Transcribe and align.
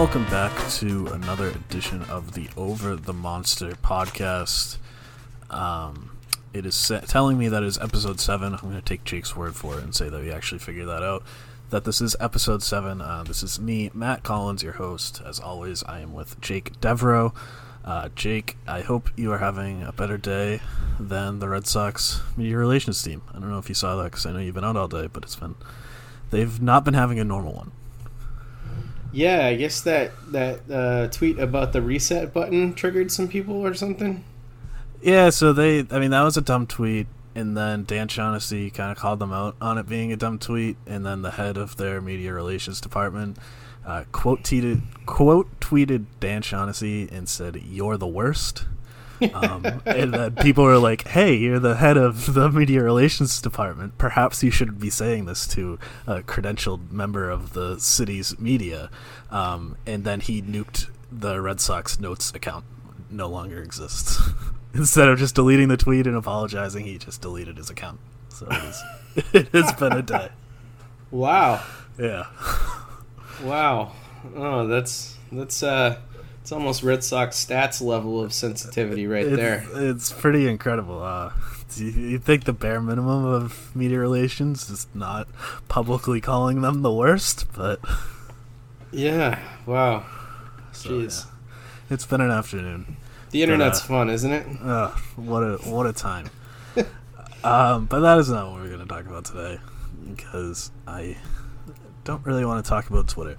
Welcome 0.00 0.24
back 0.30 0.70
to 0.76 1.08
another 1.08 1.48
edition 1.48 2.04
of 2.04 2.32
the 2.32 2.48
Over 2.56 2.96
the 2.96 3.12
Monster 3.12 3.72
podcast. 3.72 4.78
Um, 5.50 6.12
it 6.54 6.64
is 6.64 6.90
telling 7.06 7.36
me 7.36 7.48
that 7.48 7.62
it 7.62 7.66
is 7.66 7.76
episode 7.76 8.18
7. 8.18 8.54
I'm 8.54 8.60
going 8.60 8.76
to 8.76 8.80
take 8.80 9.04
Jake's 9.04 9.36
word 9.36 9.54
for 9.54 9.76
it 9.76 9.84
and 9.84 9.94
say 9.94 10.08
that 10.08 10.18
we 10.18 10.32
actually 10.32 10.60
figured 10.60 10.88
that 10.88 11.02
out. 11.02 11.22
That 11.68 11.84
this 11.84 12.00
is 12.00 12.16
episode 12.18 12.62
7. 12.62 13.02
Uh, 13.02 13.24
this 13.24 13.42
is 13.42 13.60
me, 13.60 13.90
Matt 13.92 14.22
Collins, 14.22 14.62
your 14.62 14.72
host. 14.72 15.20
As 15.22 15.38
always, 15.38 15.84
I 15.84 16.00
am 16.00 16.14
with 16.14 16.40
Jake 16.40 16.80
Devereaux. 16.80 17.34
Uh, 17.84 18.08
Jake, 18.16 18.56
I 18.66 18.80
hope 18.80 19.10
you 19.18 19.30
are 19.32 19.38
having 19.38 19.82
a 19.82 19.92
better 19.92 20.16
day 20.16 20.62
than 20.98 21.40
the 21.40 21.48
Red 21.50 21.66
Sox 21.66 22.22
media 22.38 22.56
relations 22.56 23.02
team. 23.02 23.20
I 23.28 23.32
don't 23.34 23.50
know 23.50 23.58
if 23.58 23.68
you 23.68 23.74
saw 23.74 23.96
that 23.96 24.04
because 24.04 24.24
I 24.24 24.32
know 24.32 24.38
you've 24.38 24.54
been 24.54 24.64
out 24.64 24.78
all 24.78 24.88
day, 24.88 25.08
but 25.12 25.24
it's 25.24 25.36
been. 25.36 25.56
They've 26.30 26.58
not 26.62 26.86
been 26.86 26.94
having 26.94 27.18
a 27.18 27.24
normal 27.24 27.52
one. 27.52 27.72
Yeah, 29.12 29.46
I 29.46 29.56
guess 29.56 29.80
that 29.82 30.12
that 30.32 30.60
uh, 30.70 31.08
tweet 31.08 31.38
about 31.38 31.72
the 31.72 31.82
reset 31.82 32.32
button 32.32 32.74
triggered 32.74 33.10
some 33.10 33.28
people 33.28 33.64
or 33.66 33.74
something. 33.74 34.24
Yeah, 35.02 35.30
so 35.30 35.52
they, 35.52 35.86
I 35.90 35.98
mean, 35.98 36.10
that 36.10 36.22
was 36.22 36.36
a 36.36 36.42
dumb 36.42 36.66
tweet, 36.66 37.06
and 37.34 37.56
then 37.56 37.84
Dan 37.84 38.08
Shaughnessy 38.08 38.70
kind 38.70 38.92
of 38.92 38.98
called 38.98 39.18
them 39.18 39.32
out 39.32 39.56
on 39.60 39.78
it 39.78 39.88
being 39.88 40.12
a 40.12 40.16
dumb 40.16 40.38
tweet, 40.38 40.76
and 40.86 41.04
then 41.04 41.22
the 41.22 41.32
head 41.32 41.56
of 41.56 41.76
their 41.76 42.00
media 42.00 42.32
relations 42.32 42.80
department 42.80 43.38
uh, 43.84 44.04
quote 44.12 44.42
tweeted 44.42 44.82
quote 45.06 45.60
tweeted 45.60 46.04
Dan 46.20 46.42
Shaughnessy 46.42 47.08
and 47.10 47.28
said, 47.28 47.62
"You're 47.64 47.96
the 47.96 48.06
worst." 48.06 48.64
Um, 49.34 49.82
and 49.86 50.14
then 50.14 50.34
people 50.36 50.64
were 50.64 50.78
like, 50.78 51.06
"Hey, 51.08 51.34
you're 51.34 51.58
the 51.58 51.76
head 51.76 51.96
of 51.96 52.34
the 52.34 52.50
media 52.50 52.82
relations 52.82 53.40
department. 53.40 53.98
Perhaps 53.98 54.42
you 54.42 54.50
should 54.50 54.78
be 54.80 54.90
saying 54.90 55.24
this 55.26 55.46
to 55.48 55.78
a 56.06 56.22
credentialed 56.22 56.90
member 56.90 57.30
of 57.30 57.52
the 57.52 57.78
city's 57.78 58.38
media." 58.38 58.90
Um, 59.30 59.76
and 59.86 60.04
then 60.04 60.20
he 60.20 60.42
nuked 60.42 60.88
the 61.10 61.40
Red 61.40 61.60
Sox 61.60 61.98
notes 62.00 62.30
account. 62.34 62.64
No 63.10 63.28
longer 63.28 63.62
exists. 63.62 64.20
Instead 64.74 65.08
of 65.08 65.18
just 65.18 65.34
deleting 65.34 65.68
the 65.68 65.76
tweet 65.76 66.06
and 66.06 66.16
apologizing, 66.16 66.84
he 66.84 66.96
just 66.98 67.20
deleted 67.20 67.56
his 67.56 67.70
account. 67.70 67.98
So 68.28 68.46
it, 68.48 68.64
is, 68.64 68.82
it 69.32 69.48
has 69.48 69.72
been 69.72 69.92
a 69.92 70.02
day. 70.02 70.28
Wow, 71.10 71.62
Yeah. 71.98 72.26
wow. 73.42 73.92
Oh, 74.36 74.66
that's 74.66 75.16
that's 75.32 75.62
uh, 75.62 75.98
it's 76.50 76.52
almost 76.56 76.82
Red 76.82 77.04
Sox 77.04 77.44
stats 77.44 77.80
level 77.80 78.20
of 78.20 78.32
sensitivity 78.32 79.06
right 79.06 79.24
It's, 79.24 79.36
there. 79.36 79.64
it's 79.72 80.10
pretty 80.10 80.48
incredible. 80.48 81.00
Uh, 81.00 81.30
do 81.76 81.84
you, 81.84 82.18
think 82.18 82.42
the 82.42 82.52
bare 82.52 82.80
minimum 82.80 83.24
of 83.24 83.70
media 83.76 84.00
relations 84.00 84.68
is 84.68 84.88
not 84.92 85.28
publicly 85.68 86.20
calling 86.20 86.60
them 86.60 86.82
the 86.82 86.92
worst? 86.92 87.46
But 87.56 87.78
Yeah. 88.90 89.38
Wow. 89.64 90.04
so, 90.72 90.90
Jeez. 90.90 91.24
yeah. 91.24 91.94
it's 91.94 92.04
been 92.04 92.20
an 92.20 92.32
afternoon. 92.32 92.96
The 93.30 93.44
internet's 93.44 93.82
uh, 93.82 93.84
fun, 93.84 94.10
isn't 94.10 94.32
it? 94.32 94.44
Ugh, 94.60 94.98
what 95.14 95.44
a 95.44 95.56
what 95.58 95.86
a 95.86 95.92
time. 95.92 96.30
um, 97.44 97.86
but 97.86 98.00
that 98.00 98.18
is 98.18 98.28
not 98.28 98.50
what 98.50 98.60
we're 98.60 98.70
going 98.70 98.80
to 98.80 98.86
talk 98.86 99.06
about 99.06 99.24
today 99.24 99.60
because 100.16 100.72
I 100.84 101.16
don't 102.02 102.26
really 102.26 102.44
want 102.44 102.64
to 102.64 102.68
talk 102.68 102.90
about 102.90 103.06
Twitter. 103.06 103.38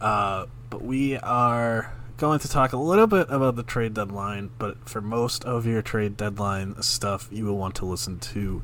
Uh, 0.00 0.46
but 0.70 0.80
we 0.80 1.18
are 1.18 1.92
going 2.16 2.38
to 2.38 2.48
talk 2.48 2.72
a 2.72 2.78
little 2.78 3.06
bit 3.06 3.26
about 3.30 3.56
the 3.56 3.62
trade 3.62 3.94
deadline. 3.94 4.50
But 4.58 4.88
for 4.88 5.00
most 5.00 5.44
of 5.44 5.66
your 5.66 5.82
trade 5.82 6.16
deadline 6.16 6.80
stuff, 6.82 7.28
you 7.30 7.44
will 7.44 7.58
want 7.58 7.74
to 7.76 7.86
listen 7.86 8.18
to 8.20 8.62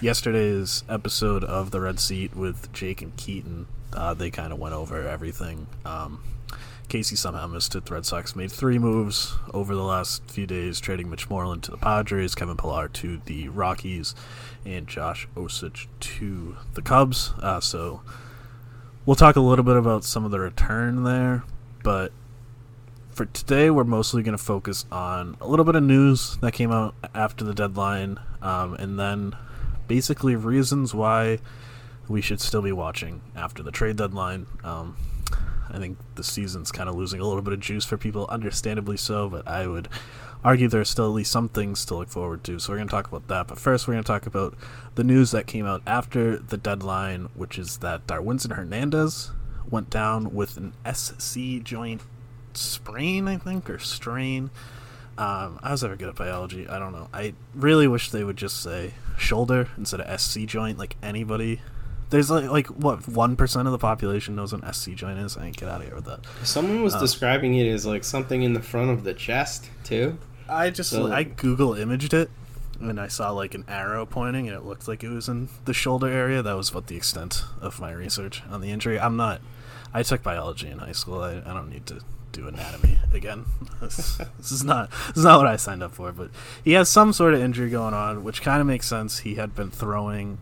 yesterday's 0.00 0.84
episode 0.88 1.44
of 1.44 1.70
the 1.70 1.80
Red 1.80 1.98
Seat 1.98 2.36
with 2.36 2.72
Jake 2.72 3.02
and 3.02 3.16
Keaton. 3.16 3.66
Uh, 3.92 4.14
they 4.14 4.30
kind 4.30 4.52
of 4.52 4.58
went 4.58 4.74
over 4.74 5.06
everything. 5.06 5.66
Um, 5.84 6.22
Casey 6.88 7.16
somehow 7.16 7.46
missed 7.46 7.74
it. 7.74 7.86
The 7.86 7.94
Red 7.94 8.06
Sox 8.06 8.36
made 8.36 8.52
three 8.52 8.78
moves 8.78 9.34
over 9.52 9.74
the 9.74 9.82
last 9.82 10.30
few 10.30 10.46
days, 10.46 10.80
trading 10.80 11.10
Mitch 11.10 11.30
Moreland 11.30 11.62
to 11.64 11.70
the 11.70 11.76
Padres, 11.76 12.34
Kevin 12.34 12.56
Pillar 12.56 12.88
to 12.88 13.20
the 13.24 13.48
Rockies, 13.48 14.14
and 14.64 14.86
Josh 14.86 15.26
Osich 15.34 15.86
to 16.00 16.56
the 16.74 16.82
Cubs. 16.82 17.32
Uh, 17.40 17.60
so 17.60 18.02
we'll 19.06 19.16
talk 19.16 19.36
a 19.36 19.40
little 19.40 19.64
bit 19.64 19.76
about 19.76 20.04
some 20.04 20.24
of 20.24 20.30
the 20.30 20.40
return 20.40 21.04
there, 21.04 21.44
but 21.82 22.12
for 23.14 23.26
today, 23.26 23.70
we're 23.70 23.84
mostly 23.84 24.22
going 24.22 24.36
to 24.36 24.42
focus 24.42 24.84
on 24.90 25.36
a 25.40 25.46
little 25.46 25.64
bit 25.64 25.76
of 25.76 25.84
news 25.84 26.36
that 26.38 26.52
came 26.52 26.72
out 26.72 26.96
after 27.14 27.44
the 27.44 27.54
deadline, 27.54 28.18
um, 28.42 28.74
and 28.74 28.98
then 28.98 29.36
basically 29.86 30.34
reasons 30.34 30.92
why 30.92 31.38
we 32.08 32.20
should 32.20 32.40
still 32.40 32.62
be 32.62 32.72
watching 32.72 33.20
after 33.36 33.62
the 33.62 33.70
trade 33.70 33.96
deadline. 33.96 34.46
Um, 34.64 34.96
I 35.70 35.78
think 35.78 35.96
the 36.16 36.24
season's 36.24 36.72
kind 36.72 36.88
of 36.88 36.96
losing 36.96 37.20
a 37.20 37.24
little 37.24 37.42
bit 37.42 37.52
of 37.52 37.60
juice 37.60 37.84
for 37.84 37.96
people, 37.96 38.26
understandably 38.28 38.96
so, 38.96 39.28
but 39.28 39.46
I 39.46 39.68
would 39.68 39.88
argue 40.42 40.68
there's 40.68 40.90
still 40.90 41.06
at 41.06 41.14
least 41.14 41.30
some 41.30 41.48
things 41.48 41.84
to 41.86 41.94
look 41.94 42.08
forward 42.08 42.42
to. 42.44 42.58
So 42.58 42.72
we're 42.72 42.78
going 42.78 42.88
to 42.88 42.92
talk 42.92 43.06
about 43.06 43.28
that. 43.28 43.46
But 43.46 43.58
first, 43.58 43.86
we're 43.86 43.94
going 43.94 44.04
to 44.04 44.08
talk 44.08 44.26
about 44.26 44.54
the 44.96 45.04
news 45.04 45.30
that 45.30 45.46
came 45.46 45.66
out 45.66 45.82
after 45.86 46.36
the 46.36 46.56
deadline, 46.56 47.28
which 47.34 47.58
is 47.58 47.78
that 47.78 48.06
Darwinzon 48.06 48.56
Hernandez 48.56 49.30
went 49.70 49.88
down 49.88 50.34
with 50.34 50.56
an 50.56 50.74
SC 50.92 51.62
joint 51.62 52.02
sprain, 52.56 53.28
I 53.28 53.36
think, 53.36 53.68
or 53.70 53.78
strain. 53.78 54.50
Um, 55.16 55.60
I 55.62 55.70
was 55.70 55.82
never 55.82 55.94
good 55.96 56.08
at 56.08 56.16
biology. 56.16 56.66
I 56.68 56.78
don't 56.78 56.92
know. 56.92 57.08
I 57.12 57.34
really 57.54 57.86
wish 57.86 58.10
they 58.10 58.24
would 58.24 58.36
just 58.36 58.60
say 58.62 58.94
shoulder 59.16 59.68
instead 59.76 60.00
of 60.00 60.20
SC 60.20 60.40
joint, 60.40 60.78
like 60.78 60.96
anybody. 61.02 61.60
There's 62.10 62.30
like, 62.30 62.50
like 62.50 62.66
what 62.66 63.06
one 63.08 63.36
percent 63.36 63.66
of 63.68 63.72
the 63.72 63.78
population 63.78 64.34
knows 64.36 64.52
what 64.52 64.62
an 64.64 64.72
SC 64.72 64.90
joint 64.92 65.18
is. 65.20 65.36
I 65.36 65.46
ain't 65.46 65.56
get 65.56 65.68
out 65.68 65.80
of 65.80 65.86
here 65.86 65.94
with 65.96 66.04
that. 66.06 66.20
Someone 66.42 66.82
was 66.82 66.94
uh, 66.94 67.00
describing 67.00 67.54
it 67.54 67.68
as 67.68 67.86
like 67.86 68.02
something 68.04 68.42
in 68.42 68.52
the 68.54 68.62
front 68.62 68.90
of 68.90 69.04
the 69.04 69.14
chest 69.14 69.68
too. 69.84 70.18
I 70.48 70.70
just 70.70 70.90
So- 70.90 71.10
I 71.12 71.22
Google 71.22 71.74
imaged 71.74 72.12
it, 72.12 72.28
and 72.80 73.00
I 73.00 73.06
saw 73.08 73.30
like 73.30 73.54
an 73.54 73.64
arrow 73.68 74.04
pointing, 74.06 74.48
and 74.48 74.56
it 74.56 74.64
looked 74.64 74.86
like 74.88 75.02
it 75.04 75.08
was 75.10 75.28
in 75.28 75.48
the 75.64 75.72
shoulder 75.74 76.08
area. 76.08 76.42
That 76.42 76.56
was 76.56 76.70
about 76.70 76.88
the 76.88 76.96
extent 76.96 77.42
of 77.60 77.80
my 77.80 77.92
research 77.92 78.42
on 78.50 78.60
the 78.60 78.70
injury. 78.70 78.98
I'm 78.98 79.16
not. 79.16 79.40
I 79.94 80.02
took 80.02 80.22
biology 80.24 80.68
in 80.68 80.78
high 80.78 80.92
school. 80.92 81.22
I, 81.22 81.36
I 81.38 81.54
don't 81.54 81.70
need 81.70 81.86
to 81.86 82.00
do 82.32 82.48
anatomy 82.48 82.98
again. 83.12 83.46
This, 83.80 84.16
this 84.38 84.50
is 84.50 84.64
not 84.64 84.90
this 85.08 85.18
is 85.18 85.24
not 85.24 85.38
what 85.38 85.46
I 85.46 85.56
signed 85.56 85.82
up 85.82 85.92
for. 85.92 86.10
But 86.10 86.30
he 86.64 86.72
has 86.72 86.88
some 86.88 87.12
sort 87.12 87.34
of 87.34 87.40
injury 87.40 87.68
going 87.68 87.92
on, 87.92 88.24
which 88.24 88.40
kind 88.40 88.60
of 88.60 88.66
makes 88.66 88.86
sense. 88.86 89.20
He 89.20 89.36
had 89.36 89.54
been 89.54 89.70
throwing. 89.70 90.38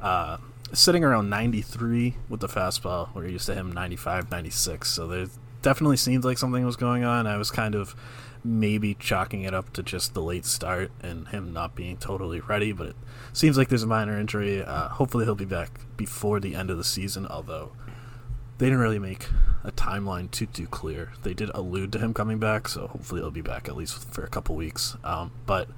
Uh, 0.00 0.38
sitting 0.72 1.04
around 1.04 1.30
93 1.30 2.16
with 2.28 2.40
the 2.40 2.48
fastball 2.48 3.08
where 3.08 3.24
he 3.24 3.32
used 3.32 3.46
to 3.46 3.54
him 3.54 3.70
95 3.70 4.30
96 4.32 4.88
so 4.88 5.06
there 5.06 5.26
definitely 5.62 5.96
seemed 5.96 6.24
like 6.24 6.38
something 6.38 6.66
was 6.66 6.74
going 6.74 7.04
on 7.04 7.24
i 7.26 7.36
was 7.36 7.52
kind 7.52 7.76
of 7.76 7.94
maybe 8.42 8.94
chalking 8.94 9.42
it 9.42 9.54
up 9.54 9.72
to 9.72 9.82
just 9.82 10.12
the 10.12 10.20
late 10.20 10.44
start 10.44 10.90
and 11.00 11.28
him 11.28 11.52
not 11.52 11.76
being 11.76 11.96
totally 11.96 12.40
ready 12.40 12.72
but 12.72 12.88
it 12.88 12.96
seems 13.32 13.56
like 13.56 13.68
there's 13.68 13.84
a 13.84 13.86
minor 13.86 14.18
injury 14.18 14.62
uh, 14.62 14.88
hopefully 14.88 15.24
he'll 15.24 15.36
be 15.36 15.44
back 15.44 15.70
before 15.96 16.40
the 16.40 16.56
end 16.56 16.68
of 16.68 16.76
the 16.76 16.84
season 16.84 17.26
although 17.28 17.70
they 18.58 18.66
didn't 18.66 18.80
really 18.80 18.98
make 18.98 19.28
a 19.64 19.72
timeline 19.72 20.30
too 20.30 20.46
too 20.46 20.66
clear 20.66 21.12
they 21.22 21.34
did 21.34 21.50
allude 21.54 21.92
to 21.92 21.98
him 21.98 22.14
coming 22.14 22.38
back 22.38 22.68
so 22.68 22.86
hopefully 22.86 23.20
he'll 23.20 23.30
be 23.30 23.42
back 23.42 23.68
at 23.68 23.76
least 23.76 24.08
for 24.12 24.24
a 24.24 24.28
couple 24.28 24.54
weeks 24.54 24.96
um, 25.04 25.30
but 25.44 25.68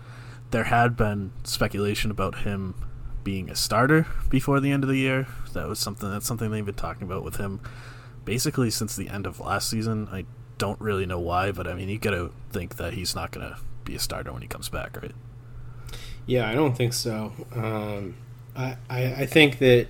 there 0.51 0.65
had 0.65 0.97
been 0.97 1.33
speculation 1.45 2.11
about 2.11 2.41
him 2.41 2.75
being 3.25 3.51
a 3.51 3.55
starter 3.55 4.07
before 4.31 4.61
the 4.61 4.71
end 4.71 4.83
of 4.83 4.89
the 4.89 4.97
year. 4.97 5.27
That 5.53 5.69
was 5.69 5.79
something 5.79 6.11
that's 6.11 6.27
something 6.27 6.51
they've 6.51 6.65
been 6.65 6.75
talking 6.75 7.03
about 7.03 7.25
with 7.25 7.37
him 7.37 7.61
basically 8.25 8.71
since 8.71 8.97
the 8.97 9.09
end 9.09 9.27
of 9.27 9.41
last 9.41 9.69
season. 9.69 10.09
I 10.11 10.25
don't 10.57 10.81
really 10.81 11.07
know 11.07 11.19
why, 11.19 11.53
but 11.53 11.67
I 11.67 11.75
mean, 11.75 11.89
you 11.89 11.99
got 11.99 12.13
to 12.13 12.33
think 12.51 12.77
that 12.77 12.95
he's 12.95 13.15
not 13.15 13.31
going 13.31 13.47
to 13.47 13.59
be 13.85 13.95
a 13.95 13.99
starter 13.99 14.33
when 14.33 14.43
he 14.43 14.49
comes 14.49 14.69
back, 14.69 14.97
right? 15.01 15.13
Yeah, 16.27 16.49
I 16.49 16.55
don't 16.55 16.77
think 16.77 16.93
so. 16.93 17.33
Um, 17.55 18.17
I, 18.57 18.77
I 18.89 19.05
I 19.15 19.27
think 19.27 19.59
that 19.59 19.89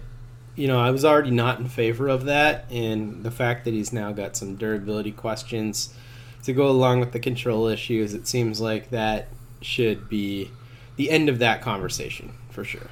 you 0.58 0.66
know 0.66 0.80
I 0.80 0.90
was 0.90 1.04
already 1.04 1.30
not 1.30 1.60
in 1.60 1.68
favor 1.68 2.08
of 2.08 2.24
that, 2.24 2.66
and 2.70 3.22
the 3.22 3.30
fact 3.30 3.64
that 3.64 3.72
he's 3.72 3.92
now 3.92 4.10
got 4.10 4.36
some 4.36 4.56
durability 4.56 5.12
questions 5.12 5.94
to 6.42 6.52
go 6.52 6.68
along 6.68 6.98
with 7.00 7.12
the 7.12 7.20
control 7.20 7.68
issues, 7.68 8.12
it 8.12 8.26
seems 8.26 8.60
like 8.60 8.90
that 8.90 9.28
should 9.60 10.08
be 10.08 10.50
the 10.96 11.10
end 11.10 11.28
of 11.28 11.38
that 11.38 11.62
conversation 11.62 12.32
for 12.50 12.64
sure. 12.64 12.88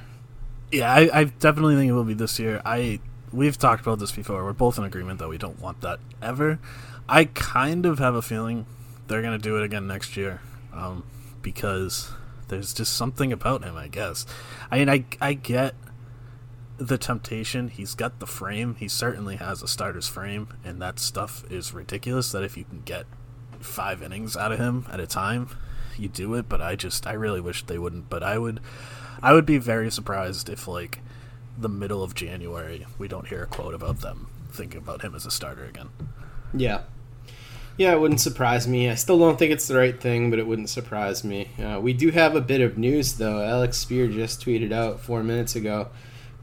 Yeah, 0.71 0.91
I, 0.91 1.09
I 1.13 1.23
definitely 1.25 1.75
think 1.75 1.89
it 1.89 1.93
will 1.93 2.05
be 2.05 2.13
this 2.13 2.39
year. 2.39 2.61
I 2.65 2.99
we've 3.33 3.57
talked 3.57 3.81
about 3.81 3.99
this 3.99 4.13
before. 4.13 4.43
We're 4.45 4.53
both 4.53 4.77
in 4.77 4.85
agreement 4.85 5.19
that 5.19 5.27
we 5.27 5.37
don't 5.37 5.59
want 5.59 5.81
that 5.81 5.99
ever. 6.21 6.59
I 7.09 7.25
kind 7.25 7.85
of 7.85 7.99
have 7.99 8.15
a 8.15 8.21
feeling 8.21 8.65
they're 9.07 9.21
gonna 9.21 9.37
do 9.37 9.57
it 9.57 9.63
again 9.63 9.87
next 9.87 10.15
year, 10.15 10.39
um, 10.73 11.03
because 11.41 12.11
there's 12.47 12.73
just 12.73 12.93
something 12.93 13.33
about 13.33 13.65
him. 13.65 13.75
I 13.75 13.89
guess. 13.89 14.25
I 14.71 14.79
mean, 14.79 14.89
I 14.89 15.03
I 15.19 15.33
get 15.33 15.75
the 16.77 16.97
temptation. 16.97 17.69
He's 17.69 17.95
got 17.95 18.19
the 18.19 18.27
frame. 18.27 18.75
He 18.75 18.87
certainly 18.87 19.37
has 19.37 19.61
a 19.61 19.67
starter's 19.67 20.07
frame, 20.07 20.49
and 20.63 20.81
that 20.81 20.99
stuff 20.99 21.43
is 21.51 21.73
ridiculous. 21.73 22.31
That 22.31 22.43
if 22.43 22.57
you 22.57 22.63
can 22.63 22.81
get 22.81 23.05
five 23.59 24.01
innings 24.01 24.37
out 24.37 24.51
of 24.51 24.59
him 24.59 24.85
at 24.91 24.99
a 24.99 25.07
time, 25.07 25.49
you 25.97 26.07
do 26.07 26.33
it. 26.35 26.47
But 26.47 26.61
I 26.61 26.75
just 26.75 27.07
I 27.07 27.13
really 27.13 27.41
wish 27.41 27.65
they 27.65 27.79
wouldn't. 27.79 28.09
But 28.09 28.23
I 28.23 28.37
would 28.37 28.59
I 29.21 29.33
would 29.33 29.45
be 29.45 29.57
very 29.57 29.91
surprised 29.91 30.49
if 30.49 30.67
like 30.67 30.99
the 31.57 31.69
middle 31.69 32.03
of 32.03 32.13
January 32.13 32.85
we 32.99 33.07
don't 33.07 33.27
hear 33.27 33.43
a 33.43 33.47
quote 33.47 33.73
about 33.73 34.01
them 34.01 34.27
thinking 34.51 34.79
about 34.79 35.01
him 35.01 35.15
as 35.15 35.25
a 35.25 35.31
starter 35.31 35.65
again. 35.65 35.89
Yeah. 36.53 36.81
Yeah, 37.77 37.93
it 37.93 37.99
wouldn't 37.99 38.21
surprise 38.21 38.67
me. 38.67 38.89
I 38.89 38.95
still 38.95 39.19
don't 39.19 39.37
think 39.37 39.51
it's 39.51 39.67
the 39.67 39.77
right 39.77 39.99
thing, 39.99 40.31
but 40.31 40.39
it 40.39 40.47
wouldn't 40.47 40.69
surprise 40.69 41.23
me. 41.23 41.49
Uh, 41.63 41.79
we 41.79 41.93
do 41.93 42.09
have 42.09 42.35
a 42.35 42.41
bit 42.41 42.59
of 42.59 42.75
news, 42.75 43.17
though. 43.19 43.39
Alex 43.39 43.85
Speier 43.85 44.11
just 44.11 44.43
tweeted 44.43 44.71
out 44.71 44.99
four 44.99 45.21
minutes 45.21 45.55
ago 45.55 45.89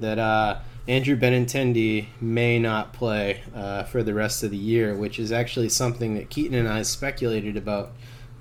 that 0.00 0.18
uh, 0.18 0.58
Andrew 0.86 1.16
Benintendi 1.16 2.06
may 2.20 2.58
not 2.58 2.92
play 2.92 3.42
uh, 3.54 3.84
for 3.84 4.02
the 4.02 4.14
rest 4.14 4.42
of 4.42 4.50
the 4.50 4.56
year, 4.56 4.94
which 4.94 5.18
is 5.18 5.32
actually 5.32 5.68
something 5.68 6.14
that 6.14 6.30
Keaton 6.30 6.54
and 6.54 6.68
I 6.68 6.82
speculated 6.82 7.56
about 7.56 7.92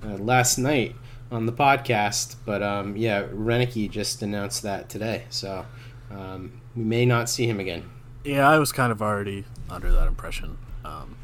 uh, 0.03 0.15
last 0.15 0.57
night 0.57 0.95
on 1.31 1.45
the 1.45 1.53
podcast. 1.53 2.35
But 2.45 2.61
um, 2.61 2.97
yeah, 2.97 3.23
Roenicke 3.23 3.89
just 3.89 4.21
announced 4.21 4.63
that 4.63 4.89
today, 4.89 5.23
so 5.29 5.65
um, 6.11 6.61
we 6.75 6.83
may 6.83 7.05
not 7.05 7.29
see 7.29 7.47
him 7.47 7.59
again. 7.59 7.89
Yeah, 8.23 8.50
I 8.50 8.57
was 8.59 8.71
kind 8.71 8.91
of 8.91 9.01
already 9.01 9.45
under 9.69 9.91
that 9.91 10.07
impression. 10.07 10.57
Um, 10.85 11.17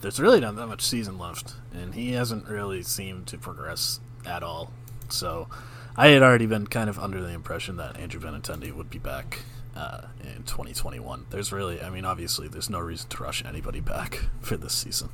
there's 0.00 0.20
really 0.20 0.40
not 0.40 0.56
that 0.56 0.66
much 0.66 0.82
season 0.82 1.18
left, 1.18 1.54
and 1.72 1.94
he 1.94 2.12
hasn't 2.12 2.48
really 2.48 2.82
seemed 2.82 3.26
to 3.28 3.38
progress 3.38 4.00
at 4.26 4.42
all. 4.42 4.72
So 5.08 5.48
I 5.98 6.08
had 6.10 6.22
already 6.22 6.46
been 6.46 6.68
kind 6.68 6.88
of 6.88 6.96
under 6.96 7.20
the 7.20 7.30
impression 7.30 7.76
that 7.78 7.98
Andrew 7.98 8.20
Benintendi 8.20 8.72
would 8.72 8.88
be 8.88 8.98
back 8.98 9.40
uh, 9.74 10.02
in 10.22 10.44
2021. 10.44 11.26
There's 11.30 11.50
really, 11.50 11.82
I 11.82 11.90
mean, 11.90 12.04
obviously, 12.04 12.46
there's 12.46 12.70
no 12.70 12.78
reason 12.78 13.08
to 13.10 13.22
rush 13.24 13.44
anybody 13.44 13.80
back 13.80 14.26
for 14.40 14.56
this 14.56 14.74
season. 14.74 15.08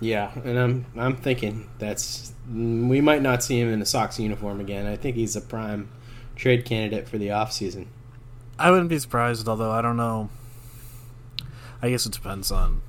Yeah, 0.00 0.32
and 0.44 0.58
I'm 0.58 0.86
I'm 0.96 1.16
thinking 1.16 1.70
that's 1.78 2.32
we 2.52 3.00
might 3.00 3.22
not 3.22 3.44
see 3.44 3.60
him 3.60 3.72
in 3.72 3.80
a 3.80 3.86
Sox 3.86 4.18
uniform 4.18 4.58
again. 4.58 4.84
I 4.84 4.96
think 4.96 5.14
he's 5.14 5.36
a 5.36 5.40
prime 5.40 5.88
trade 6.34 6.64
candidate 6.64 7.08
for 7.08 7.18
the 7.18 7.28
offseason. 7.28 7.86
I 8.58 8.72
wouldn't 8.72 8.88
be 8.88 8.98
surprised, 8.98 9.46
although 9.46 9.70
I 9.70 9.80
don't 9.82 9.96
know. 9.96 10.30
I 11.80 11.90
guess 11.90 12.04
it 12.04 12.12
depends 12.12 12.50
on 12.50 12.82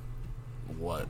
what 0.76 1.06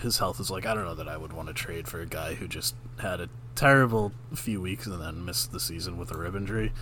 his 0.00 0.18
health 0.18 0.38
is 0.38 0.50
like. 0.50 0.66
I 0.66 0.74
don't 0.74 0.84
know 0.84 0.94
that 0.94 1.08
I 1.08 1.16
would 1.16 1.32
want 1.32 1.48
to 1.48 1.54
trade 1.54 1.88
for 1.88 2.02
a 2.02 2.06
guy 2.06 2.34
who 2.34 2.46
just 2.46 2.74
had 2.98 3.22
a 3.22 3.30
terrible 3.60 4.10
few 4.34 4.58
weeks 4.58 4.86
and 4.86 5.02
then 5.02 5.22
missed 5.22 5.52
the 5.52 5.60
season 5.60 5.98
with 5.98 6.10
a 6.10 6.16
rib 6.16 6.34
injury, 6.34 6.72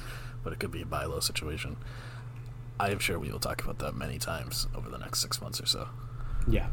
but 0.45 0.53
it 0.53 0.61
could 0.61 0.71
be 0.71 0.81
a 0.81 0.87
buy 0.87 1.05
low 1.05 1.19
situation. 1.19 1.77
I 2.79 2.91
am 2.91 3.01
sure 3.01 3.19
we 3.19 3.33
will 3.33 3.41
talk 3.41 3.65
about 3.65 3.81
that 3.81 3.97
many 3.97 4.17
times 4.17 4.69
over 4.77 4.89
the 4.89 4.97
next 4.97 5.21
six 5.21 5.41
months 5.41 5.61
or 5.61 5.67
so. 5.67 5.89
Yeah. 6.47 6.69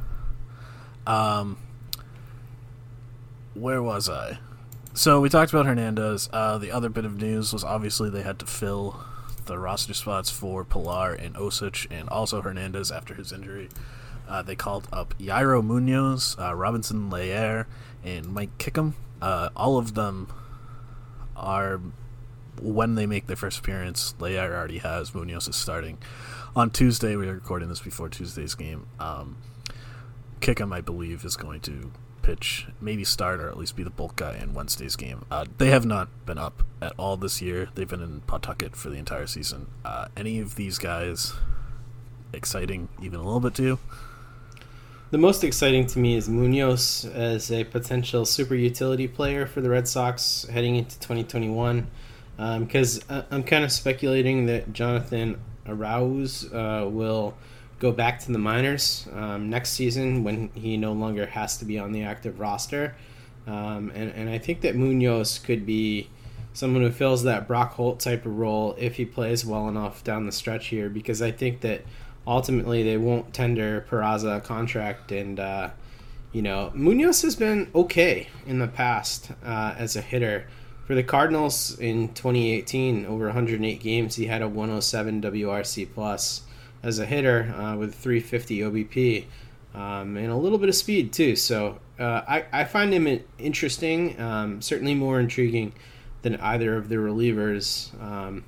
Um, 1.07 1.57
where 3.56 3.81
was 3.81 4.07
I? 4.07 4.38
So 4.94 5.19
we 5.22 5.30
talked 5.30 5.52
about 5.52 5.66
Hernandez. 5.66 6.30
Uh, 6.31 6.60
the 6.60 6.72
other 6.72 6.90
bit 6.90 7.06
of 7.06 7.19
news 7.19 7.51
was 7.51 7.63
obviously 7.63 8.12
they 8.12 8.22
had 8.22 8.38
to 8.38 8.46
fill 8.46 9.04
the 9.48 9.58
roster 9.58 9.96
spots 9.96 10.30
for 10.30 10.63
Pillar 10.63 11.13
and 11.13 11.34
Osich, 11.34 11.88
and 11.90 12.08
also 12.10 12.42
Hernandez 12.42 12.92
after 12.92 13.16
his 13.16 13.31
injury. 13.31 13.69
Uh, 14.30 14.44
they 14.44 14.56
called 14.56 14.88
up 14.94 15.18
Yairo 15.18 15.63
Munoz, 15.63 16.36
uh, 16.40 16.54
Robinson 16.54 17.10
Leyer, 17.10 17.66
and 18.04 18.28
Mike 18.28 18.56
Kickham. 18.60 18.94
Uh, 19.22 19.50
all 19.56 19.78
of 19.78 19.94
them 19.94 20.32
are 21.36 21.82
when 22.62 22.96
they 22.96 23.06
make 23.06 23.28
their 23.28 23.36
first 23.36 23.60
appearance. 23.60 24.16
Leyer 24.20 24.52
already 24.54 24.80
has 24.80 25.14
Munoz 25.14 25.48
is 25.48 25.56
starting 25.56 25.98
on 26.56 26.70
Tuesday. 26.70 27.16
We 27.16 27.28
are 27.28 27.34
recording 27.34 27.70
this 27.70 27.82
before 27.82 28.10
Tuesday's 28.10 28.56
game. 28.56 28.88
Um, 29.00 29.38
Kickham, 30.40 30.72
I 30.72 30.82
believe, 30.82 31.26
is 31.26 31.36
going 31.36 31.62
to 31.62 31.92
pitch, 32.22 32.68
maybe 32.82 33.04
start, 33.04 33.40
or 33.40 33.50
at 33.50 33.58
least 33.58 33.76
be 33.76 33.84
the 33.84 33.90
bulk 33.90 34.16
guy 34.16 34.38
in 34.38 34.54
Wednesday's 34.54 34.96
game. 34.96 35.26
Uh, 35.30 35.46
they 35.58 35.70
have 35.70 35.86
not 35.86 36.08
been 36.26 36.38
up 36.38 36.64
at 36.82 36.94
all 36.98 37.18
this 37.18 37.42
year. 37.42 37.70
They've 37.76 37.88
been 37.88 38.02
in 38.02 38.22
Pawtucket 38.22 38.76
for 38.76 38.90
the 38.90 38.98
entire 38.98 39.28
season. 39.28 39.68
Uh, 39.84 40.08
any 40.18 40.40
of 40.40 40.56
these 40.56 40.78
guys 40.78 41.34
exciting 42.34 42.90
even 43.02 43.20
a 43.20 43.24
little 43.24 43.40
bit 43.40 43.54
to 43.56 43.64
you? 43.64 43.80
The 45.16 45.22
most 45.22 45.46
exciting 45.46 45.88
to 45.88 46.00
me 46.00 46.18
is 46.18 46.28
Munoz 46.28 47.06
as 47.06 47.50
a 47.50 47.64
potential 47.64 48.26
super 48.26 48.54
utility 48.54 49.08
player 49.08 49.46
for 49.46 49.62
the 49.62 49.70
Red 49.70 49.88
Sox 49.88 50.46
heading 50.52 50.76
into 50.76 51.00
2021. 51.00 51.88
Because 52.36 53.00
um, 53.08 53.24
I'm 53.32 53.44
kind 53.44 53.64
of 53.64 53.72
speculating 53.72 54.48
that 54.48 54.74
Jonathan 54.74 55.40
Arauz 55.66 56.54
uh, 56.54 56.90
will 56.90 57.34
go 57.80 57.94
back 57.94 58.20
to 58.26 58.34
the 58.34 58.38
minors 58.38 59.08
um, 59.14 59.50
next 59.50 59.70
season 59.70 60.26
when 60.26 60.50
he 60.54 60.76
no 60.76 60.92
longer 60.92 61.28
has 61.28 61.56
to 61.60 61.66
be 61.66 61.80
on 61.80 61.94
the 61.94 62.04
active 62.04 62.42
roster. 62.42 62.98
Um, 63.48 63.94
and, 63.96 64.12
and 64.12 64.30
I 64.30 64.38
think 64.38 64.60
that 64.62 64.76
Munoz 64.76 65.40
could 65.40 65.66
be 65.66 66.10
someone 66.52 66.82
who 66.82 66.92
fills 66.92 67.24
that 67.24 67.48
Brock 67.48 67.76
Holt 67.76 68.02
type 68.02 68.26
of 68.26 68.38
role 68.38 68.76
if 68.78 68.98
he 68.98 69.06
plays 69.06 69.46
well 69.46 69.70
enough 69.70 70.04
down 70.04 70.26
the 70.26 70.34
stretch 70.34 70.68
here 70.68 70.90
because 70.90 71.22
I 71.22 71.32
think 71.32 71.62
that 71.62 71.86
ultimately 72.27 72.83
they 72.83 72.98
won't 72.98 73.33
tender 73.33 73.86
Peraza 73.89 74.38
a 74.38 74.42
contract 74.42 75.12
and 75.12 75.39
uh, 75.39 75.69
you 76.31 76.42
know 76.42 76.72
Munoz 76.74 77.22
has 77.22 77.36
been 77.36 77.69
okay 77.75 78.27
in 78.45 78.60
the 78.60 78.68
past 78.68 79.31
uh, 79.44 79.75
as 79.77 79.95
a 79.95 80.01
hitter 80.01 80.48
for 80.86 80.95
the 80.95 81.04
Cardinals 81.04 81.77
in 81.80 82.10
2018 82.10 83.06
over 83.06 83.25
108 83.25 83.80
games 83.80 84.16
he 84.16 84.25
had 84.25 84.42
a 84.42 84.48
107 84.48 85.22
WRC 85.22 85.88
plus 85.94 86.42
as 86.83 87.00
a 87.00 87.06
hitter 87.06 87.54
uh, 87.57 87.75
with 87.75 87.95
350 87.95 88.60
OBP 88.60 89.25
um, 89.75 90.16
and 90.16 90.31
a 90.31 90.36
little 90.36 90.57
bit 90.57 90.69
of 90.69 90.75
speed 90.75 91.12
too. 91.12 91.36
So 91.36 91.80
uh, 92.00 92.22
I, 92.27 92.45
I 92.51 92.63
find 92.63 92.94
him 92.94 93.22
interesting, 93.38 94.19
um, 94.19 94.62
certainly 94.62 94.95
more 94.95 95.19
intriguing 95.19 95.74
than 96.22 96.38
either 96.38 96.77
of 96.77 96.89
the 96.89 96.96
relievers. 96.96 97.94
Um, 98.01 98.46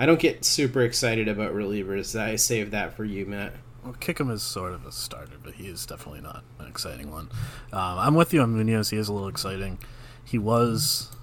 I 0.00 0.06
don't 0.06 0.18
get 0.18 0.46
super 0.46 0.80
excited 0.80 1.28
about 1.28 1.52
relievers. 1.52 2.18
I 2.18 2.36
save 2.36 2.70
that 2.70 2.96
for 2.96 3.04
you, 3.04 3.26
Matt. 3.26 3.52
Well, 3.84 3.92
Kickham 3.92 4.30
is 4.30 4.42
sort 4.42 4.72
of 4.72 4.86
a 4.86 4.92
starter, 4.92 5.36
but 5.42 5.52
he 5.52 5.66
is 5.66 5.84
definitely 5.84 6.22
not 6.22 6.42
an 6.58 6.68
exciting 6.68 7.10
one. 7.10 7.28
Um, 7.70 7.98
I'm 7.98 8.14
with 8.14 8.32
you 8.32 8.40
on 8.40 8.56
Munoz. 8.56 8.88
He 8.88 8.96
is 8.96 9.10
a 9.10 9.12
little 9.12 9.28
exciting. 9.28 9.78
He 10.24 10.38
was 10.38 11.14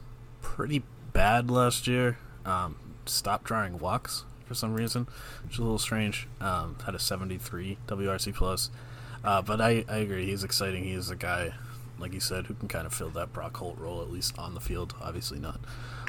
pretty 0.43 0.83
bad 1.11 1.49
last 1.49 1.87
year. 1.87 2.19
Um, 2.45 2.75
stopped 3.07 3.45
drawing 3.45 3.79
walks 3.79 4.25
for 4.45 4.53
some 4.53 4.75
reason, 4.75 5.07
which 5.43 5.53
is 5.53 5.59
a 5.59 5.63
little 5.63 5.79
strange. 5.79 6.27
Um, 6.39 6.77
had 6.85 6.93
a 6.93 6.99
73 6.99 7.79
WRC 7.87 8.35
plus, 8.35 8.69
uh, 9.23 9.41
but 9.41 9.59
I, 9.59 9.85
I 9.89 9.97
agree. 9.97 10.27
He's 10.27 10.43
exciting. 10.43 10.83
He 10.83 10.91
is 10.91 11.09
a 11.09 11.15
guy, 11.15 11.55
like 11.97 12.13
you 12.13 12.19
said, 12.19 12.45
who 12.45 12.53
can 12.53 12.67
kind 12.67 12.85
of 12.85 12.93
fill 12.93 13.09
that 13.09 13.33
Brock 13.33 13.57
Holt 13.57 13.79
role 13.79 14.03
at 14.03 14.11
least 14.11 14.37
on 14.37 14.53
the 14.53 14.61
field. 14.61 14.93
Obviously 15.01 15.39
not 15.39 15.59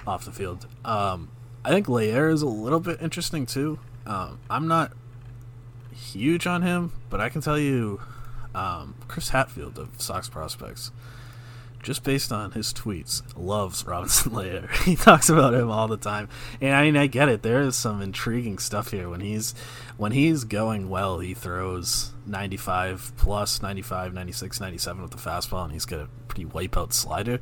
off 0.06 0.26
the 0.26 0.32
field. 0.32 0.66
Um, 0.84 1.30
I 1.64 1.70
think 1.70 1.86
Leyer 1.86 2.32
is 2.32 2.42
a 2.42 2.46
little 2.46 2.80
bit 2.80 3.00
interesting 3.02 3.46
too. 3.46 3.78
Um, 4.06 4.38
I'm 4.48 4.68
not 4.68 4.92
huge 5.92 6.46
on 6.46 6.62
him, 6.62 6.92
but 7.10 7.20
I 7.20 7.28
can 7.28 7.40
tell 7.40 7.58
you, 7.58 8.00
um, 8.54 8.94
Chris 9.08 9.30
Hatfield 9.30 9.78
of 9.78 10.00
Sox 10.00 10.28
Prospects 10.28 10.90
just 11.82 12.02
based 12.02 12.32
on 12.32 12.52
his 12.52 12.72
tweets, 12.72 13.22
loves 13.36 13.86
Robinson 13.86 14.32
Leyer. 14.34 14.70
he 14.84 14.96
talks 14.96 15.28
about 15.28 15.54
him 15.54 15.70
all 15.70 15.88
the 15.88 15.96
time, 15.96 16.28
and 16.60 16.74
I 16.74 16.84
mean, 16.84 16.96
I 16.96 17.06
get 17.06 17.28
it. 17.28 17.42
There 17.42 17.60
is 17.60 17.76
some 17.76 18.02
intriguing 18.02 18.58
stuff 18.58 18.90
here 18.90 19.08
when 19.08 19.20
he's 19.20 19.54
when 19.96 20.12
he's 20.12 20.44
going 20.44 20.88
well. 20.88 21.18
He 21.20 21.34
throws 21.34 22.12
95 22.26 23.12
plus, 23.16 23.62
95, 23.62 24.12
96, 24.12 24.60
97 24.60 25.02
with 25.02 25.10
the 25.12 25.18
fastball, 25.18 25.64
and 25.64 25.72
he's 25.72 25.86
got 25.86 26.00
a 26.00 26.08
pretty 26.26 26.46
wipeout 26.46 26.92
slider. 26.92 27.40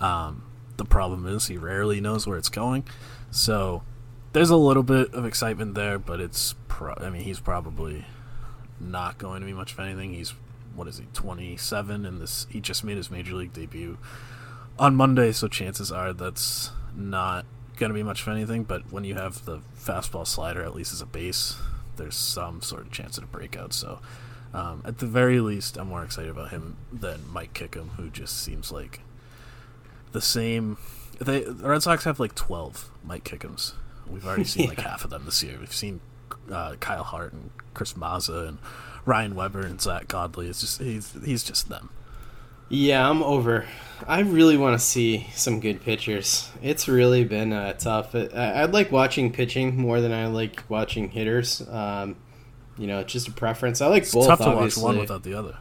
Um, 0.00 0.42
the 0.78 0.86
problem 0.86 1.26
is 1.26 1.46
he 1.48 1.58
rarely 1.58 2.00
knows 2.00 2.26
where 2.26 2.38
it's 2.38 2.48
going, 2.48 2.84
so 3.30 3.82
there's 4.32 4.50
a 4.50 4.56
little 4.56 4.82
bit 4.82 5.12
of 5.12 5.26
excitement 5.26 5.74
there, 5.74 5.98
but 5.98 6.20
it's 6.20 6.54
pro- 6.68 6.94
I 6.96 7.10
mean, 7.10 7.22
he's 7.22 7.40
probably 7.40 8.06
not 8.80 9.18
going 9.18 9.40
to 9.40 9.46
be 9.46 9.52
much 9.52 9.72
of 9.72 9.80
anything. 9.80 10.14
He's 10.14 10.32
what 10.78 10.86
is 10.86 10.98
he 10.98 11.06
27 11.12 12.06
and 12.06 12.20
this 12.20 12.46
he 12.50 12.60
just 12.60 12.84
made 12.84 12.96
his 12.96 13.10
major 13.10 13.34
league 13.34 13.52
debut 13.52 13.98
on 14.78 14.94
Monday 14.94 15.32
so 15.32 15.48
chances 15.48 15.90
are 15.90 16.12
that's 16.12 16.70
not 16.94 17.44
going 17.76 17.90
to 17.90 17.94
be 17.94 18.02
much 18.02 18.22
of 18.22 18.28
anything 18.28 18.62
but 18.62 18.90
when 18.92 19.02
you 19.02 19.14
have 19.14 19.44
the 19.44 19.58
fastball 19.76 20.26
slider 20.26 20.62
at 20.62 20.74
least 20.74 20.92
as 20.92 21.00
a 21.00 21.06
base 21.06 21.56
there's 21.96 22.14
some 22.14 22.62
sort 22.62 22.82
of 22.82 22.92
chance 22.92 23.18
at 23.18 23.24
a 23.24 23.26
breakout 23.26 23.72
so 23.72 23.98
um, 24.54 24.80
at 24.84 24.98
the 24.98 25.06
very 25.06 25.40
least 25.40 25.76
I'm 25.76 25.88
more 25.88 26.04
excited 26.04 26.30
about 26.30 26.50
him 26.50 26.76
than 26.92 27.20
Mike 27.32 27.54
Kickham 27.54 27.90
who 27.96 28.08
just 28.08 28.40
seems 28.42 28.70
like 28.70 29.00
the 30.12 30.20
same 30.20 30.76
they 31.18 31.40
the 31.40 31.68
Red 31.68 31.82
Sox 31.82 32.04
have 32.04 32.20
like 32.20 32.34
12 32.34 32.90
Mike 33.04 33.24
Kickhams 33.24 33.72
We've 34.10 34.26
already 34.26 34.44
seen 34.44 34.68
like 34.68 34.80
half 34.90 35.04
of 35.04 35.10
them 35.10 35.24
this 35.24 35.42
year. 35.42 35.56
We've 35.58 35.72
seen 35.72 36.00
uh, 36.50 36.76
Kyle 36.80 37.02
Hart 37.04 37.32
and 37.32 37.50
Chris 37.74 37.92
Mazza 37.94 38.48
and 38.48 38.58
Ryan 39.04 39.34
Weber 39.34 39.60
and 39.60 39.80
Zack 39.80 40.08
Godley. 40.08 40.48
It's 40.48 40.60
just 40.60 40.80
he's 40.80 41.14
he's 41.24 41.44
just 41.44 41.68
them. 41.68 41.90
Yeah, 42.70 43.08
I'm 43.08 43.22
over. 43.22 43.64
I 44.06 44.20
really 44.20 44.58
want 44.58 44.78
to 44.78 44.84
see 44.84 45.26
some 45.34 45.58
good 45.60 45.80
pitchers. 45.82 46.50
It's 46.62 46.86
really 46.86 47.24
been 47.24 47.52
uh, 47.52 47.72
tough. 47.74 48.14
I, 48.14 48.26
I 48.34 48.64
like 48.66 48.92
watching 48.92 49.32
pitching 49.32 49.76
more 49.76 50.00
than 50.02 50.12
I 50.12 50.26
like 50.26 50.64
watching 50.68 51.08
hitters. 51.08 51.66
Um, 51.68 52.16
you 52.76 52.86
know, 52.86 53.00
it's 53.00 53.12
just 53.12 53.26
a 53.26 53.32
preference. 53.32 53.80
I 53.80 53.86
like 53.86 54.02
It's 54.02 54.14
both. 54.14 54.26
tough 54.26 54.40
to 54.40 54.46
obviously. 54.46 54.82
watch 54.82 54.88
one 54.94 54.98
without 54.98 55.22
the 55.22 55.34
other. 55.34 55.56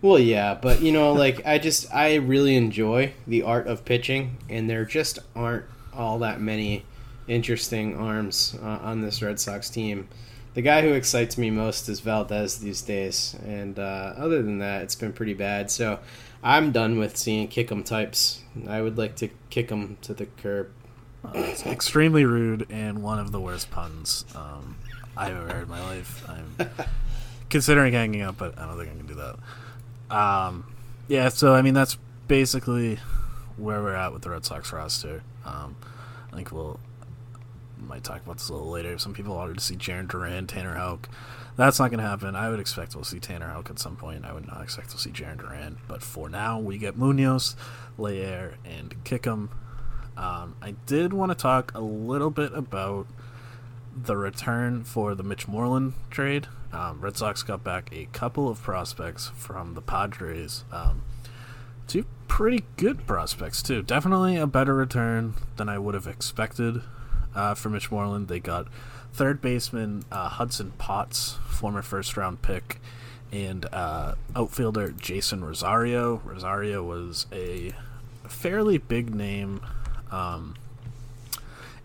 Well, 0.00 0.18
yeah, 0.18 0.54
but 0.54 0.80
you 0.80 0.92
know, 0.92 1.12
like 1.12 1.44
I 1.44 1.58
just 1.58 1.92
I 1.92 2.16
really 2.16 2.54
enjoy 2.54 3.14
the 3.26 3.42
art 3.42 3.66
of 3.66 3.84
pitching, 3.84 4.36
and 4.48 4.70
there 4.70 4.84
just 4.84 5.18
aren't 5.34 5.64
all 5.92 6.20
that 6.20 6.40
many 6.40 6.84
interesting 7.26 7.96
arms 7.96 8.56
uh, 8.62 8.66
on 8.82 9.00
this 9.02 9.20
Red 9.22 9.40
Sox 9.40 9.68
team. 9.68 10.08
The 10.54 10.62
guy 10.62 10.82
who 10.82 10.92
excites 10.92 11.36
me 11.36 11.50
most 11.50 11.88
is 11.88 12.00
Valdez 12.00 12.58
these 12.58 12.82
days, 12.82 13.36
and 13.44 13.78
uh, 13.78 14.14
other 14.16 14.42
than 14.42 14.58
that, 14.58 14.82
it's 14.82 14.94
been 14.94 15.12
pretty 15.12 15.34
bad. 15.34 15.70
So 15.70 15.98
I'm 16.42 16.70
done 16.72 16.98
with 16.98 17.16
seeing 17.16 17.48
kick 17.48 17.70
'em 17.72 17.82
types. 17.82 18.42
I 18.68 18.80
would 18.80 18.98
like 18.98 19.16
to 19.16 19.28
kick 19.50 19.70
'em 19.72 19.98
to 20.02 20.14
the 20.14 20.26
curb. 20.26 20.70
It's 21.34 21.66
extremely 21.66 22.24
rude 22.24 22.66
and 22.70 23.02
one 23.02 23.18
of 23.18 23.32
the 23.32 23.40
worst 23.40 23.70
puns 23.72 24.24
um, 24.36 24.76
I've 25.16 25.36
ever 25.36 25.52
heard 25.52 25.62
in 25.64 25.68
my 25.68 25.82
life. 25.82 26.24
I'm 26.28 26.54
considering 27.50 27.92
hanging 27.92 28.22
up, 28.22 28.38
but 28.38 28.56
I 28.56 28.66
don't 28.66 28.78
think 28.78 28.92
I 28.92 28.96
can 28.96 29.06
do 29.06 29.14
that. 29.14 29.36
Um, 30.10 30.72
yeah, 31.08 31.28
so 31.28 31.54
I 31.54 31.62
mean 31.62 31.74
that's 31.74 31.98
basically 32.26 32.98
where 33.56 33.82
we're 33.82 33.94
at 33.94 34.12
with 34.12 34.22
the 34.22 34.30
Red 34.30 34.44
Sox 34.44 34.72
roster. 34.72 35.22
Um, 35.44 35.76
I 36.32 36.36
think 36.36 36.52
we'll 36.52 36.78
might 37.80 38.04
talk 38.04 38.22
about 38.22 38.38
this 38.38 38.48
a 38.48 38.52
little 38.52 38.70
later. 38.70 38.98
Some 38.98 39.14
people 39.14 39.34
wanted 39.34 39.58
to 39.58 39.64
see 39.64 39.76
Jarren 39.76 40.08
Duran, 40.08 40.46
Tanner 40.46 40.74
Houck. 40.74 41.08
That's 41.56 41.78
not 41.78 41.90
going 41.90 42.00
to 42.00 42.08
happen. 42.08 42.36
I 42.36 42.50
would 42.50 42.60
expect 42.60 42.94
we'll 42.94 43.04
see 43.04 43.18
Tanner 43.18 43.48
Houck 43.48 43.70
at 43.70 43.78
some 43.78 43.96
point. 43.96 44.24
I 44.24 44.32
would 44.32 44.46
not 44.46 44.62
expect 44.62 44.88
we'll 44.88 44.98
see 44.98 45.10
Jarren 45.10 45.38
Duran. 45.38 45.78
But 45.88 46.02
for 46.02 46.28
now, 46.28 46.58
we 46.58 46.78
get 46.78 46.96
Munoz, 46.96 47.56
Leyer, 47.98 48.54
and 48.64 49.02
Kickham. 49.04 49.50
Um, 50.16 50.56
I 50.62 50.72
did 50.86 51.12
want 51.12 51.30
to 51.30 51.34
talk 51.36 51.72
a 51.74 51.80
little 51.80 52.30
bit 52.30 52.52
about 52.52 53.06
the 53.96 54.16
return 54.16 54.84
for 54.84 55.14
the 55.14 55.22
Mitch 55.22 55.48
Moreland 55.48 55.94
trade. 56.10 56.46
Um, 56.72 57.00
Red 57.00 57.16
Sox 57.16 57.42
got 57.42 57.64
back 57.64 57.90
a 57.92 58.06
couple 58.12 58.48
of 58.48 58.62
prospects 58.62 59.30
from 59.34 59.74
the 59.74 59.80
Padres. 59.80 60.64
Um, 60.72 61.02
two 61.86 62.04
pretty 62.26 62.64
good 62.76 63.06
prospects, 63.06 63.62
too. 63.62 63.82
Definitely 63.82 64.36
a 64.36 64.46
better 64.46 64.74
return 64.74 65.34
than 65.56 65.68
I 65.68 65.78
would 65.78 65.94
have 65.94 66.06
expected 66.06 66.82
uh, 67.34 67.54
for 67.54 67.70
Mitch 67.70 67.90
Moreland. 67.90 68.28
They 68.28 68.40
got 68.40 68.68
third 69.12 69.40
baseman 69.40 70.04
uh, 70.12 70.28
Hudson 70.28 70.72
Potts, 70.78 71.38
former 71.48 71.82
first 71.82 72.16
round 72.16 72.42
pick, 72.42 72.80
and 73.32 73.66
uh, 73.72 74.14
outfielder 74.36 74.90
Jason 74.92 75.44
Rosario. 75.44 76.16
Rosario 76.24 76.82
was 76.82 77.26
a 77.32 77.72
fairly 78.28 78.78
big 78.78 79.14
name 79.14 79.60
um, 80.10 80.54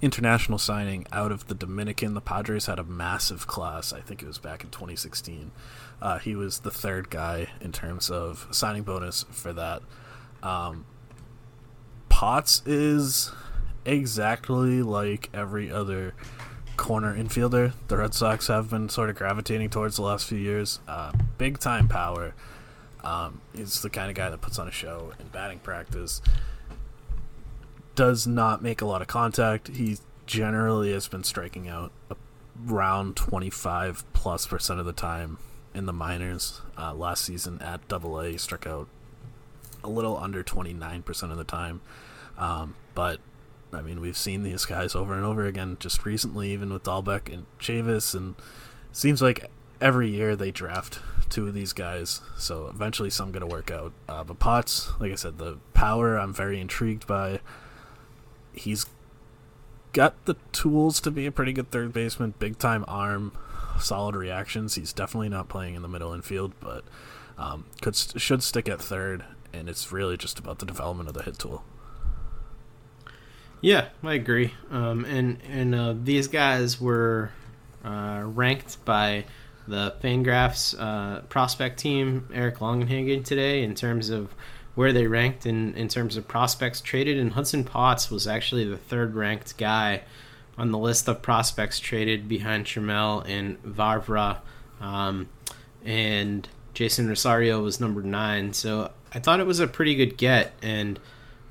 international 0.04 0.58
signing 0.58 1.08
out 1.14 1.32
of 1.32 1.48
the 1.48 1.56
Dominican. 1.56 2.14
The 2.14 2.22
Padres 2.22 2.66
had 2.66 2.78
a 2.78 2.84
massive 2.84 3.48
class. 3.48 3.94
I 3.94 4.02
think 4.02 4.22
it 4.22 4.28
was 4.28 4.38
back 4.38 4.64
in 4.64 4.70
2016. 4.70 5.52
Uh, 6.02 6.20
he 6.20 6.36
was 6.36 6.60
the 6.60 6.72
third 6.72 7.10
guy 7.10 7.48
in 7.62 7.72
terms 7.72 8.12
of 8.12 8.48
signing 8.52 8.84
bonus 8.84 9.24
for 9.32 9.54
that. 9.54 9.82
Um, 10.44 10.86
Potts 12.10 12.62
is 12.66 13.32
exactly 13.86 14.84
like 14.84 15.30
every 15.34 15.72
other 15.72 16.14
corner 16.76 17.16
infielder 17.16 17.74
the 17.88 17.98
Red 17.98 18.14
Sox 18.14 18.48
have 18.48 18.70
been 18.70 18.90
sort 18.90 19.10
of 19.10 19.16
gravitating 19.16 19.70
towards 19.70 19.96
the 19.96 20.02
last 20.02 20.28
few 20.28 20.38
years. 20.38 20.80
Uh, 20.88 21.14
big 21.38 21.60
time 21.60 21.88
power. 21.88 22.34
Um, 23.04 23.42
he's 23.56 23.82
the 23.82 23.90
kind 23.90 24.10
of 24.10 24.16
guy 24.16 24.30
that 24.30 24.42
puts 24.42 24.60
on 24.60 24.68
a 24.68 24.72
show 24.72 25.14
in 25.20 25.28
batting 25.28 25.60
practice. 25.60 26.22
Does 27.96 28.26
not 28.26 28.64
make 28.64 28.82
a 28.82 28.86
lot 28.86 29.02
of 29.02 29.08
contact. 29.08 29.68
He 29.70 29.98
generally 30.26 30.94
has 30.94 31.08
been 31.08 31.24
striking 31.24 31.68
out 31.68 31.92
around 32.68 33.16
25 33.16 34.04
plus 34.14 34.48
percent 34.48 34.80
of 34.80 34.86
the 34.86 34.94
time 34.94 35.38
in 35.74 35.86
the 35.86 35.94
minors. 35.94 36.62
Uh, 36.78 36.94
last 36.94 37.26
season 37.26 37.62
at 37.62 37.88
Double 37.88 38.20
A, 38.20 38.38
struck 38.38 38.66
out 38.66 38.88
a 39.84 39.90
little 39.90 40.18
under 40.18 40.44
29% 40.44 41.32
of 41.32 41.38
the 41.38 41.44
time. 41.44 41.82
Um, 42.38 42.76
but 42.96 43.20
I 43.72 43.82
mean, 43.82 44.02
we've 44.02 44.18
seen 44.18 44.44
these 44.44 44.66
guys 44.66 44.96
over 44.96 45.14
and 45.14 45.26
over 45.26 45.46
again 45.46 45.78
just 45.80 46.06
recently, 46.06 46.52
even 46.52 46.72
with 46.72 46.84
Dalbec 46.84 47.32
and 47.32 47.46
Chavis, 47.60 48.16
and 48.16 48.36
seems 48.92 49.22
like 49.22 49.50
every 49.82 50.10
year 50.10 50.36
they 50.36 50.52
draft 50.52 51.00
two 51.30 51.48
of 51.48 51.54
these 51.54 51.74
guys, 51.74 52.22
so 52.38 52.68
eventually 52.68 53.10
some 53.10 53.32
going 53.32 53.42
to 53.42 53.48
work 53.48 53.72
out. 53.72 53.92
Uh, 54.08 54.24
but 54.24 54.40
Potts, 54.40 54.92
like 55.00 55.12
I 55.12 55.16
said, 55.16 55.38
the 55.38 55.58
power 55.74 56.18
I'm 56.18 56.34
very 56.34 56.60
intrigued 56.60 57.08
by. 57.08 57.40
He's 58.54 58.86
got 59.94 60.26
the 60.26 60.36
tools 60.52 61.00
to 61.02 61.12
be 61.12 61.26
a 61.26 61.32
pretty 61.32 61.54
good 61.54 61.72
third 61.72 61.94
baseman, 61.94 62.34
big 62.40 62.58
time 62.58 62.84
arm, 62.88 63.32
solid 63.80 64.16
reactions. 64.16 64.76
He's 64.76 64.94
definitely 64.94 65.30
not 65.30 65.50
playing 65.50 65.76
in 65.76 65.82
the 65.82 65.88
middle 65.88 66.14
infield, 66.14 66.54
but 66.60 66.84
um, 67.38 67.66
could 67.82 67.96
should 67.96 68.44
stick 68.44 68.68
at 68.70 68.82
third, 68.82 69.24
and 69.54 69.70
it's 69.70 69.92
really 69.92 70.18
just 70.18 70.40
about 70.40 70.60
the 70.60 70.66
development 70.66 71.10
of 71.10 71.16
the 71.16 71.24
hit 71.24 71.40
tool. 71.40 71.64
Yeah, 73.62 73.90
I 74.04 74.16
agree. 74.16 74.54
Um, 74.72 75.06
and 75.06 75.40
and 75.48 75.74
uh, 75.74 75.96
these 76.04 76.28
guys 76.28 76.82
were 76.82 77.32
uh, 77.84 78.24
ranked 78.26 78.84
by 78.84 79.26
the 79.68 79.96
Fangraphs 80.04 80.76
uh, 80.78 81.22
prospect 81.22 81.80
team, 81.80 82.28
Eric 82.34 82.58
Longenhagen, 82.58 83.24
today 83.24 83.64
in 83.64 83.74
terms 83.76 84.10
of 84.10 84.36
where 84.75 84.92
they 84.92 85.08
ranked 85.08 85.46
in, 85.46 85.74
in 85.75 85.88
terms 85.88 86.18
of 86.18 86.27
prospects 86.27 86.82
traded. 86.82 87.18
And 87.18 87.34
Hudson 87.34 87.63
Potts 87.63 88.10
was 88.10 88.27
actually 88.27 88.65
the 88.65 88.77
third 88.77 89.15
ranked 89.15 89.58
guy 89.58 90.01
on 90.58 90.72
the 90.72 90.77
list 90.77 91.08
of 91.08 91.22
prospects 91.22 91.80
traded 91.80 92.27
behind 92.27 92.65
Trammell 92.65 93.27
and 93.27 93.62
Vavra. 93.63 94.39
Um, 94.82 95.30
and 95.86 96.48
Jason 96.74 97.08
Rosario 97.08 97.62
was 97.62 97.80
number 97.80 98.01
nine. 98.01 98.53
So 98.53 98.92
I 99.13 99.20
thought 99.20 99.39
it 99.39 99.46
was 99.46 99.60
a 99.60 99.68
pretty 99.68 99.96
good 99.96 100.18
get. 100.18 100.53
And 100.62 101.00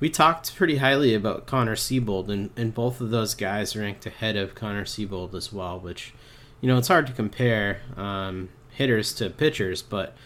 we 0.01 0.11
talked 0.11 0.57
pretty 0.57 0.79
highly 0.79 1.15
about 1.15 1.47
Connor 1.47 1.77
Seabold, 1.77 2.29
and, 2.29 2.51
and 2.57 2.75
both 2.75 3.01
of 3.01 3.11
those 3.11 3.35
guys 3.35 3.77
ranked 3.77 4.05
ahead 4.05 4.37
of 4.37 4.57
Connor 4.57 4.85
Seabold 4.85 5.33
as 5.33 5.53
well, 5.53 5.79
which, 5.79 6.13
you 6.61 6.67
know, 6.67 6.77
it's 6.77 6.89
hard 6.89 7.07
to 7.07 7.13
compare 7.13 7.83
um, 7.97 8.49
hitters 8.71 9.13
to 9.15 9.31
pitchers, 9.31 9.81
but 9.81 10.17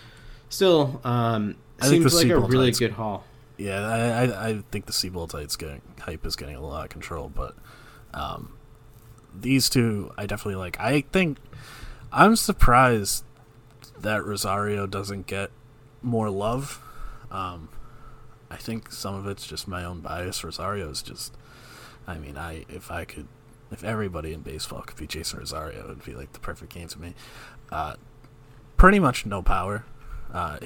still, 0.48 0.98
um, 1.04 1.56
I 1.80 1.88
think 1.88 2.02
seems 2.02 2.12
the 2.12 2.34
like 2.34 2.44
a 2.44 2.46
really 2.46 2.70
good 2.72 2.92
haul. 2.92 3.24
Yeah, 3.58 3.80
I, 3.80 4.24
I, 4.24 4.48
I 4.48 4.62
think 4.70 4.86
the 4.86 4.92
Seabold 4.92 5.32
hype's 5.32 5.56
getting 5.56 5.82
hype 6.00 6.26
is 6.26 6.36
getting 6.36 6.56
a 6.56 6.60
lot 6.60 6.84
of 6.84 6.90
control, 6.90 7.30
but 7.34 7.54
um, 8.12 8.56
these 9.34 9.68
two 9.68 10.12
I 10.16 10.26
definitely 10.26 10.56
like. 10.56 10.78
I 10.80 11.02
think 11.12 11.38
I'm 12.12 12.36
surprised 12.36 13.24
that 13.98 14.24
Rosario 14.24 14.86
doesn't 14.86 15.26
get 15.26 15.50
more 16.02 16.30
love. 16.30 16.80
Um, 17.30 17.68
I 18.50 18.56
think 18.56 18.92
some 18.92 19.14
of 19.14 19.26
it's 19.26 19.46
just 19.46 19.66
my 19.66 19.84
own 19.84 20.00
bias. 20.00 20.44
Rosario 20.44 20.90
is 20.90 21.02
just, 21.02 21.34
I 22.06 22.18
mean, 22.18 22.36
I 22.36 22.64
if 22.68 22.90
I 22.90 23.04
could, 23.04 23.26
if 23.70 23.82
everybody 23.82 24.32
in 24.32 24.40
baseball 24.40 24.82
could 24.82 24.96
be 24.96 25.06
Jason 25.06 25.40
Rosario, 25.40 25.80
it 25.80 25.88
would 25.88 26.04
be 26.04 26.14
like 26.14 26.32
the 26.32 26.40
perfect 26.40 26.72
game 26.72 26.88
to 26.88 27.00
me. 27.00 27.14
Uh, 27.70 27.94
pretty 28.76 28.98
much 28.98 29.26
no 29.26 29.42
power. 29.42 29.84
Uh, 30.32 30.58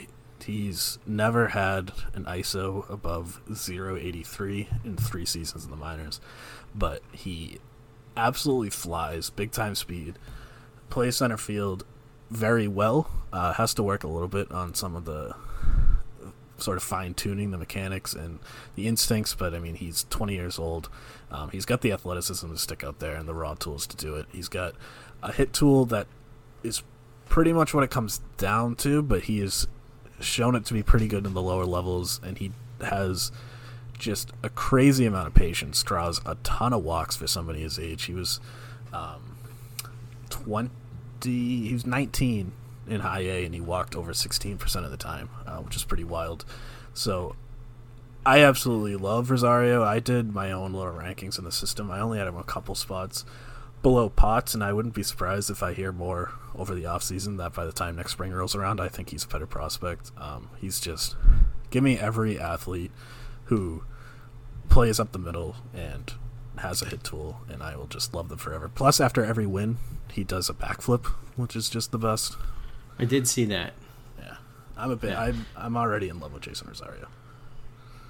he's 0.45 0.99
never 1.07 1.49
had 1.49 1.93
an 2.15 2.25
ISO 2.25 2.89
above 2.91 3.41
083 3.51 4.69
in 4.85 4.97
three 4.97 5.25
seasons 5.25 5.65
in 5.65 5.71
the 5.71 5.77
minors, 5.77 6.21
but 6.75 7.03
he 7.13 7.59
absolutely 8.17 8.71
flies, 8.71 9.31
big 9.31 9.51
time 9.53 9.75
speed, 9.75 10.19
plays 10.89 11.17
center 11.17 11.37
field 11.37 11.85
very 12.31 12.69
well. 12.69 13.11
Uh, 13.33 13.53
has 13.55 13.75
to 13.75 13.83
work 13.83 14.03
a 14.03 14.09
little 14.09 14.29
bit 14.29 14.51
on 14.51 14.75
some 14.75 14.97
of 14.97 15.05
the 15.05 15.35
sort 16.59 16.77
of 16.77 16.83
fine 16.83 17.15
tuning 17.15 17.51
the 17.51 17.59
mechanics 17.59 18.13
and 18.13 18.39
the 18.75 18.87
instincts, 18.87 19.35
but 19.35 19.55
I 19.55 19.59
mean, 19.59 19.77
he's 19.77 20.07
20 20.11 20.35
years 20.35 20.59
old. 20.59 20.89
Um, 21.31 21.51
he's 21.51 21.65
got 21.65 21.81
the 21.81 21.93
athleticism 21.93 22.51
to 22.51 22.59
stick 22.59 22.85
out 22.85 22.99
there 22.99 23.15
and 23.15 23.27
the 23.27 23.35
raw 23.35 23.55
tools 23.55 23.87
to 23.89 23.97
do 23.97 24.17
it. 24.17 24.27
He's 24.31 24.49
got 24.49 24.75
a 25.23 25.33
hit 25.33 25.53
tool 25.53 25.87
that 25.87 26.07
is 26.63 26.83
pretty 27.29 27.53
much 27.53 27.73
what 27.73 27.85
it 27.85 27.91
comes 27.91 28.21
down 28.37 28.75
to, 28.77 29.03
but 29.03 29.23
he 29.23 29.39
has 29.41 29.67
shown 30.21 30.55
it 30.55 30.65
to 30.67 30.75
be 30.75 30.83
pretty 30.83 31.09
good 31.09 31.27
in 31.27 31.35
the 31.35 31.43
lower 31.43 31.65
levels, 31.65 32.21
and 32.23 32.39
he 32.39 32.53
has 32.81 33.33
just 33.99 34.33
a 34.43 34.49
crazy 34.49 35.07
amount 35.07 35.29
of 35.29 35.35
patience. 35.35 35.83
Draws 35.83 36.21
a 36.25 36.37
ton 36.43 36.73
of 36.73 36.85
walks 36.85 37.17
for 37.17 37.27
somebody 37.27 37.61
his 37.61 37.79
age. 37.79 38.05
He 38.05 38.15
was 38.15 38.41
um, 38.93 39.37
20, 40.31 40.71
he 41.23 41.73
was 41.73 41.87
19 41.87 42.53
in 42.89 43.01
high 43.01 43.21
A, 43.21 43.45
and 43.45 43.55
he 43.55 43.61
walked 43.61 43.95
over 43.95 44.13
16% 44.13 44.85
of 44.85 44.91
the 44.91 44.97
time, 44.97 45.29
uh, 45.47 45.59
which 45.59 45.77
is 45.77 45.85
pretty 45.85 46.05
wild. 46.05 46.45
So 46.95 47.37
I 48.25 48.43
absolutely 48.43 48.97
love 48.97 49.31
Rosario. 49.31 49.83
I 49.83 50.01
did 50.01 50.35
my 50.35 50.51
own 50.51 50.73
little 50.73 50.93
rankings 50.93 51.39
in 51.39 51.45
the 51.45 51.53
system. 51.53 51.91
I 51.91 52.01
only 52.01 52.19
had 52.19 52.27
him 52.27 52.37
a 52.37 52.43
couple 52.43 52.75
spots 52.75 53.25
below 53.83 54.09
Potts, 54.09 54.55
and 54.55 54.63
I 54.63 54.73
wouldn't 54.73 54.95
be 54.95 55.03
surprised 55.03 55.51
if 55.51 55.63
I 55.63 55.73
hear 55.73 55.93
more 55.93 56.33
over 56.55 56.75
the 56.75 56.85
offseason 56.85 57.39
that 57.39 57.55
by 57.55 57.65
the 57.65 57.73
time 57.73 57.97
next 57.97 58.13
spring 58.13 58.33
rolls 58.33 58.55
around, 58.55 58.81
I 58.81 58.89
think 58.89 59.11
he's 59.11 59.25
a 59.25 59.29
better 59.29 59.47
prospect. 59.47 60.11
Um, 60.17 60.51
he's 60.59 60.81
just 60.81 61.17
give 61.71 61.83
me 61.83 61.99
every 61.99 62.39
athlete 62.39 62.91
who 63.45 63.85
plays 64.69 65.01
up 65.01 65.13
the 65.13 65.19
middle 65.19 65.57
and 65.75 66.13
has 66.59 66.83
a 66.83 66.87
hit 66.87 67.05
tool, 67.05 67.41
and 67.49 67.63
I 67.63 67.77
will 67.77 67.87
just 67.87 68.15
love 68.15 68.29
them 68.29 68.39
forever. 68.39 68.69
Plus, 68.69 69.01
after 69.01 69.25
every 69.25 69.47
win, 69.47 69.79
he 70.13 70.25
does 70.25 70.51
a 70.51 70.55
backflip, 70.55 71.07
which 71.37 71.57
is 71.57 71.71
just 71.71 71.93
the 71.93 71.99
best. 71.99 72.37
I 72.99 73.05
did 73.05 73.27
see 73.27 73.45
that. 73.47 73.73
Yeah, 74.19 74.37
I'm 74.77 74.91
a 74.91 74.97
bit. 74.97 75.11
Yeah. 75.11 75.21
I'm 75.21 75.47
I'm 75.57 75.77
already 75.77 76.09
in 76.09 76.21
love 76.21 76.35
with 76.35 76.43
Jason 76.43 76.69
Rosario. 76.69 77.09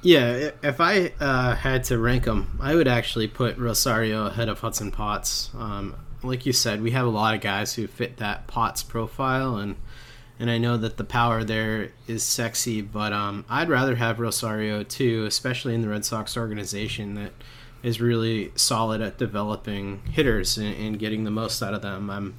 Yeah, 0.03 0.53
if 0.63 0.81
I 0.81 1.13
uh, 1.21 1.55
had 1.55 1.85
to 1.85 1.99
rank 1.99 2.25
them, 2.25 2.59
I 2.61 2.75
would 2.75 2.89
actually 2.89 3.29
put 3.29 3.59
Rosario 3.59 4.27
ahead 4.27 4.49
of 4.49 4.61
Hudson 4.61 4.91
Potts. 4.91 5.51
Um, 5.55 5.95
like 6.23 6.47
you 6.47 6.53
said, 6.53 6.81
we 6.81 6.93
have 6.93 7.07
a 7.07 7.11
lot 7.11 7.35
of 7.35 7.43
guys 7.43 7.75
who 7.75 7.87
fit 7.87 8.17
that 8.17 8.47
Potts 8.47 8.83
profile, 8.83 9.57
and 9.57 9.77
and 10.39 10.51
I 10.51 10.57
know 10.57 10.79
that 10.79 10.97
the 10.97 11.05
power 11.05 11.45
there 11.45 11.93
is 12.07 12.23
sexy, 12.23 12.81
but 12.81 13.13
um, 13.13 13.45
I'd 13.51 13.69
rather 13.69 13.97
have 13.97 14.21
Rosario 14.21 14.83
too, 14.83 15.27
especially 15.27 15.75
in 15.75 15.83
the 15.83 15.89
Red 15.89 16.07
Sox 16.07 16.35
organization 16.35 17.15
that 17.17 17.33
is 17.83 18.01
really 18.01 18.53
solid 18.57 19.03
at 19.03 19.19
developing 19.19 20.01
hitters 20.11 20.57
and, 20.57 20.75
and 20.77 20.99
getting 20.99 21.25
the 21.25 21.31
most 21.31 21.63
out 21.63 21.75
of 21.75 21.83
them. 21.83 22.09
I'm 22.09 22.37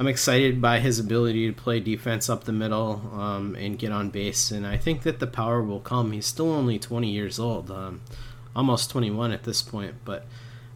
I'm 0.00 0.08
excited 0.08 0.62
by 0.62 0.80
his 0.80 0.98
ability 0.98 1.46
to 1.46 1.52
play 1.52 1.78
defense 1.78 2.30
up 2.30 2.44
the 2.44 2.52
middle 2.52 3.02
um, 3.12 3.54
and 3.54 3.78
get 3.78 3.92
on 3.92 4.08
base, 4.08 4.50
and 4.50 4.66
I 4.66 4.78
think 4.78 5.02
that 5.02 5.18
the 5.18 5.26
power 5.26 5.62
will 5.62 5.78
come. 5.78 6.12
He's 6.12 6.24
still 6.24 6.50
only 6.50 6.78
20 6.78 7.10
years 7.10 7.38
old, 7.38 7.70
um, 7.70 8.00
almost 8.56 8.88
21 8.88 9.30
at 9.30 9.42
this 9.42 9.60
point, 9.60 9.96
but 10.06 10.24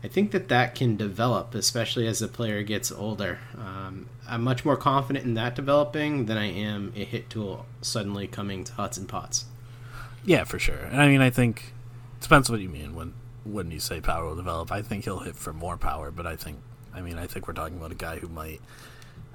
I 0.02 0.09
think 0.09 0.33
that 0.33 0.49
that 0.49 0.75
can 0.75 0.99
develop, 0.99 1.54
especially 1.54 2.07
as 2.07 2.19
the 2.19 2.28
player 2.28 2.62
gets 2.62 2.93
older. 2.93 3.38
Um, 3.57 4.11
I'm 4.28 4.45
much 4.45 4.62
more 4.62 4.76
confident 4.76 5.25
in 5.25 5.33
that 5.35 5.54
developing 5.54 6.26
than 6.26 6.37
I 6.37 6.52
am 6.52 6.93
a 6.95 7.02
hit 7.02 7.31
tool 7.31 7.64
suddenly 7.81 8.26
coming 8.26 8.62
to 8.64 8.75
Hudson 8.75 9.07
Potts. 9.07 9.47
Yeah, 10.26 10.45
for 10.45 10.59
sure. 10.59 10.88
I 10.93 11.09
mean, 11.09 11.23
I 11.23 11.31
think 11.31 11.73
it 12.19 12.25
depends 12.25 12.50
what 12.50 12.61
you 12.61 12.69
mean 12.69 12.95
when 12.95 13.14
when 13.45 13.71
you 13.71 13.81
say 13.81 14.02
power 14.02 14.26
will 14.26 14.37
develop. 14.37 14.71
I 14.71 14.83
think 14.83 15.04
he'll 15.04 15.21
hit 15.21 15.35
for 15.35 15.54
more 15.54 15.78
power, 15.78 16.11
but 16.11 16.26
I 16.26 16.37
think, 16.37 16.59
I 16.95 17.00
mean, 17.00 17.16
I 17.16 17.26
think 17.26 17.49
we're 17.49 17.54
talking 17.54 17.78
about 17.78 17.93
a 17.93 17.95
guy 17.95 18.19
who 18.19 18.28
might 18.28 18.61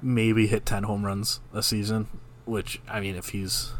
maybe 0.02 0.46
hit 0.46 0.66
ten 0.66 0.84
home 0.84 1.04
runs 1.04 1.40
a 1.52 1.62
season. 1.62 2.08
Which 2.44 2.80
I 2.88 3.00
mean, 3.00 3.14
if 3.14 3.28
he's 3.28 3.72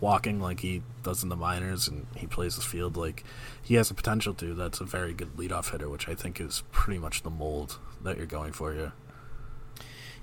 walking 0.00 0.40
like 0.40 0.60
he 0.60 0.82
does 1.02 1.22
in 1.22 1.30
the 1.30 1.36
minors 1.36 1.88
and 1.88 2.06
he 2.16 2.26
plays 2.26 2.56
the 2.56 2.62
field 2.62 2.96
like 2.96 3.24
he 3.62 3.76
has 3.76 3.88
the 3.88 3.94
potential 3.94 4.34
to, 4.34 4.52
that's 4.52 4.80
a 4.80 4.84
very 4.84 5.14
good 5.14 5.36
leadoff 5.36 5.70
hitter, 5.70 5.88
which 5.88 6.08
I 6.08 6.14
think 6.14 6.40
is 6.40 6.62
pretty 6.72 6.98
much 6.98 7.22
the 7.22 7.30
mold 7.30 7.78
that 8.02 8.18
you're 8.18 8.26
going 8.26 8.52
for 8.52 8.74
here. 8.74 8.92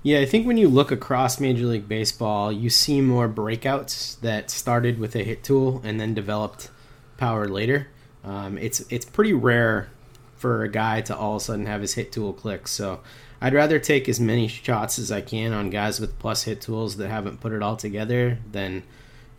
Yeah, 0.04 0.18
I 0.18 0.26
think 0.26 0.46
when 0.46 0.56
you 0.56 0.68
look 0.68 0.90
across 0.90 1.40
Major 1.40 1.66
League 1.66 1.88
Baseball, 1.88 2.52
you 2.52 2.70
see 2.70 3.00
more 3.00 3.28
breakouts 3.28 4.20
that 4.20 4.50
started 4.50 4.98
with 4.98 5.14
a 5.14 5.22
hit 5.22 5.44
tool 5.44 5.80
and 5.84 6.00
then 6.00 6.12
developed 6.12 6.70
power 7.16 7.48
later. 7.48 7.88
Um, 8.24 8.58
it's 8.58 8.80
it's 8.90 9.04
pretty 9.04 9.32
rare 9.32 9.90
for 10.36 10.64
a 10.64 10.68
guy 10.68 11.00
to 11.02 11.16
all 11.16 11.36
of 11.36 11.42
a 11.42 11.44
sudden 11.44 11.66
have 11.66 11.80
his 11.80 11.94
hit 11.94 12.10
tool 12.10 12.32
click. 12.32 12.66
So 12.66 13.00
I'd 13.42 13.54
rather 13.54 13.80
take 13.80 14.08
as 14.08 14.20
many 14.20 14.46
shots 14.46 15.00
as 15.00 15.10
I 15.10 15.20
can 15.20 15.52
on 15.52 15.68
guys 15.68 15.98
with 15.98 16.16
plus 16.20 16.44
hit 16.44 16.60
tools 16.60 16.96
that 16.98 17.08
haven't 17.08 17.40
put 17.40 17.52
it 17.52 17.60
all 17.60 17.76
together 17.76 18.38
than 18.52 18.84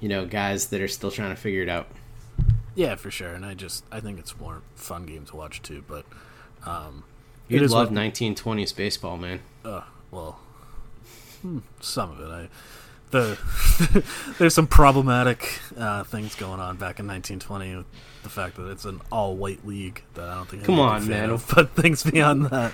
you 0.02 0.10
know 0.10 0.26
guys 0.26 0.68
that 0.68 0.82
are 0.82 0.90
still 0.90 1.10
trying 1.10 1.30
to 1.30 1.40
figure 1.40 1.64
it 1.64 1.70
out. 1.70 1.88
Yeah, 2.76 2.96
for 2.96 3.10
sure. 3.10 3.34
And 3.34 3.46
I 3.46 3.54
just 3.54 3.86
I 3.94 4.02
think 4.02 4.20
it's 4.20 4.38
more 4.38 4.62
fun 4.76 5.06
game 5.06 5.26
to 5.28 5.38
watch 5.38 5.62
too. 5.62 5.86
But 5.88 6.06
um, 6.66 7.06
You'd 7.48 7.72
love 7.72 7.92
1920s 7.92 8.76
baseball, 8.76 9.16
man. 9.16 9.40
Uh, 9.64 9.84
well, 10.12 10.38
hmm, 11.42 11.60
some 11.80 12.12
of 12.12 12.20
it. 12.20 12.30
I 12.30 12.50
the 13.14 14.04
there's 14.38 14.54
some 14.54 14.68
problematic 14.68 15.60
uh, 15.78 16.04
things 16.04 16.36
going 16.36 16.60
on 16.60 16.76
back 16.76 17.00
in 17.00 17.08
1920 17.08 17.78
with 17.78 17.86
the 18.24 18.30
fact 18.30 18.58
that 18.58 18.70
it's 18.70 18.86
an 18.86 19.02
all-white 19.12 19.66
league 19.66 20.04
that 20.16 20.28
I 20.28 20.36
don't 20.36 20.50
think. 20.50 20.64
Come 20.66 20.80
on, 20.80 21.08
man. 21.08 21.30
of. 21.30 21.50
But 21.54 21.70
things 21.76 22.04
beyond 22.04 22.48
that, 22.48 22.74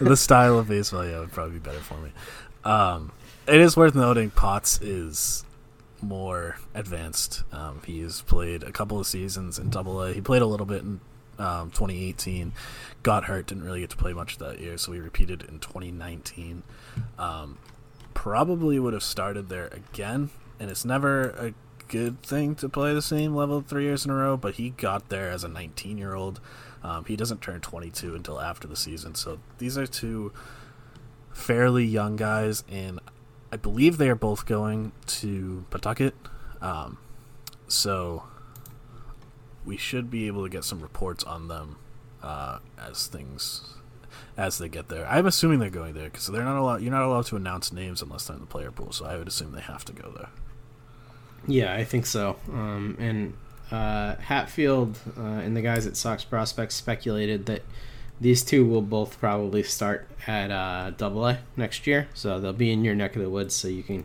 the 0.00 0.16
style 0.16 0.58
of 0.58 0.68
baseball, 0.68 1.06
yeah, 1.06 1.20
would 1.20 1.32
probably 1.32 1.54
be 1.54 1.58
better 1.60 1.80
for 1.80 1.98
me. 1.98 2.10
Um, 2.64 3.12
it 3.46 3.60
is 3.60 3.76
worth 3.76 3.94
noting 3.94 4.30
Potts 4.30 4.80
is 4.80 5.44
more 6.02 6.56
advanced. 6.74 7.42
Um, 7.52 7.82
he's 7.84 8.22
played 8.22 8.62
a 8.62 8.72
couple 8.72 8.98
of 8.98 9.06
seasons 9.06 9.58
in 9.58 9.70
Double 9.70 10.02
A. 10.02 10.12
He 10.12 10.20
played 10.20 10.42
a 10.42 10.46
little 10.46 10.66
bit 10.66 10.82
in 10.82 11.00
um, 11.38 11.70
2018. 11.70 12.52
Got 13.02 13.24
hurt, 13.24 13.46
didn't 13.46 13.64
really 13.64 13.80
get 13.80 13.90
to 13.90 13.96
play 13.96 14.12
much 14.12 14.38
that 14.38 14.60
year, 14.60 14.78
so 14.78 14.92
he 14.92 15.00
repeated 15.00 15.42
in 15.42 15.58
2019. 15.58 16.62
Um, 17.18 17.58
probably 18.14 18.78
would 18.78 18.92
have 18.92 19.02
started 19.02 19.48
there 19.48 19.68
again, 19.68 20.30
and 20.58 20.70
it's 20.70 20.84
never 20.84 21.30
a 21.30 21.54
good 21.88 22.22
thing 22.22 22.54
to 22.56 22.68
play 22.68 22.94
the 22.94 23.02
same 23.02 23.34
level 23.34 23.60
three 23.60 23.84
years 23.84 24.04
in 24.04 24.10
a 24.10 24.14
row. 24.14 24.36
But 24.36 24.54
he 24.54 24.70
got 24.70 25.08
there 25.08 25.30
as 25.30 25.44
a 25.44 25.48
19 25.48 25.98
year 25.98 26.14
old. 26.14 26.40
Um, 26.82 27.04
he 27.04 27.16
doesn't 27.16 27.42
turn 27.42 27.60
22 27.60 28.14
until 28.14 28.40
after 28.40 28.66
the 28.66 28.76
season, 28.76 29.14
so 29.14 29.38
these 29.58 29.76
are 29.76 29.86
two 29.86 30.32
fairly 31.32 31.84
young 31.84 32.16
guys, 32.16 32.64
and 32.70 33.00
I 33.52 33.56
believe 33.56 33.98
they 33.98 34.08
are 34.08 34.14
both 34.14 34.46
going 34.46 34.92
to 35.06 35.64
Pawtucket. 35.70 36.14
Um, 36.60 36.98
so 37.68 38.24
we 39.64 39.76
should 39.76 40.10
be 40.10 40.26
able 40.26 40.42
to 40.42 40.48
get 40.48 40.64
some 40.64 40.80
reports 40.80 41.24
on 41.24 41.48
them 41.48 41.76
uh, 42.22 42.58
as 42.78 43.06
things 43.06 43.74
as 44.40 44.56
they 44.56 44.68
get 44.68 44.88
there. 44.88 45.06
I'm 45.06 45.26
assuming 45.26 45.58
they're 45.58 45.68
going 45.68 45.92
there 45.92 46.04
because 46.04 46.26
they're 46.26 46.42
not 46.42 46.56
allowed. 46.56 46.80
You're 46.80 46.92
not 46.92 47.02
allowed 47.02 47.26
to 47.26 47.36
announce 47.36 47.72
names 47.72 48.00
unless 48.00 48.26
they're 48.26 48.36
in 48.36 48.40
the 48.40 48.46
player 48.46 48.70
pool. 48.70 48.90
So 48.90 49.04
I 49.04 49.16
would 49.16 49.28
assume 49.28 49.52
they 49.52 49.60
have 49.60 49.84
to 49.84 49.92
go 49.92 50.10
there. 50.16 50.30
Yeah, 51.46 51.74
I 51.74 51.84
think 51.84 52.06
so. 52.06 52.36
Um, 52.50 52.96
and 52.98 53.34
uh, 53.70 54.16
Hatfield 54.16 54.98
uh, 55.18 55.22
and 55.22 55.54
the 55.54 55.60
guys 55.60 55.86
at 55.86 55.96
Sox 55.96 56.24
Prospects 56.24 56.74
speculated 56.74 57.46
that 57.46 57.62
these 58.18 58.42
two 58.42 58.66
will 58.66 58.82
both 58.82 59.18
probably 59.20 59.62
start 59.62 60.08
at 60.26 60.50
uh, 60.50 60.90
Double 60.96 61.26
A 61.26 61.38
next 61.56 61.86
year, 61.86 62.08
so 62.14 62.40
they'll 62.40 62.52
be 62.52 62.72
in 62.72 62.82
your 62.82 62.94
neck 62.94 63.16
of 63.16 63.22
the 63.22 63.30
woods, 63.30 63.54
so 63.54 63.68
you 63.68 63.82
can 63.82 64.04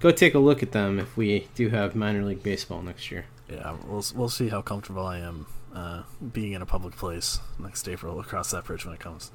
go 0.00 0.10
take 0.10 0.34
a 0.34 0.38
look 0.38 0.62
at 0.62 0.72
them 0.72 0.98
if 0.98 1.16
we 1.16 1.48
do 1.54 1.68
have 1.68 1.94
minor 1.94 2.24
league 2.24 2.42
baseball 2.42 2.82
next 2.82 3.10
year. 3.10 3.26
Yeah, 3.48 3.76
we'll 3.86 4.04
we'll 4.14 4.28
see 4.28 4.48
how 4.48 4.62
comfortable 4.62 5.06
I 5.06 5.18
am 5.18 5.46
uh, 5.74 6.02
being 6.32 6.52
in 6.52 6.62
a 6.62 6.66
public 6.66 6.96
place 6.96 7.38
next 7.58 7.88
April. 7.88 8.14
We'll 8.14 8.24
that 8.24 8.64
bridge 8.64 8.84
when 8.84 8.94
it 8.94 9.00
comes. 9.00 9.30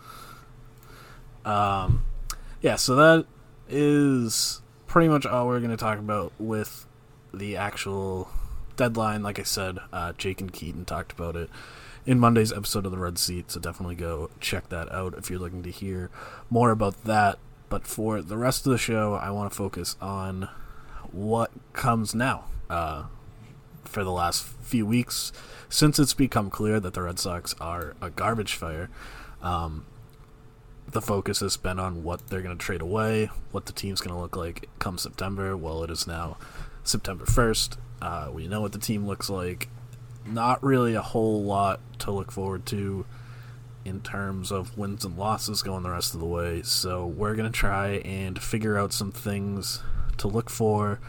Um, 1.47 2.03
yeah, 2.61 2.75
so 2.75 2.95
that 2.95 3.25
is 3.69 4.61
pretty 4.85 5.07
much 5.07 5.25
all 5.25 5.47
we're 5.47 5.59
going 5.59 5.71
to 5.71 5.77
talk 5.77 5.97
about 5.97 6.33
with 6.37 6.85
the 7.33 7.55
actual 7.55 8.29
deadline. 8.75 9.23
Like 9.23 9.39
I 9.39 9.43
said, 9.43 9.79
uh, 9.93 10.13
Jake 10.13 10.41
and 10.41 10.51
Keaton 10.51 10.83
talked 10.85 11.13
about 11.13 11.35
it 11.35 11.49
in 12.05 12.19
Monday's 12.19 12.51
episode 12.51 12.85
of 12.85 12.91
the 12.91 12.97
Red 12.97 13.17
Seat, 13.17 13.51
so 13.51 13.59
definitely 13.59 13.95
go 13.95 14.29
check 14.39 14.69
that 14.69 14.91
out 14.91 15.13
if 15.17 15.29
you're 15.29 15.39
looking 15.39 15.63
to 15.63 15.71
hear 15.71 16.09
more 16.49 16.71
about 16.71 17.03
that. 17.05 17.39
But 17.69 17.87
for 17.87 18.21
the 18.21 18.37
rest 18.37 18.65
of 18.65 18.71
the 18.71 18.77
show, 18.77 19.13
I 19.15 19.29
want 19.29 19.51
to 19.51 19.57
focus 19.57 19.95
on 20.01 20.49
what 21.11 21.51
comes 21.73 22.13
now. 22.13 22.45
Uh, 22.69 23.05
for 23.85 24.03
the 24.03 24.11
last 24.11 24.43
few 24.43 24.85
weeks, 24.85 25.31
since 25.69 25.97
it's 25.97 26.13
become 26.13 26.49
clear 26.49 26.79
that 26.79 26.93
the 26.93 27.01
Red 27.01 27.19
Sox 27.19 27.55
are 27.59 27.95
a 28.01 28.09
garbage 28.09 28.53
fire, 28.53 28.89
um, 29.41 29.85
the 30.89 31.01
focus 31.01 31.41
has 31.41 31.57
been 31.57 31.79
on 31.79 32.03
what 32.03 32.27
they're 32.27 32.41
going 32.41 32.57
to 32.57 32.63
trade 32.63 32.81
away, 32.81 33.29
what 33.51 33.65
the 33.65 33.73
team's 33.73 34.01
going 34.01 34.15
to 34.15 34.21
look 34.21 34.35
like 34.35 34.69
come 34.79 34.97
September. 34.97 35.55
Well, 35.57 35.83
it 35.83 35.91
is 35.91 36.07
now 36.07 36.37
September 36.83 37.25
1st. 37.25 37.77
Uh, 38.01 38.29
we 38.31 38.47
know 38.47 38.61
what 38.61 38.71
the 38.71 38.79
team 38.79 39.05
looks 39.05 39.29
like. 39.29 39.67
Not 40.25 40.63
really 40.63 40.93
a 40.93 41.01
whole 41.01 41.43
lot 41.43 41.79
to 41.99 42.11
look 42.11 42.31
forward 42.31 42.65
to 42.67 43.05
in 43.85 44.01
terms 44.01 44.51
of 44.51 44.77
wins 44.77 45.05
and 45.05 45.17
losses 45.17 45.61
going 45.61 45.83
the 45.83 45.89
rest 45.89 46.13
of 46.13 46.19
the 46.19 46.25
way. 46.25 46.61
So 46.61 47.05
we're 47.05 47.35
going 47.35 47.51
to 47.51 47.57
try 47.57 48.01
and 48.03 48.41
figure 48.41 48.77
out 48.77 48.93
some 48.93 49.11
things 49.11 49.81
to 50.17 50.27
look 50.27 50.49
for. 50.49 50.99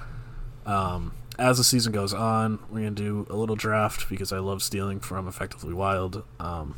Um, 0.65 1.13
as 1.39 1.59
the 1.59 1.65
season 1.65 1.93
goes 1.93 2.13
on, 2.13 2.59
we're 2.71 2.81
going 2.81 2.95
to 2.95 3.03
do 3.03 3.27
a 3.31 3.37
little 3.37 3.57
draft 3.57 4.09
because 4.09 4.33
I 4.33 4.39
love 4.39 4.63
stealing 4.63 5.01
from 5.01 5.29
Effectively 5.29 5.73
Wild. 5.75 6.25
Um, 6.39 6.75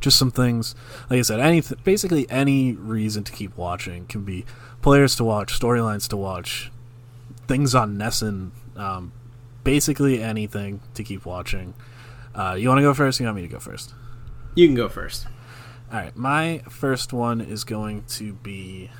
just 0.00 0.18
some 0.18 0.30
things, 0.30 0.74
like 1.08 1.18
I 1.18 1.22
said, 1.22 1.40
any 1.40 1.62
basically 1.84 2.28
any 2.30 2.72
reason 2.72 3.24
to 3.24 3.32
keep 3.32 3.56
watching 3.56 4.06
can 4.06 4.24
be 4.24 4.44
players 4.82 5.16
to 5.16 5.24
watch, 5.24 5.58
storylines 5.58 6.08
to 6.08 6.16
watch, 6.16 6.70
things 7.46 7.74
on 7.74 7.96
NESN, 7.96 8.50
um, 8.76 9.12
basically 9.64 10.22
anything 10.22 10.80
to 10.94 11.04
keep 11.04 11.24
watching. 11.24 11.74
Uh, 12.34 12.56
you 12.58 12.68
want 12.68 12.78
to 12.78 12.82
go 12.82 12.94
first? 12.94 13.20
Or 13.20 13.24
you 13.24 13.26
want 13.26 13.36
me 13.36 13.42
to 13.42 13.48
go 13.48 13.58
first? 13.58 13.94
You 14.54 14.66
can 14.66 14.74
go 14.74 14.88
first. 14.88 15.26
All 15.92 15.98
right, 15.98 16.16
my 16.16 16.62
first 16.68 17.12
one 17.12 17.40
is 17.40 17.64
going 17.64 18.04
to 18.10 18.32
be 18.34 18.90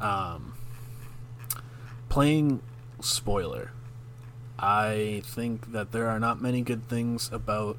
um, 0.00 0.54
playing 2.08 2.62
spoiler 3.00 3.70
I 4.58 5.22
think 5.24 5.72
that 5.72 5.92
there 5.92 6.08
are 6.08 6.20
not 6.20 6.40
many 6.40 6.62
good 6.62 6.88
things 6.88 7.28
about 7.32 7.76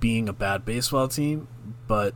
being 0.00 0.28
a 0.28 0.32
bad 0.32 0.64
baseball 0.64 1.08
team, 1.08 1.48
but 1.86 2.14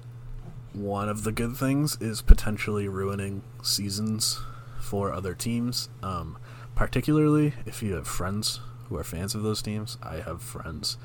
one 0.72 1.08
of 1.08 1.24
the 1.24 1.32
good 1.32 1.56
things 1.56 1.98
is 2.00 2.22
potentially 2.22 2.88
ruining 2.88 3.42
seasons 3.62 4.40
for 4.80 5.12
other 5.12 5.34
teams. 5.34 5.88
Um, 6.02 6.38
particularly 6.74 7.54
if 7.66 7.82
you 7.82 7.94
have 7.94 8.06
friends 8.06 8.60
who 8.88 8.96
are 8.96 9.04
fans 9.04 9.34
of 9.34 9.42
those 9.42 9.62
teams. 9.62 9.98
I 10.02 10.16
have 10.16 10.42
friends 10.42 10.96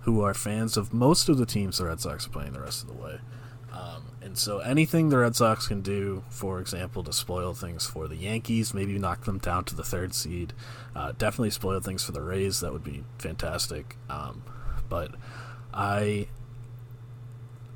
who 0.00 0.20
are 0.22 0.34
fans 0.34 0.76
of 0.76 0.92
most 0.92 1.28
of 1.28 1.38
the 1.38 1.46
teams 1.46 1.78
the 1.78 1.86
Red 1.86 2.00
Sox 2.00 2.26
are 2.26 2.30
playing 2.30 2.52
the 2.52 2.60
rest 2.60 2.82
of 2.82 2.88
the 2.88 3.02
way. 3.02 3.20
Um, 3.72 4.12
and 4.20 4.36
so 4.36 4.58
anything 4.58 5.08
the 5.08 5.18
Red 5.18 5.34
Sox 5.34 5.66
can 5.66 5.80
do, 5.80 6.24
for 6.28 6.60
example, 6.60 7.02
to 7.04 7.12
spoil 7.12 7.54
things 7.54 7.86
for 7.86 8.06
the 8.06 8.16
Yankees, 8.16 8.74
maybe 8.74 8.98
knock 8.98 9.24
them 9.24 9.38
down 9.38 9.64
to 9.64 9.74
the 9.74 9.84
third 9.84 10.14
seed, 10.14 10.52
uh, 10.94 11.12
definitely 11.12 11.50
spoil 11.50 11.80
things 11.80 12.02
for 12.04 12.12
the 12.12 12.20
Rays. 12.20 12.60
That 12.60 12.72
would 12.72 12.84
be 12.84 13.04
fantastic. 13.18 13.96
Um, 14.10 14.42
but 14.88 15.14
I 15.72 16.26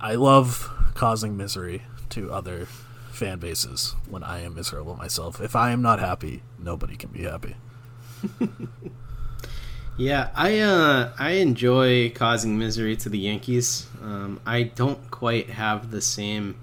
I 0.00 0.14
love 0.14 0.70
causing 0.94 1.36
misery 1.36 1.82
to 2.10 2.32
other 2.32 2.66
fan 3.10 3.38
bases 3.38 3.94
when 4.08 4.22
I 4.22 4.40
am 4.40 4.54
miserable 4.54 4.96
myself. 4.96 5.40
If 5.40 5.56
I 5.56 5.70
am 5.70 5.82
not 5.82 5.98
happy, 6.00 6.42
nobody 6.58 6.96
can 6.96 7.10
be 7.10 7.22
happy. 7.22 7.56
Yeah, 9.98 10.28
I 10.34 10.58
uh, 10.58 11.12
I 11.18 11.30
enjoy 11.32 12.10
causing 12.10 12.58
misery 12.58 12.96
to 12.96 13.08
the 13.08 13.18
Yankees. 13.18 13.86
Um, 14.02 14.40
I 14.44 14.64
don't 14.64 15.10
quite 15.10 15.48
have 15.48 15.90
the 15.90 16.02
same 16.02 16.56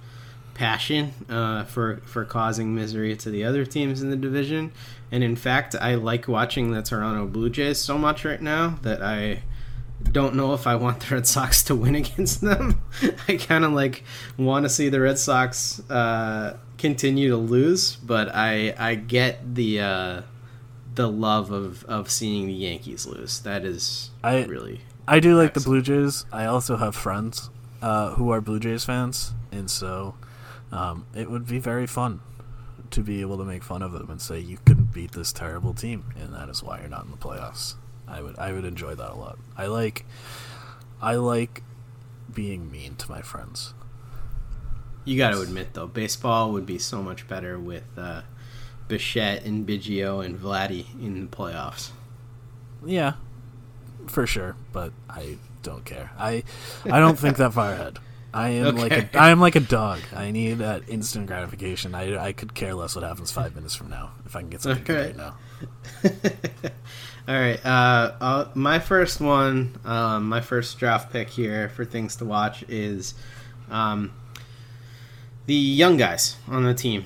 passion 0.54 1.13
uh, 1.30 1.63
for 1.63 1.98
for 2.06 2.26
causing 2.26 2.76
misery 2.76 3.15
to 3.17 3.32
the 3.32 3.43
other 3.43 3.65
teams 3.65 4.04
in 4.04 4.12
the 4.12 4.15
division, 4.15 4.72
and 5.12 5.24
in 5.24 5.36
fact, 5.36 5.76
I 5.82 5.96
like 5.96 6.28
watching 6.28 6.72
the 6.72 6.84
Toronto 6.84 7.26
Blue 7.26 7.50
Jays 7.50 7.80
so 7.80 7.98
much 7.98 8.24
right 8.24 8.41
now 8.41 8.78
that 8.84 9.02
I 9.02 9.41
don't 10.12 10.36
know 10.36 10.54
if 10.54 10.68
I 10.68 10.76
want 10.76 11.00
the 11.00 11.16
Red 11.16 11.28
Sox 11.28 11.63
to 11.63 11.76
win 11.76 11.96
against 12.04 12.42
them. 12.42 12.82
I 13.28 13.38
kind 13.38 13.66
of 13.66 13.74
like 13.74 14.04
want 14.38 14.66
to 14.66 14.70
see 14.70 14.89
the 14.89 15.02
Red 15.02 15.20
Sox 15.20 15.82
uh, 15.89 16.58
continue 16.78 17.30
to 17.30 17.38
lose, 17.38 17.96
but 17.98 18.30
I 18.34 18.76
I 18.78 18.96
get 18.96 19.56
the. 19.56 19.82
Uh, 19.82 20.22
the 20.96 21.10
love 21.10 21.52
of, 21.52 21.84
of 21.86 22.10
seeing 22.10 22.48
the 22.48 22.54
Yankees 22.54 23.06
lose. 23.06 23.39
That 23.42 23.66
is 23.66 24.12
I, 24.24 24.44
really. 24.44 24.82
I 25.08 25.20
do 25.20 25.36
like 25.36 25.50
excellent. 25.50 25.63
the 25.63 25.70
Blue 25.70 25.82
Jays. 26.04 26.26
I 26.32 26.46
also 26.46 26.78
have 26.78 26.96
friends 26.96 27.50
uh, 27.82 28.12
who 28.12 28.30
are 28.30 28.42
Blue 28.42 28.60
Jays 28.60 28.86
fans, 28.86 29.34
and 29.52 29.70
so 29.70 30.16
um, 30.72 31.06
it 31.16 31.30
would 31.30 31.48
be 31.48 31.60
very 31.60 31.88
fun 31.88 32.22
to 32.92 33.02
be 33.02 33.22
able 33.22 33.38
to 33.38 33.44
make 33.44 33.63
fun 33.63 33.82
of 33.82 33.92
them 33.92 34.10
and 34.10 34.22
say 34.22 34.39
you 34.39 34.58
couldn't 34.66 34.94
beat 34.94 35.13
this 35.13 35.34
terrible 35.34 35.74
team, 35.74 36.06
and 36.20 36.34
that 36.34 36.50
is 36.50 36.62
why 36.62 36.80
you're 36.80 36.89
not 36.89 37.06
in 37.06 37.12
the 37.12 37.18
playoffs. 37.18 37.76
I 38.08 38.22
would 38.22 38.38
I 38.38 38.52
would 38.52 38.66
enjoy 38.66 38.96
that 38.96 39.12
a 39.12 39.16
lot. 39.16 39.38
I 39.58 39.68
like 39.68 40.06
I 41.02 41.16
like 41.16 41.63
being 42.34 42.72
mean 42.72 42.96
to 42.96 43.12
my 43.12 43.22
friends. 43.22 43.74
You 45.06 45.18
got 45.18 45.32
to 45.32 45.42
admit 45.42 45.74
though, 45.74 45.88
baseball 45.88 46.52
would 46.54 46.66
be 46.66 46.80
so 46.80 47.02
much 47.04 47.28
better 47.28 47.60
with. 47.60 47.84
Uh, 47.98 48.22
Bichette 48.88 49.44
and 49.46 49.66
Biggio 49.66 50.24
and 50.24 50.39
Vladdy 50.39 50.86
in 51.02 51.22
the 51.22 51.36
playoffs. 51.36 51.92
Yeah, 52.86 53.13
for 54.08 54.28
sure. 54.28 54.56
But 54.72 54.92
I 55.10 55.38
don't 55.62 55.86
care. 55.86 56.12
I 56.18 56.44
I 56.86 57.00
don't 57.00 57.18
think 57.18 57.38
that 57.38 57.54
far 57.54 57.74
ahead. 57.74 58.00
I 58.34 58.50
am 58.50 58.68
okay. 58.68 58.82
like 58.82 58.92
a, 59.16 59.20
I 59.20 59.30
am 59.30 59.39
like 59.39 59.56
a 59.56 59.60
dog. 59.60 60.00
I 60.16 60.32
need 60.32 60.56
that 60.56 60.89
instant 60.89 61.28
gratification. 61.28 61.94
I, 61.94 62.18
I 62.18 62.34
could 62.34 62.56
care 62.56 62.74
less 62.74 62.96
what 62.96 63.04
happens 63.04 63.32
five 63.32 63.56
minutes 63.56 63.76
from 63.76 63.92
now 63.92 64.12
if 64.26 64.36
I 64.36 64.39
can 64.39 64.50
get 64.50 64.62
something 64.62 64.84
okay. 64.84 65.08
right 65.08 65.16
now. 65.16 65.38
All 67.26 67.36
right. 67.36 67.66
Uh, 67.66 68.14
uh, 68.20 68.46
my 68.54 68.80
first 68.80 69.22
one, 69.22 69.80
um, 69.86 70.28
my 70.28 70.42
first 70.42 70.78
draft 70.78 71.14
pick 71.14 71.30
here 71.30 71.70
for 71.70 71.86
things 71.86 72.18
to 72.18 72.26
watch 72.26 72.66
is 72.68 73.14
um, 73.70 74.12
the 75.46 75.54
young 75.54 75.96
guys 75.96 76.36
on 76.50 76.64
the 76.64 76.74
team. 76.74 77.06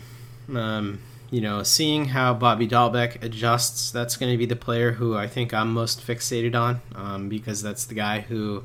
Um, 0.54 1.02
you 1.30 1.40
know, 1.40 1.62
seeing 1.62 2.06
how 2.06 2.34
Bobby 2.34 2.68
Dalbec 2.68 3.22
adjusts, 3.22 3.92
that's 3.92 4.18
going 4.18 4.32
to 4.32 4.38
be 4.40 4.48
the 4.48 4.56
player 4.56 4.94
who 4.94 5.16
I 5.16 5.28
think 5.28 5.54
I'm 5.54 5.72
most 5.72 6.02
fixated 6.06 6.56
on 6.56 6.82
um, 6.96 7.30
because 7.30 7.62
that's 7.62 7.86
the 7.86 7.94
guy 7.94 8.22
who 8.22 8.64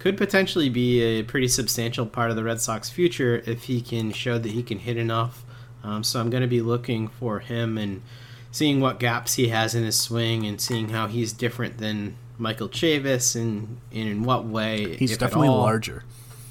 could 0.00 0.16
potentially 0.16 0.70
be 0.70 1.02
a 1.02 1.22
pretty 1.22 1.46
substantial 1.46 2.06
part 2.06 2.30
of 2.30 2.36
the 2.36 2.42
Red 2.42 2.60
Sox 2.60 2.90
future 2.90 3.44
if 3.46 3.64
he 3.64 3.80
can 3.80 4.10
show 4.12 4.38
that 4.38 4.50
he 4.50 4.62
can 4.64 4.80
hit 4.80 4.96
enough. 4.96 5.44
Um, 5.84 6.02
so 6.02 6.18
I'm 6.18 6.30
going 6.30 6.42
to 6.42 6.48
be 6.48 6.62
looking 6.62 7.06
for 7.06 7.38
him 7.38 7.78
and 7.78 8.02
seeing 8.50 8.80
what 8.80 8.98
gaps 8.98 9.34
he 9.34 9.48
has 9.48 9.74
in 9.74 9.84
his 9.84 9.98
swing 9.98 10.46
and 10.46 10.60
seeing 10.60 10.90
how 10.90 11.06
he's 11.06 11.32
different 11.32 11.78
than 11.78 12.16
Michael 12.38 12.68
Chavis 12.68 13.36
and, 13.36 13.78
and 13.92 14.08
in 14.08 14.24
what 14.24 14.44
way. 14.44 14.96
He's 14.96 15.16
definitely 15.16 15.48
larger. 15.48 16.04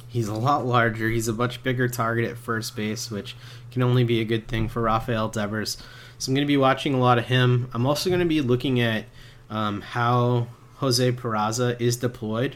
He's 0.07 0.27
a 0.27 0.33
lot 0.33 0.65
larger. 0.65 1.09
He's 1.09 1.27
a 1.27 1.33
much 1.33 1.61
bigger 1.61 1.87
target 1.87 2.29
at 2.29 2.37
first 2.37 2.75
base, 2.75 3.11
which 3.11 3.35
can 3.71 3.83
only 3.83 4.03
be 4.03 4.21
a 4.21 4.25
good 4.25 4.47
thing 4.47 4.67
for 4.67 4.81
Rafael 4.81 5.29
Devers. 5.29 5.77
So 6.17 6.29
I'm 6.29 6.35
going 6.35 6.45
to 6.45 6.47
be 6.47 6.57
watching 6.57 6.93
a 6.93 6.99
lot 6.99 7.17
of 7.17 7.25
him. 7.25 7.69
I'm 7.73 7.85
also 7.85 8.09
going 8.09 8.19
to 8.19 8.25
be 8.25 8.41
looking 8.41 8.79
at 8.79 9.05
um, 9.49 9.81
how 9.81 10.47
Jose 10.77 11.11
Peraza 11.11 11.79
is 11.79 11.97
deployed. 11.97 12.55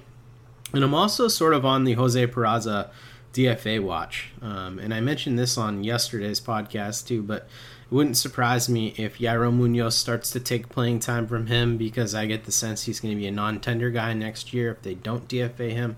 And 0.73 0.83
I'm 0.83 0.93
also 0.93 1.27
sort 1.27 1.53
of 1.53 1.65
on 1.65 1.83
the 1.83 1.93
Jose 1.93 2.25
Peraza 2.27 2.89
DFA 3.33 3.81
watch. 3.81 4.31
Um, 4.41 4.79
and 4.79 4.93
I 4.93 5.01
mentioned 5.01 5.37
this 5.37 5.57
on 5.57 5.83
yesterday's 5.83 6.41
podcast 6.41 7.07
too, 7.07 7.21
but 7.21 7.47
it 7.93 7.95
wouldn't 7.95 8.17
surprise 8.17 8.67
me 8.67 8.95
if 8.97 9.19
Yairo 9.19 9.53
Munoz 9.53 9.95
starts 9.95 10.31
to 10.31 10.39
take 10.39 10.67
playing 10.67 10.99
time 10.99 11.27
from 11.27 11.45
him 11.45 11.77
because 11.77 12.15
I 12.15 12.25
get 12.25 12.45
the 12.45 12.51
sense 12.51 12.85
he's 12.85 12.99
going 12.99 13.13
to 13.13 13.19
be 13.19 13.27
a 13.27 13.31
non 13.31 13.59
tender 13.59 13.91
guy 13.91 14.13
next 14.13 14.51
year 14.51 14.71
if 14.71 14.81
they 14.81 14.95
don't 14.95 15.27
DFA 15.27 15.69
him. 15.69 15.97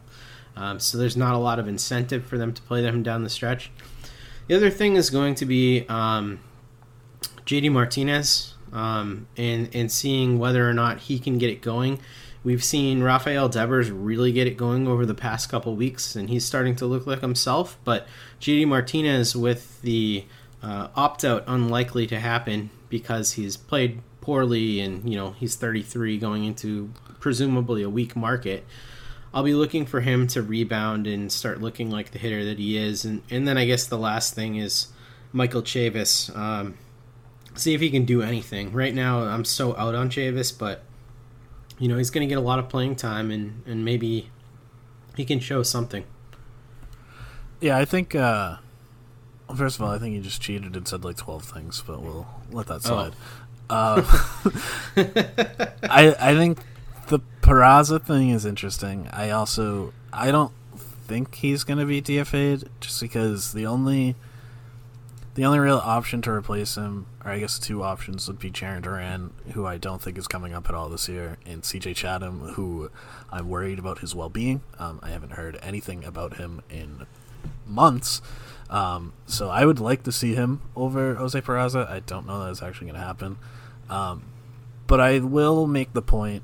Um, 0.57 0.81
so 0.81 0.97
there's 0.97 1.15
not 1.15 1.35
a 1.35 1.37
lot 1.37 1.57
of 1.57 1.69
incentive 1.69 2.25
for 2.25 2.37
them 2.37 2.53
to 2.53 2.61
play 2.63 2.81
them 2.81 3.01
down 3.01 3.23
the 3.23 3.29
stretch. 3.29 3.71
The 4.47 4.55
other 4.55 4.69
thing 4.69 4.97
is 4.97 5.09
going 5.09 5.35
to 5.35 5.45
be 5.45 5.85
um, 5.87 6.41
JD 7.45 7.71
Martinez 7.71 8.55
um, 8.73 9.27
and 9.37 9.73
and 9.73 9.89
seeing 9.89 10.37
whether 10.37 10.69
or 10.69 10.73
not 10.73 10.99
he 10.99 11.17
can 11.17 11.37
get 11.37 11.49
it 11.49 11.61
going. 11.61 11.99
We've 12.43 12.63
seen 12.63 13.03
Rafael 13.03 13.47
Devers 13.47 13.89
really 13.89 14.33
get 14.33 14.47
it 14.47 14.57
going 14.57 14.85
over 14.85 15.05
the 15.05 15.15
past 15.15 15.47
couple 15.47 15.73
weeks, 15.77 16.13
and 16.17 16.29
he's 16.29 16.43
starting 16.43 16.75
to 16.75 16.85
look 16.85 17.07
like 17.07 17.21
himself. 17.21 17.77
But 17.85 18.05
JD 18.41 18.67
Martinez, 18.67 19.33
with 19.33 19.81
the 19.81 20.25
uh, 20.65 20.87
opt 20.95 21.23
out 21.23 21.43
unlikely 21.45 22.07
to 22.07 22.19
happen 22.19 22.71
because 22.89 23.33
he's 23.33 23.55
played 23.55 24.01
poorly 24.19 24.79
and 24.79 25.07
you 25.07 25.15
know 25.15 25.31
he's 25.33 25.55
33 25.55 26.17
going 26.17 26.43
into 26.43 26.91
presumably 27.19 27.83
a 27.83 27.89
weak 27.89 28.15
market. 28.15 28.65
I'll 29.31 29.43
be 29.43 29.53
looking 29.53 29.85
for 29.85 30.01
him 30.01 30.27
to 30.27 30.41
rebound 30.41 31.05
and 31.05 31.31
start 31.31 31.61
looking 31.61 31.91
like 31.91 32.11
the 32.11 32.19
hitter 32.19 32.45
that 32.45 32.57
he 32.57 32.77
is. 32.77 33.03
And, 33.03 33.21
and 33.29 33.45
then 33.47 33.57
I 33.57 33.65
guess 33.65 33.85
the 33.85 33.97
last 33.97 34.33
thing 34.33 34.55
is 34.55 34.87
Michael 35.33 35.61
Chavis. 35.61 36.35
Um, 36.35 36.77
see 37.53 37.73
if 37.73 37.81
he 37.81 37.91
can 37.91 38.05
do 38.05 38.21
anything. 38.21 38.71
Right 38.71 38.93
now, 38.93 39.19
I'm 39.19 39.45
so 39.45 39.75
out 39.75 39.93
on 39.93 40.09
Chavis, 40.09 40.57
but 40.57 40.83
you 41.77 41.87
know 41.87 41.97
he's 41.97 42.09
going 42.09 42.27
to 42.27 42.29
get 42.29 42.37
a 42.37 42.45
lot 42.45 42.57
of 42.59 42.69
playing 42.69 42.95
time, 42.95 43.29
and 43.29 43.61
and 43.67 43.85
maybe 43.85 44.31
he 45.15 45.25
can 45.25 45.39
show 45.39 45.61
something. 45.61 46.05
Yeah, 47.59 47.77
I 47.77 47.85
think. 47.85 48.15
Uh, 48.15 48.57
well, 49.47 49.57
first 49.57 49.77
of 49.77 49.83
all, 49.83 49.91
I 49.91 49.99
think 49.99 50.15
he 50.15 50.21
just 50.21 50.41
cheated 50.41 50.75
and 50.75 50.87
said 50.87 51.03
like 51.03 51.17
twelve 51.17 51.43
things, 51.43 51.83
but 51.85 52.01
we'll 52.01 52.27
let 52.51 52.67
that 52.67 52.81
slide. 52.83 53.13
Oh. 53.13 53.21
Uh, 53.67 54.03
I 55.89 56.15
I 56.19 56.35
think 56.35 56.59
the 57.07 57.19
Peraza 57.41 57.99
thing 57.99 58.29
is 58.29 58.45
interesting. 58.45 59.09
I 59.11 59.31
also 59.31 59.91
I 60.13 60.29
don't 60.29 60.51
think 61.07 61.35
he's 61.35 61.63
going 61.63 61.79
to 61.79 61.85
be 61.85 62.01
DFA'd 62.01 62.69
just 62.79 63.01
because 63.01 63.53
the 63.53 63.65
only 63.65 64.15
the 65.35 65.45
only 65.45 65.59
real 65.59 65.77
option 65.77 66.21
to 66.21 66.31
replace 66.31 66.75
him, 66.75 67.07
or 67.23 67.31
I 67.31 67.39
guess 67.39 67.59
two 67.59 67.83
options, 67.83 68.27
would 68.27 68.39
be 68.39 68.49
Jarren 68.49 68.81
Duran, 68.81 69.33
who 69.53 69.65
I 69.65 69.77
don't 69.77 70.01
think 70.01 70.17
is 70.17 70.27
coming 70.27 70.53
up 70.53 70.69
at 70.69 70.75
all 70.75 70.87
this 70.87 71.09
year, 71.09 71.37
and 71.45 71.61
CJ 71.61 71.95
Chatham, 71.95 72.39
who 72.53 72.89
I'm 73.31 73.49
worried 73.49 73.77
about 73.77 73.99
his 73.99 74.15
well 74.15 74.29
being. 74.29 74.61
Um, 74.79 74.99
I 75.03 75.09
haven't 75.09 75.33
heard 75.33 75.59
anything 75.61 76.05
about 76.05 76.37
him 76.37 76.61
in 76.69 77.05
months. 77.67 78.21
Um, 78.69 79.13
so 79.25 79.49
I 79.49 79.65
would 79.65 79.79
like 79.79 80.03
to 80.03 80.11
see 80.11 80.33
him 80.33 80.61
over 80.75 81.15
Jose 81.15 81.39
Peraza. 81.41 81.89
I 81.89 81.99
don't 81.99 82.25
know 82.25 82.43
that 82.43 82.51
it's 82.51 82.63
actually 82.63 82.87
going 82.87 82.99
to 82.99 83.05
happen. 83.05 83.37
Um, 83.89 84.23
but 84.87 84.99
I 84.99 85.19
will 85.19 85.67
make 85.67 85.93
the 85.93 86.01
point 86.01 86.43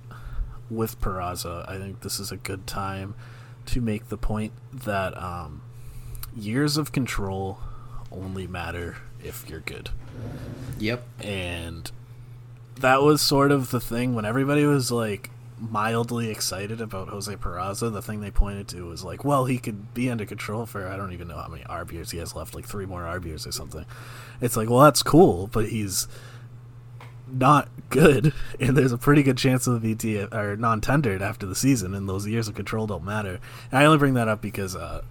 with 0.71 0.99
Peraza, 1.01 1.69
I 1.69 1.77
think 1.77 2.01
this 2.01 2.19
is 2.19 2.31
a 2.31 2.37
good 2.37 2.65
time 2.65 3.13
to 3.67 3.81
make 3.81 4.09
the 4.09 4.17
point 4.17 4.53
that 4.73 5.15
um, 5.21 5.61
years 6.35 6.77
of 6.77 6.91
control 6.91 7.59
only 8.11 8.47
matter 8.47 8.97
if 9.23 9.49
you're 9.49 9.59
good. 9.59 9.89
Yep. 10.79 11.03
And 11.19 11.91
that 12.79 13.01
was 13.01 13.21
sort 13.21 13.51
of 13.51 13.71
the 13.71 13.79
thing 13.79 14.15
when 14.15 14.25
everybody 14.25 14.65
was 14.65 14.91
like 14.91 15.29
mildly 15.61 16.29
excited 16.31 16.81
about 16.81 17.09
Jose 17.09 17.33
Peraza. 17.35 17.93
The 17.93 18.01
thing 18.01 18.19
they 18.19 18.31
pointed 18.31 18.67
to 18.69 18.81
was 18.85 19.03
like, 19.03 19.23
well, 19.23 19.45
he 19.45 19.59
could 19.59 19.93
be 19.93 20.09
under 20.09 20.25
control 20.25 20.65
for 20.65 20.87
I 20.87 20.97
don't 20.97 21.13
even 21.13 21.27
know 21.27 21.37
how 21.37 21.47
many 21.47 21.63
years 21.93 22.11
he 22.11 22.17
has 22.17 22.35
left, 22.35 22.55
like 22.55 22.65
three 22.65 22.85
more 22.87 23.07
years 23.23 23.45
or 23.45 23.51
something. 23.51 23.85
It's 24.41 24.57
like, 24.57 24.69
well, 24.69 24.79
that's 24.79 25.03
cool, 25.03 25.47
but 25.47 25.69
he's 25.69 26.07
not 27.31 27.69
good, 27.89 28.33
and 28.59 28.75
there's 28.75 28.91
a 28.91 28.97
pretty 28.97 29.23
good 29.23 29.37
chance 29.37 29.67
of 29.67 29.81
the 29.81 29.95
VT 29.95 30.33
or 30.33 30.57
non-tendered 30.57 31.21
after 31.21 31.45
the 31.45 31.55
season, 31.55 31.93
and 31.93 32.09
those 32.09 32.27
years 32.27 32.47
of 32.47 32.55
control 32.55 32.87
don't 32.87 33.05
matter. 33.05 33.39
And 33.71 33.79
I 33.79 33.85
only 33.85 33.99
bring 33.99 34.15
that 34.15 34.27
up 34.27 34.41
because 34.41 34.75
uh, 34.75 35.03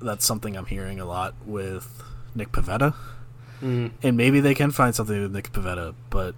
that's 0.00 0.24
something 0.24 0.56
I'm 0.56 0.66
hearing 0.66 1.00
a 1.00 1.04
lot 1.04 1.34
with 1.44 2.02
Nick 2.34 2.52
Pivetta, 2.52 2.94
Mm. 3.62 3.92
and 4.02 4.18
maybe 4.18 4.40
they 4.40 4.54
can 4.54 4.70
find 4.70 4.94
something 4.94 5.18
with 5.18 5.32
Nick 5.34 5.50
Pivetta, 5.50 5.94
but 6.10 6.34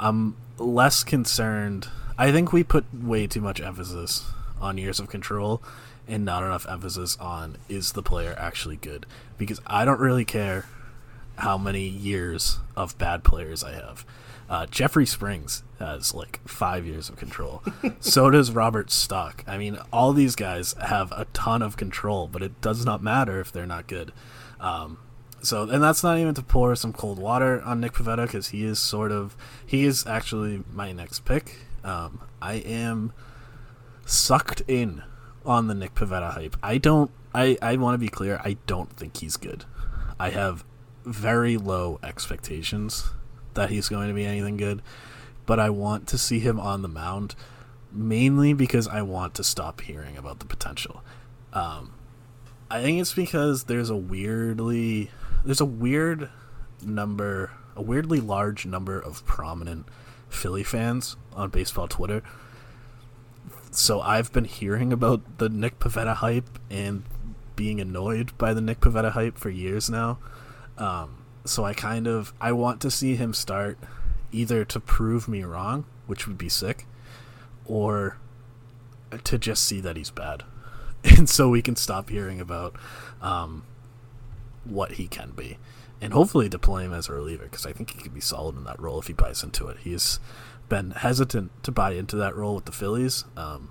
I'm 0.00 0.36
less 0.58 1.04
concerned. 1.04 1.86
I 2.18 2.32
think 2.32 2.52
we 2.52 2.64
put 2.64 2.84
way 2.92 3.26
too 3.26 3.40
much 3.40 3.60
emphasis 3.60 4.24
on 4.60 4.78
years 4.78 5.00
of 5.00 5.08
control 5.08 5.62
and 6.08 6.24
not 6.24 6.42
enough 6.42 6.66
emphasis 6.68 7.16
on 7.20 7.58
is 7.68 7.92
the 7.92 8.02
player 8.02 8.34
actually 8.38 8.76
good 8.76 9.06
because 9.38 9.60
I 9.66 9.84
don't 9.84 10.00
really 10.00 10.24
care 10.24 10.66
how 11.36 11.58
many 11.58 11.86
years 11.86 12.58
of 12.74 12.96
bad 12.98 13.24
players 13.24 13.62
I 13.62 13.72
have. 13.72 14.06
Uh, 14.48 14.66
Jeffrey 14.66 15.06
Springs 15.06 15.62
has 15.78 16.14
like 16.14 16.40
five 16.46 16.86
years 16.86 17.08
of 17.08 17.16
control. 17.16 17.62
so 18.00 18.30
does 18.30 18.52
Robert 18.52 18.90
Stock. 18.90 19.44
I 19.46 19.58
mean, 19.58 19.78
all 19.92 20.12
these 20.12 20.36
guys 20.36 20.74
have 20.80 21.12
a 21.12 21.26
ton 21.32 21.62
of 21.62 21.76
control, 21.76 22.28
but 22.28 22.42
it 22.42 22.60
does 22.60 22.84
not 22.84 23.02
matter 23.02 23.40
if 23.40 23.50
they're 23.50 23.66
not 23.66 23.88
good. 23.88 24.12
Um, 24.60 24.98
so, 25.42 25.68
and 25.68 25.82
that's 25.82 26.02
not 26.02 26.18
even 26.18 26.34
to 26.34 26.42
pour 26.42 26.74
some 26.76 26.92
cold 26.92 27.18
water 27.18 27.60
on 27.62 27.80
Nick 27.80 27.92
Pivetta 27.92 28.26
because 28.26 28.48
he 28.48 28.64
is 28.64 28.78
sort 28.78 29.12
of 29.12 29.36
he 29.64 29.84
is 29.84 30.06
actually 30.06 30.62
my 30.72 30.92
next 30.92 31.24
pick. 31.24 31.56
Um, 31.86 32.20
I 32.42 32.54
am 32.54 33.12
sucked 34.04 34.62
in 34.66 35.04
on 35.44 35.68
the 35.68 35.74
Nick 35.74 35.94
Pivetta 35.94 36.32
hype. 36.32 36.56
I 36.62 36.78
don't. 36.78 37.10
I 37.32 37.56
I 37.62 37.76
want 37.76 37.94
to 37.94 37.98
be 37.98 38.08
clear. 38.08 38.40
I 38.44 38.56
don't 38.66 38.90
think 38.90 39.18
he's 39.18 39.36
good. 39.36 39.64
I 40.18 40.30
have 40.30 40.64
very 41.04 41.56
low 41.56 42.00
expectations 42.02 43.10
that 43.54 43.70
he's 43.70 43.88
going 43.88 44.08
to 44.08 44.14
be 44.14 44.24
anything 44.24 44.56
good, 44.56 44.82
but 45.46 45.60
I 45.60 45.70
want 45.70 46.08
to 46.08 46.18
see 46.18 46.40
him 46.40 46.58
on 46.58 46.82
the 46.82 46.88
mound 46.88 47.36
mainly 47.92 48.52
because 48.52 48.88
I 48.88 49.02
want 49.02 49.34
to 49.34 49.44
stop 49.44 49.80
hearing 49.80 50.16
about 50.16 50.40
the 50.40 50.46
potential. 50.46 51.02
Um, 51.52 51.94
I 52.68 52.82
think 52.82 53.00
it's 53.00 53.14
because 53.14 53.64
there's 53.64 53.90
a 53.90 53.96
weirdly 53.96 55.10
there's 55.44 55.60
a 55.60 55.64
weird 55.64 56.30
number, 56.84 57.52
a 57.76 57.82
weirdly 57.82 58.20
large 58.20 58.66
number 58.66 58.98
of 58.98 59.24
prominent 59.24 59.86
Philly 60.28 60.62
fans 60.62 61.16
on 61.34 61.50
baseball 61.50 61.88
Twitter. 61.88 62.22
So 63.70 64.00
I've 64.00 64.32
been 64.32 64.44
hearing 64.44 64.92
about 64.92 65.38
the 65.38 65.48
Nick 65.48 65.78
Pivetta 65.78 66.14
hype 66.16 66.58
and 66.70 67.04
being 67.56 67.80
annoyed 67.80 68.36
by 68.38 68.54
the 68.54 68.60
Nick 68.60 68.80
Pivetta 68.80 69.12
hype 69.12 69.36
for 69.38 69.50
years 69.50 69.90
now. 69.90 70.18
Um, 70.78 71.24
so 71.44 71.64
I 71.64 71.74
kind 71.74 72.06
of 72.06 72.32
I 72.40 72.52
want 72.52 72.80
to 72.82 72.90
see 72.90 73.16
him 73.16 73.32
start 73.32 73.78
either 74.32 74.64
to 74.64 74.80
prove 74.80 75.28
me 75.28 75.42
wrong, 75.42 75.84
which 76.06 76.26
would 76.26 76.38
be 76.38 76.48
sick, 76.48 76.86
or 77.64 78.18
to 79.24 79.38
just 79.38 79.64
see 79.64 79.80
that 79.80 79.96
he's 79.96 80.10
bad, 80.10 80.42
and 81.04 81.28
so 81.28 81.48
we 81.48 81.62
can 81.62 81.76
stop 81.76 82.10
hearing 82.10 82.40
about 82.40 82.74
um, 83.22 83.64
what 84.64 84.92
he 84.92 85.06
can 85.06 85.30
be, 85.30 85.58
and 86.00 86.12
hopefully 86.12 86.48
deploy 86.48 86.82
him 86.82 86.92
as 86.92 87.08
a 87.08 87.12
reliever 87.12 87.44
because 87.44 87.66
I 87.66 87.72
think 87.72 87.90
he 87.90 88.00
could 88.00 88.14
be 88.14 88.20
solid 88.20 88.56
in 88.56 88.64
that 88.64 88.80
role 88.80 89.00
if 89.00 89.06
he 89.06 89.12
buys 89.12 89.42
into 89.42 89.68
it. 89.68 89.78
He's 89.78 90.20
been 90.68 90.90
hesitant 90.90 91.50
to 91.62 91.72
buy 91.72 91.92
into 91.92 92.16
that 92.16 92.36
role 92.36 92.54
with 92.54 92.66
the 92.66 92.72
Phillies. 92.72 93.24
Um, 93.36 93.70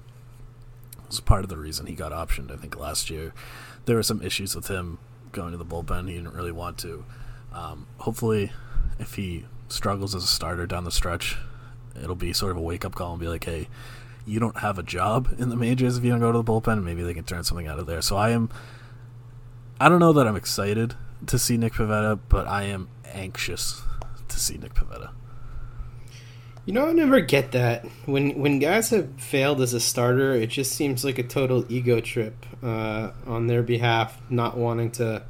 was 1.08 1.20
part 1.20 1.44
of 1.44 1.50
the 1.50 1.58
reason 1.58 1.86
he 1.86 1.94
got 1.94 2.12
optioned. 2.12 2.52
I 2.52 2.58
think 2.58 2.78
last 2.78 3.10
year 3.10 3.34
there 3.86 3.96
were 3.96 4.04
some 4.04 4.22
issues 4.22 4.56
with 4.56 4.68
him 4.68 4.98
going 5.32 5.52
to 5.52 5.58
the 5.58 5.66
bullpen. 5.66 6.08
He 6.08 6.16
didn't 6.16 6.34
really 6.34 6.52
want 6.52 6.78
to. 6.80 7.06
Um, 7.54 7.88
hopefully, 8.00 8.52
if 9.00 9.16
he 9.16 9.46
struggles 9.68 10.16
as 10.16 10.24
a 10.24 10.28
starter 10.28 10.66
down 10.66 10.84
the 10.84 10.92
stretch, 10.92 11.38
it'll 12.02 12.16
be 12.16 12.34
sort 12.34 12.52
of 12.52 12.58
a 12.58 12.62
wake 12.62 12.86
up 12.86 12.96
call 12.96 13.12
and 13.12 13.20
be 13.20 13.28
like, 13.28 13.44
hey, 13.44 13.68
you 14.26 14.40
don't 14.40 14.58
have 14.58 14.80
a 14.80 14.84
job 14.84 15.36
in 15.38 15.50
the 15.50 15.56
majors 15.56 15.98
if 15.98 16.04
you 16.04 16.10
don't 16.10 16.20
go 16.20 16.32
to 16.32 16.42
the 16.42 16.44
bullpen. 16.44 16.84
Maybe 16.84 17.04
they 17.04 17.14
can 17.14 17.24
turn 17.24 17.44
something 17.44 17.68
out 17.68 17.80
of 17.80 17.86
there. 17.86 18.02
So 18.02 18.18
I 18.18 18.32
am. 18.32 18.50
I 19.80 19.90
don't 19.90 20.00
know 20.00 20.14
that 20.14 20.26
I'm 20.26 20.38
excited 20.38 20.96
to 21.28 21.40
see 21.40 21.58
Nick 21.58 21.74
Pivetta, 21.74 22.20
but 22.30 22.48
I 22.48 22.64
am 22.64 22.90
anxious 23.06 23.82
to 24.28 24.40
see 24.40 24.58
Nick 24.58 24.74
Pivetta. 24.74 25.12
You 26.66 26.74
know, 26.74 26.88
I 26.88 26.94
never 26.94 27.20
get 27.20 27.52
that 27.52 27.86
when 28.06 28.40
when 28.42 28.58
guys 28.58 28.90
have 28.90 29.22
failed 29.22 29.62
as 29.62 29.74
a 29.74 29.80
starter. 29.80 30.32
It 30.32 30.48
just 30.48 30.72
seems 30.72 31.06
like 31.06 31.20
a 31.20 31.24
total 31.24 31.64
ego 31.72 32.00
trip 32.00 32.44
uh, 32.64 33.12
on 33.28 33.46
their 33.46 33.62
behalf, 33.62 34.20
not 34.32 34.58
wanting 34.58 34.90
to 34.92 35.24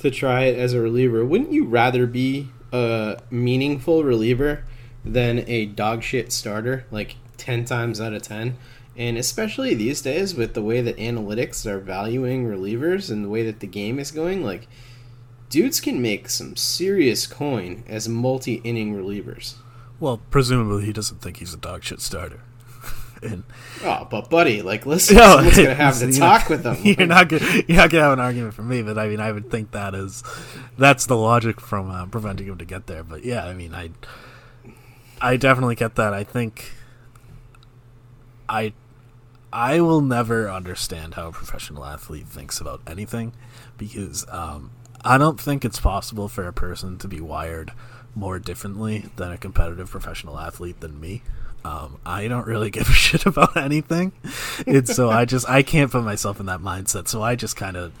to 0.00 0.10
try 0.10 0.44
it 0.44 0.58
as 0.58 0.74
a 0.74 0.80
reliever. 0.80 1.24
Wouldn't 1.24 1.52
you 1.52 1.64
rather 1.64 2.06
be 2.06 2.50
a 2.70 3.18
meaningful 3.30 4.04
reliever 4.04 4.64
than 5.04 5.48
a 5.48 5.64
dog 5.66 6.02
shit 6.02 6.32
starter, 6.32 6.84
like 6.90 7.16
ten 7.38 7.64
times 7.64 7.98
out 7.98 8.12
of 8.12 8.20
ten? 8.20 8.58
And 8.96 9.16
especially 9.16 9.74
these 9.74 10.02
days, 10.02 10.34
with 10.34 10.52
the 10.52 10.62
way 10.62 10.82
that 10.82 10.98
analytics 10.98 11.64
are 11.64 11.80
valuing 11.80 12.46
relievers 12.46 13.10
and 13.10 13.24
the 13.24 13.28
way 13.30 13.42
that 13.44 13.60
the 13.60 13.66
game 13.66 13.98
is 13.98 14.10
going, 14.10 14.44
like 14.44 14.68
dudes 15.54 15.80
can 15.80 16.02
make 16.02 16.28
some 16.28 16.56
serious 16.56 17.28
coin 17.28 17.84
as 17.86 18.08
multi 18.08 18.54
inning 18.64 18.92
relievers. 18.92 19.54
Well, 20.00 20.20
presumably 20.28 20.84
he 20.84 20.92
doesn't 20.92 21.20
think 21.22 21.36
he's 21.36 21.54
a 21.54 21.56
dog 21.56 21.84
shit 21.84 22.00
starter. 22.00 22.40
and 23.22 23.44
Oh, 23.84 24.08
but 24.10 24.28
buddy, 24.28 24.62
like, 24.62 24.84
listen, 24.84 25.16
No, 25.16 25.36
someone's 25.36 25.56
gonna 25.56 25.74
have 25.86 25.98
to 26.00 26.10
talk 26.12 26.40
not- 26.42 26.50
with 26.50 26.64
him. 26.66 26.76
You're 26.98 27.06
not 27.06 27.28
gonna, 27.28 27.62
you're 27.68 27.76
not 27.76 27.90
gonna 27.90 28.02
have 28.02 28.12
an 28.14 28.18
argument 28.18 28.54
for 28.54 28.62
me, 28.62 28.82
but 28.82 28.98
I 28.98 29.06
mean, 29.06 29.20
I 29.20 29.30
would 29.30 29.48
think 29.48 29.70
that 29.70 29.94
is 29.94 30.24
that's 30.76 31.06
the 31.06 31.16
logic 31.16 31.60
from 31.60 31.88
uh, 31.88 32.06
preventing 32.06 32.48
him 32.48 32.58
to 32.58 32.64
get 32.64 32.88
there. 32.88 33.04
But 33.04 33.24
yeah, 33.24 33.44
I 33.46 33.54
mean, 33.54 33.72
I 33.74 33.90
I 35.20 35.36
definitely 35.36 35.76
get 35.76 35.94
that. 35.94 36.12
I 36.12 36.24
think 36.24 36.72
I 38.48 38.72
I 39.52 39.80
will 39.80 40.00
never 40.00 40.50
understand 40.50 41.14
how 41.14 41.28
a 41.28 41.32
professional 41.32 41.84
athlete 41.84 42.26
thinks 42.26 42.60
about 42.60 42.80
anything 42.88 43.32
because 43.78 44.26
um, 44.28 44.72
I 45.04 45.18
don't 45.18 45.40
think 45.40 45.64
it's 45.64 45.78
possible 45.80 46.28
for 46.28 46.46
a 46.46 46.52
person 46.52 46.98
to 46.98 47.08
be 47.08 47.20
wired 47.20 47.72
more 48.14 48.38
differently 48.38 49.06
than 49.16 49.32
a 49.32 49.38
competitive 49.38 49.90
professional 49.90 50.38
athlete 50.38 50.80
than 50.80 51.00
me. 51.00 51.22
Um, 51.64 51.98
I 52.04 52.28
don't 52.28 52.46
really 52.46 52.70
give 52.78 52.88
a 52.88 52.92
shit 52.92 53.26
about 53.26 53.56
anything. 53.56 54.12
It's 54.66 54.94
so 54.94 55.10
I 55.10 55.24
just 55.24 55.48
I 55.48 55.62
can't 55.62 55.90
put 55.90 56.04
myself 56.04 56.40
in 56.40 56.46
that 56.46 56.60
mindset. 56.60 57.08
So 57.08 57.22
I 57.22 57.34
just 57.36 57.56
kind 57.56 57.76
of 57.76 57.92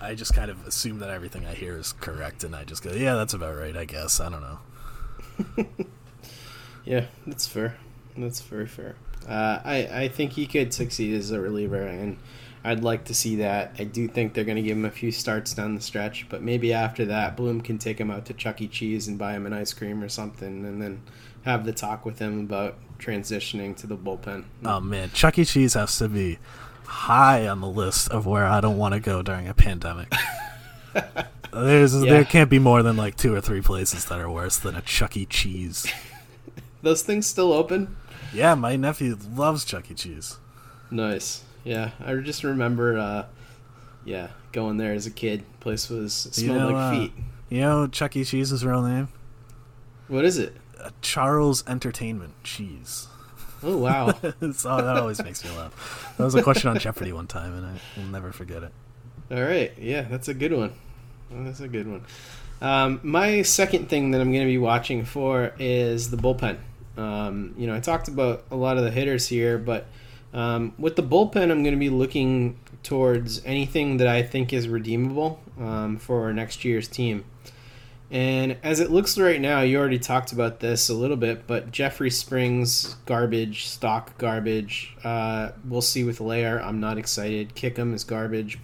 I 0.00 0.14
just 0.14 0.34
kind 0.34 0.50
of 0.50 0.66
assume 0.66 0.98
that 0.98 1.10
everything 1.10 1.46
I 1.46 1.54
hear 1.54 1.76
is 1.76 1.92
correct, 1.92 2.42
and 2.44 2.56
I 2.56 2.64
just 2.64 2.82
go, 2.82 2.92
yeah, 2.92 3.14
that's 3.14 3.34
about 3.34 3.56
right. 3.56 3.76
I 3.76 3.84
guess 3.84 4.20
I 4.20 4.28
don't 4.28 4.40
know. 4.40 5.66
Yeah, 6.84 7.06
that's 7.26 7.46
fair. 7.46 7.76
That's 8.16 8.40
very 8.40 8.66
fair. 8.66 8.96
Uh, 9.26 9.60
I 9.64 9.88
I 9.92 10.08
think 10.08 10.32
he 10.32 10.46
could 10.46 10.74
succeed 10.74 11.14
as 11.14 11.30
a 11.30 11.40
reliever, 11.40 11.80
and 11.82 12.18
I'd 12.64 12.84
like 12.84 13.04
to 13.06 13.14
see 13.14 13.36
that. 13.36 13.74
I 13.78 13.84
do 13.84 14.06
think 14.06 14.34
they're 14.34 14.44
going 14.44 14.56
to 14.56 14.62
give 14.62 14.76
him 14.76 14.84
a 14.84 14.90
few 14.90 15.10
starts 15.10 15.52
down 15.52 15.74
the 15.74 15.80
stretch, 15.80 16.28
but 16.28 16.42
maybe 16.42 16.72
after 16.72 17.04
that, 17.06 17.36
Bloom 17.36 17.60
can 17.60 17.76
take 17.78 17.98
him 17.98 18.10
out 18.10 18.24
to 18.26 18.34
Chuck 18.34 18.60
E. 18.60 18.68
Cheese 18.68 19.08
and 19.08 19.18
buy 19.18 19.32
him 19.32 19.46
an 19.46 19.52
ice 19.52 19.72
cream 19.72 20.02
or 20.02 20.08
something, 20.08 20.64
and 20.64 20.80
then 20.80 21.02
have 21.42 21.64
the 21.64 21.72
talk 21.72 22.04
with 22.04 22.20
him 22.20 22.38
about 22.40 22.76
transitioning 22.98 23.76
to 23.78 23.86
the 23.88 23.96
bullpen. 23.96 24.44
Oh 24.64 24.78
man, 24.80 25.10
Chuck 25.12 25.38
E. 25.38 25.44
Cheese 25.44 25.74
has 25.74 25.98
to 25.98 26.08
be 26.08 26.38
high 26.86 27.48
on 27.48 27.60
the 27.60 27.66
list 27.68 28.08
of 28.10 28.26
where 28.26 28.44
I 28.46 28.60
don't 28.60 28.78
want 28.78 28.94
to 28.94 29.00
go 29.00 29.22
during 29.22 29.48
a 29.48 29.54
pandemic. 29.54 30.12
There's 31.52 31.94
Yeah. 31.94 32.10
there 32.12 32.24
can't 32.24 32.48
be 32.50 32.58
more 32.58 32.82
than 32.82 32.96
like 32.96 33.16
two 33.16 33.34
or 33.34 33.40
three 33.40 33.60
places 33.60 34.04
that 34.06 34.18
are 34.18 34.30
worse 34.30 34.58
than 34.58 34.74
a 34.74 34.82
Chuck 34.82 35.16
E. 35.16 35.26
Cheese. 35.26 35.86
Those 36.82 37.02
things 37.02 37.26
still 37.26 37.52
open? 37.52 37.96
Yeah, 38.32 38.54
my 38.54 38.76
nephew 38.76 39.18
loves 39.34 39.64
Chuck 39.64 39.90
E. 39.90 39.94
Cheese. 39.94 40.38
Nice. 40.90 41.42
Yeah, 41.64 41.90
I 42.04 42.14
just 42.16 42.44
remember. 42.44 42.98
Uh, 42.98 43.26
yeah, 44.04 44.28
going 44.52 44.76
there 44.76 44.92
as 44.92 45.06
a 45.06 45.10
kid. 45.10 45.44
Place 45.60 45.88
was 45.88 46.26
You 46.26 46.46
smelled 46.48 46.58
know, 46.58 46.66
like 46.68 46.76
uh, 46.76 46.90
feet. 46.90 47.12
You 47.50 47.60
know 47.60 47.86
Chuck 47.86 48.16
E. 48.16 48.24
Cheese's 48.24 48.64
real 48.64 48.82
name? 48.82 49.08
What 50.08 50.24
is 50.24 50.38
it? 50.38 50.56
Uh, 50.80 50.90
Charles 51.00 51.62
Entertainment 51.66 52.34
Cheese. 52.42 53.06
Oh 53.62 53.76
wow. 53.76 54.06
that 54.12 54.96
always 54.96 55.22
makes 55.22 55.44
me 55.44 55.50
laugh. 55.56 56.14
That 56.16 56.24
was 56.24 56.34
a 56.34 56.42
question 56.42 56.68
on 56.68 56.78
Jeopardy 56.78 57.12
one 57.12 57.26
time, 57.26 57.54
and 57.54 57.66
I 57.66 57.80
will 57.96 58.08
never 58.08 58.32
forget 58.32 58.62
it. 58.62 58.72
All 59.30 59.42
right, 59.42 59.72
yeah, 59.78 60.02
that's 60.02 60.28
a 60.28 60.34
good 60.34 60.52
one. 60.52 60.72
That's 61.30 61.60
a 61.60 61.68
good 61.68 61.88
one. 61.88 62.04
Um, 62.60 63.00
my 63.02 63.42
second 63.42 63.88
thing 63.88 64.10
that 64.10 64.20
I'm 64.20 64.30
going 64.30 64.44
to 64.44 64.50
be 64.50 64.58
watching 64.58 65.04
for 65.04 65.52
is 65.58 66.10
the 66.10 66.16
bullpen. 66.16 66.58
Um, 66.96 67.54
you 67.56 67.66
know, 67.66 67.74
I 67.74 67.80
talked 67.80 68.08
about 68.08 68.44
a 68.50 68.56
lot 68.56 68.76
of 68.76 68.84
the 68.84 68.90
hitters 68.90 69.26
here, 69.26 69.58
but 69.58 69.86
um, 70.32 70.74
with 70.78 70.96
the 70.96 71.02
bullpen, 71.02 71.50
I'm 71.50 71.62
going 71.62 71.74
to 71.74 71.76
be 71.76 71.90
looking 71.90 72.58
towards 72.82 73.44
anything 73.44 73.98
that 73.98 74.08
I 74.08 74.22
think 74.22 74.52
is 74.52 74.68
redeemable 74.68 75.40
um, 75.58 75.98
for 75.98 76.32
next 76.32 76.64
year's 76.64 76.88
team. 76.88 77.24
And 78.10 78.58
as 78.62 78.78
it 78.78 78.90
looks 78.90 79.16
right 79.16 79.40
now, 79.40 79.62
you 79.62 79.78
already 79.78 79.98
talked 79.98 80.32
about 80.32 80.60
this 80.60 80.90
a 80.90 80.94
little 80.94 81.16
bit, 81.16 81.46
but 81.46 81.70
Jeffrey 81.70 82.10
Springs, 82.10 82.96
garbage, 83.06 83.66
stock 83.66 84.18
garbage. 84.18 84.94
Uh, 85.02 85.52
we'll 85.66 85.80
see 85.80 86.04
with 86.04 86.18
Leyer. 86.18 86.62
I'm 86.62 86.78
not 86.78 86.98
excited. 86.98 87.54
Kickham 87.54 87.94
is 87.94 88.04
garbage. 88.04 88.58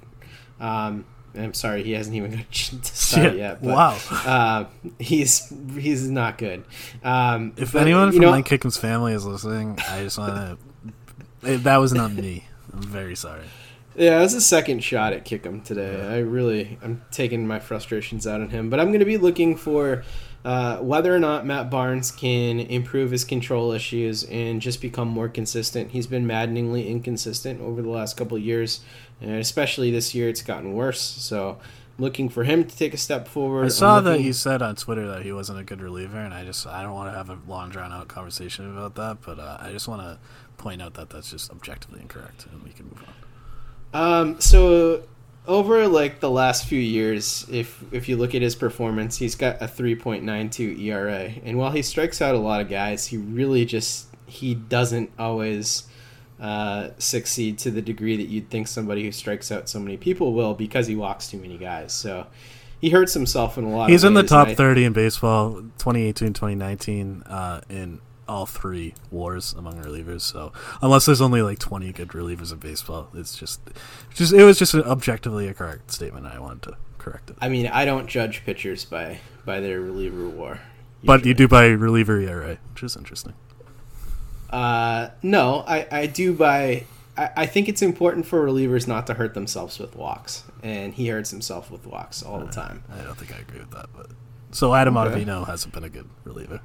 Um, 0.61 1.07
I'm 1.35 1.55
sorry, 1.55 1.83
he 1.83 1.93
hasn't 1.93 2.15
even 2.17 2.31
got 2.37 2.53
to 2.53 2.85
start 2.95 3.31
Shit, 3.31 3.39
yet. 3.39 3.63
But, 3.63 3.75
wow. 3.75 3.99
uh, 4.11 4.65
he's 4.99 5.51
he's 5.75 6.11
not 6.11 6.37
good. 6.37 6.65
Um, 7.03 7.55
If 7.57 7.73
but, 7.73 7.83
anyone 7.83 8.09
you 8.09 8.13
from 8.13 8.21
know, 8.23 8.31
Mike 8.33 8.45
Kickham's 8.47 8.77
family 8.77 9.15
is 9.15 9.25
listening, 9.25 9.79
I 9.89 10.03
just 10.03 10.19
want 10.19 10.35
to. 10.35 10.59
That 11.43 11.77
was 11.77 11.93
not 11.93 12.13
me. 12.13 12.45
I'm 12.73 12.83
very 12.83 13.17
sorry. 13.17 13.45
Yeah, 13.97 14.21
that's 14.21 14.35
a 14.35 14.41
second 14.41 14.85
shot 14.85 15.13
at 15.13 15.25
Kickham 15.25 15.61
today. 15.61 16.07
I 16.07 16.19
really, 16.19 16.79
I'm 16.83 17.03
taking 17.11 17.47
my 17.49 17.59
frustrations 17.59 18.27
out 18.27 18.41
on 18.41 18.51
him. 18.51 18.71
But 18.71 18.79
I'm 18.79 18.89
going 18.89 19.01
to 19.01 19.05
be 19.07 19.17
looking 19.17 19.57
for 19.57 20.05
uh, 20.45 20.77
whether 20.79 21.13
or 21.13 21.19
not 21.19 21.45
Matt 21.45 21.69
Barnes 21.69 22.13
can 22.13 22.61
improve 22.61 23.11
his 23.11 23.25
control 23.25 23.73
issues 23.73 24.23
and 24.25 24.61
just 24.61 24.81
become 24.81 25.09
more 25.09 25.29
consistent. 25.29 25.91
He's 25.91 26.07
been 26.07 26.27
maddeningly 26.29 26.87
inconsistent 26.89 27.61
over 27.61 27.83
the 27.83 27.89
last 27.89 28.17
couple 28.17 28.37
of 28.37 28.43
years, 28.43 28.81
and 29.21 29.33
especially 29.33 29.91
this 29.91 30.15
year, 30.15 30.29
it's 30.29 30.43
gotten 30.43 30.75
worse. 30.75 31.01
So, 31.01 31.59
looking 31.99 32.29
for 32.29 32.45
him 32.45 32.65
to 32.65 32.77
take 32.77 32.95
a 32.95 32.99
step 32.99 33.27
forward. 33.27 33.65
I 33.65 33.69
saw 33.69 34.01
that 34.01 34.11
looking- 34.13 34.27
you 34.27 34.33
said 34.33 34.63
on 34.63 34.77
Twitter 34.77 35.09
that 35.09 35.23
he 35.23 35.33
wasn't 35.33 35.59
a 35.59 35.65
good 35.65 35.81
reliever, 35.81 36.19
and 36.19 36.33
I 36.33 36.45
just 36.45 36.69
I 36.69 36.83
don't 36.83 36.95
want 36.95 37.13
to 37.13 37.17
have 37.19 37.31
a 37.31 37.39
long 37.49 37.71
drawn 37.71 37.93
out 37.93 38.07
conversation 38.07 38.71
about 38.71 38.95
that, 38.95 39.19
but 39.27 39.41
uh, 39.41 39.59
I 39.61 39.73
just 39.73 39.89
want 39.89 40.03
to 40.03 40.19
point 40.59 40.83
out 40.83 40.95
that 40.95 41.11
that's 41.11 41.31
just 41.31 41.51
objectively 41.51 42.01
incorrect, 42.01 42.47
and 42.53 42.63
we 42.63 42.71
can 42.71 42.87
move 42.87 43.05
on. 43.07 43.15
Um, 43.95 44.41
so 44.41 45.05
over 45.47 45.89
like 45.89 46.21
the 46.21 46.31
last 46.31 46.67
few 46.67 46.81
years, 46.81 47.47
if 47.51 47.83
if 47.93 48.09
you 48.09 48.17
look 48.17 48.35
at 48.35 48.43
his 48.43 48.55
performance, 48.55 49.17
he's 49.17 49.35
got 49.35 49.63
a 49.63 49.67
3.92 49.67 50.79
ERA, 50.81 51.33
and 51.45 51.57
while 51.57 51.71
he 51.71 51.83
strikes 51.83 52.21
out 52.21 52.35
a 52.35 52.39
lot 52.39 52.61
of 52.61 52.69
guys, 52.69 53.07
he 53.07 53.17
really 53.17 53.65
just 53.65 54.09
he 54.27 54.55
doesn't 54.55 55.11
always 55.19 55.85
uh, 56.41 56.91
succeed 56.99 57.59
to 57.59 57.71
the 57.71 57.83
degree 57.83 58.17
that 58.17 58.29
you'd 58.29 58.51
think 58.51 58.69
somebody 58.69 59.03
who 59.05 59.11
strikes 59.11 59.51
out 59.51 59.69
so 59.69 59.81
many 59.81 59.97
people 59.97 60.35
will 60.35 60.55
because 60.55 60.87
he 60.87 60.95
walks 60.95 61.29
too 61.31 61.39
many 61.39 61.57
guys. 61.57 61.93
So 61.93 62.27
he 62.81 62.91
hurts 62.91 63.15
himself 63.15 63.59
in 63.59 63.65
a 63.65 63.71
lot. 63.71 63.91
He's 63.91 64.05
of 64.05 64.09
in 64.09 64.15
the 64.15 64.23
top 64.23 64.49
and 64.49 64.53
I- 64.53 64.57
30 64.57 64.85
in 64.85 64.93
baseball 64.93 65.55
2018 65.79 66.29
2019 66.29 67.23
uh, 67.23 67.61
in 67.69 68.01
all 68.29 68.47
three 68.47 68.95
wars 69.11 69.55
among 69.57 69.83
relievers. 69.83 70.21
So 70.23 70.53
unless 70.83 71.07
there's 71.07 71.21
only 71.21 71.43
like 71.43 71.59
20 71.59 71.93
good 71.93 72.09
relievers 72.09 72.53
in 72.53 72.59
baseball, 72.59 73.09
it's 73.15 73.37
just 73.37 73.61
just 74.15 74.33
it 74.33 74.45
was 74.45 74.59
just 74.59 74.75
an 74.75 74.83
objectively 74.83 75.49
a 75.49 75.55
correct 75.55 75.91
statement. 75.91 76.27
I 76.27 76.39
wanted 76.39 76.63
to 76.63 76.77
correct 76.99 77.31
it. 77.31 77.37
I 77.41 77.49
mean, 77.49 77.67
I 77.67 77.85
don't 77.85 78.07
judge 78.07 78.45
pitchers 78.45 78.85
by 78.85 79.19
by 79.45 79.61
their 79.61 79.81
reliever 79.81 80.29
war. 80.29 80.61
But 81.03 81.25
you 81.25 81.33
do 81.33 81.47
by 81.49 81.67
reliever 81.67 82.19
ERA, 82.21 82.59
which 82.73 82.83
is 82.83 82.97
interesting. 82.97 83.35
Uh, 84.51 85.11
no, 85.23 85.65
I, 85.67 85.87
I 85.91 86.07
do 86.07 86.33
by. 86.33 86.85
I, 87.17 87.31
I 87.37 87.47
think 87.47 87.69
it's 87.69 87.83
important 87.83 88.27
for 88.27 88.45
relievers 88.45 88.89
not 88.89 89.07
to 89.09 89.15
hurt 89.15 89.35
themselves 89.35 89.79
with 89.79 89.95
walks, 89.95 90.45
and 90.63 90.95
he 90.95 91.09
hurts 91.09 91.31
himself 91.31 91.71
with 91.71 91.87
walks 91.87 92.23
all 92.23 92.41
the 92.41 92.51
time. 92.51 92.83
I 92.93 93.03
don't 93.03 93.17
think 93.17 93.35
I 93.35 93.39
agree 93.39 93.61
with 93.61 93.71
that, 93.73 93.87
but 93.95 94.09
so 94.51 94.75
Adam 94.75 94.97
Okay. 94.97 95.25
Ottavino 95.25 95.47
hasn't 95.47 95.75
been 95.75 95.85
a 95.85 95.89
good 95.89 96.09
reliever. 96.25 96.61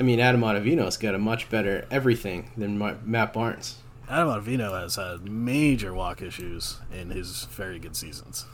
I 0.00 0.02
mean, 0.02 0.20
Adam 0.20 0.42
Ottavino's 0.42 0.96
got 0.96 1.14
a 1.14 1.18
much 1.18 1.50
better 1.50 1.86
everything 1.90 2.50
than 2.56 2.78
Matt 3.04 3.32
Barnes. 3.32 3.78
Adam 4.08 4.28
Ottavino 4.28 4.80
has 4.80 4.96
had 4.96 5.28
major 5.28 5.92
walk 5.92 6.22
issues 6.22 6.78
in 6.92 7.10
his 7.10 7.44
very 7.50 7.78
good 7.78 7.96
seasons. 7.96 8.46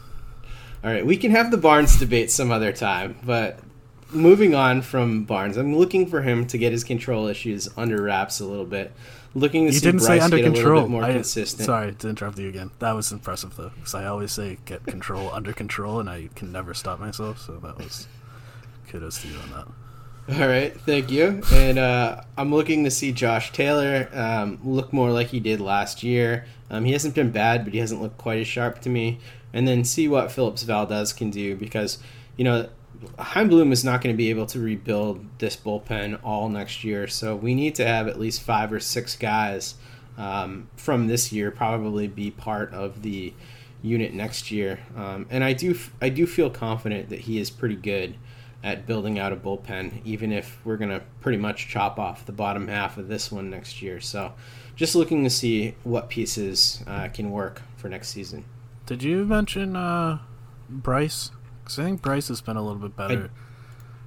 All 0.82 0.90
right, 0.90 1.06
we 1.06 1.16
can 1.16 1.30
have 1.30 1.50
the 1.50 1.56
Barnes 1.56 1.98
debate 1.98 2.30
some 2.30 2.50
other 2.50 2.72
time, 2.72 3.16
but 3.24 3.58
moving 4.10 4.54
on 4.54 4.82
from 4.82 5.24
Barnes, 5.24 5.56
I'm 5.56 5.76
looking 5.76 6.06
for 6.06 6.22
him 6.22 6.46
to 6.48 6.58
get 6.58 6.72
his 6.72 6.84
control 6.84 7.26
issues 7.26 7.68
under 7.76 8.02
wraps 8.02 8.40
a 8.40 8.46
little 8.46 8.64
bit. 8.64 8.92
Looking 9.34 9.66
to 9.66 9.72
You 9.72 9.78
see 9.78 9.86
didn't 9.86 10.00
Bryce 10.00 10.20
say 10.20 10.24
under 10.24 10.36
get 10.36 10.46
a 10.46 10.50
little 10.50 10.82
bit 10.82 10.90
more 10.90 11.02
I, 11.02 11.12
consistent. 11.12 11.66
Sorry 11.66 11.92
to 11.92 12.08
interrupt 12.08 12.38
you 12.38 12.48
again. 12.48 12.70
That 12.78 12.92
was 12.92 13.10
impressive 13.10 13.56
though, 13.56 13.70
because 13.70 13.94
I 13.94 14.06
always 14.06 14.30
say 14.32 14.58
get 14.64 14.86
control 14.86 15.30
under 15.32 15.52
control, 15.52 16.00
and 16.00 16.08
I 16.08 16.28
can 16.34 16.52
never 16.52 16.74
stop 16.74 17.00
myself. 17.00 17.40
So 17.40 17.56
that 17.58 17.78
was 17.78 18.06
kudos 18.88 19.22
to 19.22 19.28
you 19.28 19.38
on 19.38 19.50
that. 19.50 19.66
All 20.26 20.48
right, 20.48 20.74
thank 20.80 21.10
you. 21.10 21.42
And 21.52 21.78
uh, 21.78 22.22
I'm 22.38 22.50
looking 22.50 22.84
to 22.84 22.90
see 22.90 23.12
Josh 23.12 23.52
Taylor 23.52 24.08
um, 24.14 24.58
look 24.64 24.90
more 24.90 25.10
like 25.10 25.26
he 25.26 25.38
did 25.38 25.60
last 25.60 26.02
year. 26.02 26.46
Um, 26.70 26.86
he 26.86 26.92
hasn't 26.92 27.14
been 27.14 27.30
bad, 27.30 27.62
but 27.62 27.74
he 27.74 27.78
hasn't 27.78 28.00
looked 28.00 28.16
quite 28.16 28.38
as 28.38 28.46
sharp 28.46 28.80
to 28.80 28.88
me. 28.88 29.18
And 29.52 29.68
then 29.68 29.84
see 29.84 30.08
what 30.08 30.32
Phillips 30.32 30.62
Valdez 30.62 31.12
can 31.12 31.30
do 31.30 31.56
because, 31.56 31.98
you 32.38 32.44
know, 32.44 32.70
Chaim 33.18 33.48
Bloom 33.48 33.70
is 33.70 33.84
not 33.84 34.00
going 34.00 34.14
to 34.14 34.16
be 34.16 34.30
able 34.30 34.46
to 34.46 34.58
rebuild 34.58 35.26
this 35.40 35.56
bullpen 35.56 36.18
all 36.24 36.48
next 36.48 36.84
year. 36.84 37.06
So 37.06 37.36
we 37.36 37.54
need 37.54 37.74
to 37.74 37.86
have 37.86 38.08
at 38.08 38.18
least 38.18 38.40
five 38.40 38.72
or 38.72 38.80
six 38.80 39.16
guys 39.16 39.74
um, 40.16 40.68
from 40.76 41.06
this 41.06 41.32
year 41.32 41.50
probably 41.50 42.08
be 42.08 42.30
part 42.30 42.72
of 42.72 43.02
the 43.02 43.34
unit 43.82 44.14
next 44.14 44.50
year. 44.50 44.78
Um, 44.96 45.26
and 45.28 45.44
I 45.44 45.52
do 45.52 45.78
I 46.00 46.08
do 46.08 46.26
feel 46.26 46.48
confident 46.48 47.10
that 47.10 47.20
he 47.20 47.38
is 47.38 47.50
pretty 47.50 47.76
good 47.76 48.14
at 48.64 48.86
building 48.86 49.18
out 49.18 49.30
a 49.30 49.36
bullpen, 49.36 50.00
even 50.06 50.32
if 50.32 50.58
we're 50.64 50.78
going 50.78 50.90
to 50.90 51.02
pretty 51.20 51.36
much 51.38 51.68
chop 51.68 51.98
off 51.98 52.24
the 52.24 52.32
bottom 52.32 52.66
half 52.66 52.96
of 52.96 53.06
this 53.08 53.30
one 53.30 53.50
next 53.50 53.82
year. 53.82 54.00
So 54.00 54.32
just 54.74 54.94
looking 54.94 55.22
to 55.22 55.30
see 55.30 55.74
what 55.84 56.08
pieces 56.08 56.82
uh, 56.86 57.08
can 57.08 57.30
work 57.30 57.60
for 57.76 57.90
next 57.90 58.08
season. 58.08 58.46
Did 58.86 59.02
you 59.02 59.26
mention 59.26 59.76
uh, 59.76 60.18
Bryce? 60.70 61.30
Because 61.62 61.78
I 61.78 61.84
think 61.84 62.00
Bryce 62.00 62.28
has 62.28 62.40
been 62.40 62.56
a 62.56 62.62
little 62.62 62.80
bit 62.80 62.96
better 62.96 63.30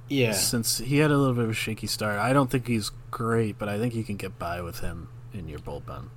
Yeah. 0.08 0.32
since 0.32 0.78
he 0.78 0.98
had 0.98 1.12
a 1.12 1.16
little 1.16 1.34
bit 1.34 1.44
of 1.44 1.50
a 1.50 1.54
shaky 1.54 1.86
start. 1.86 2.18
I 2.18 2.32
don't 2.32 2.50
think 2.50 2.66
he's 2.66 2.90
great, 3.12 3.58
but 3.60 3.68
I 3.68 3.78
think 3.78 3.94
you 3.94 4.02
can 4.02 4.16
get 4.16 4.40
by 4.40 4.60
with 4.60 4.80
him 4.80 5.08
in 5.32 5.46
your 5.48 5.60
bullpen. 5.60 6.08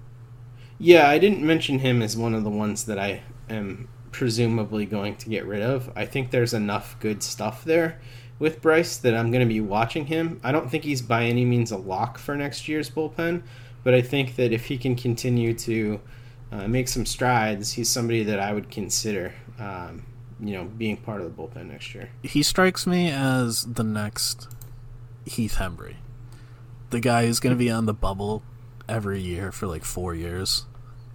Yeah, 0.79 1.07
I 1.07 1.19
didn't 1.19 1.45
mention 1.45 1.77
him 1.77 2.01
as 2.01 2.17
one 2.17 2.33
of 2.33 2.43
the 2.43 2.49
ones 2.49 2.85
that 2.85 2.97
I 2.97 3.21
am 3.51 3.87
presumably 4.11 4.85
going 4.87 5.15
to 5.17 5.29
get 5.29 5.45
rid 5.45 5.61
of. 5.61 5.91
I 5.95 6.05
think 6.05 6.31
there's 6.31 6.53
enough 6.55 6.97
good 6.99 7.21
stuff 7.23 7.63
there 7.63 7.99
with 8.41 8.59
Bryce 8.59 8.97
that 8.97 9.13
I'm 9.13 9.29
going 9.29 9.47
to 9.47 9.53
be 9.53 9.61
watching 9.61 10.07
him. 10.07 10.41
I 10.43 10.51
don't 10.51 10.67
think 10.67 10.83
he's 10.83 11.03
by 11.03 11.25
any 11.25 11.45
means 11.45 11.71
a 11.71 11.77
lock 11.77 12.17
for 12.17 12.35
next 12.35 12.67
year's 12.67 12.89
bullpen, 12.89 13.43
but 13.83 13.93
I 13.93 14.01
think 14.01 14.35
that 14.37 14.51
if 14.51 14.65
he 14.65 14.79
can 14.79 14.95
continue 14.95 15.53
to 15.53 16.01
uh, 16.51 16.67
make 16.67 16.87
some 16.87 17.05
strides, 17.05 17.73
he's 17.73 17.87
somebody 17.87 18.23
that 18.23 18.39
I 18.39 18.51
would 18.51 18.71
consider, 18.71 19.31
um, 19.59 20.03
you 20.39 20.55
know, 20.55 20.65
being 20.65 20.97
part 20.97 21.21
of 21.21 21.27
the 21.27 21.39
bullpen 21.39 21.67
next 21.67 21.93
year. 21.93 22.09
He 22.23 22.41
strikes 22.41 22.87
me 22.87 23.11
as 23.11 23.63
the 23.63 23.83
next 23.83 24.47
Heath 25.25 25.57
Hembree, 25.59 25.97
the 26.89 26.99
guy 26.99 27.27
who's 27.27 27.39
going 27.39 27.55
to 27.55 27.59
be 27.59 27.69
on 27.69 27.85
the 27.85 27.93
bubble 27.93 28.41
every 28.89 29.21
year 29.21 29.51
for 29.51 29.67
like 29.67 29.85
four 29.85 30.15
years, 30.15 30.65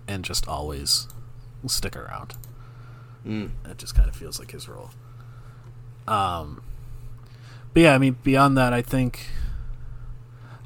and 0.06 0.24
just 0.24 0.46
always 0.46 1.08
stick 1.66 1.96
around. 1.96 2.34
Mm. 3.26 3.50
It 3.68 3.78
just 3.78 3.96
kind 3.96 4.08
of 4.08 4.14
feels 4.14 4.38
like 4.38 4.52
his 4.52 4.68
role. 4.68 4.90
Um, 6.06 6.62
but 7.76 7.82
yeah, 7.82 7.94
I 7.94 7.98
mean, 7.98 8.16
beyond 8.22 8.56
that, 8.56 8.72
I 8.72 8.80
think, 8.80 9.26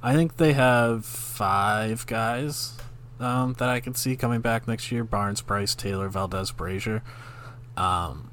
I 0.01 0.15
think 0.15 0.37
they 0.37 0.53
have 0.53 1.05
five 1.05 2.07
guys 2.07 2.75
um, 3.19 3.55
that 3.55 3.69
I 3.69 3.81
can 3.81 3.97
see 3.97 4.15
coming 4.15 4.41
back 4.41 4.69
next 4.69 4.93
year: 4.93 5.03
Barnes, 5.03 5.41
Bryce, 5.41 5.75
Taylor, 5.75 6.09
Valdez, 6.09 6.53
Brasier. 6.53 7.03
Um, 7.77 8.31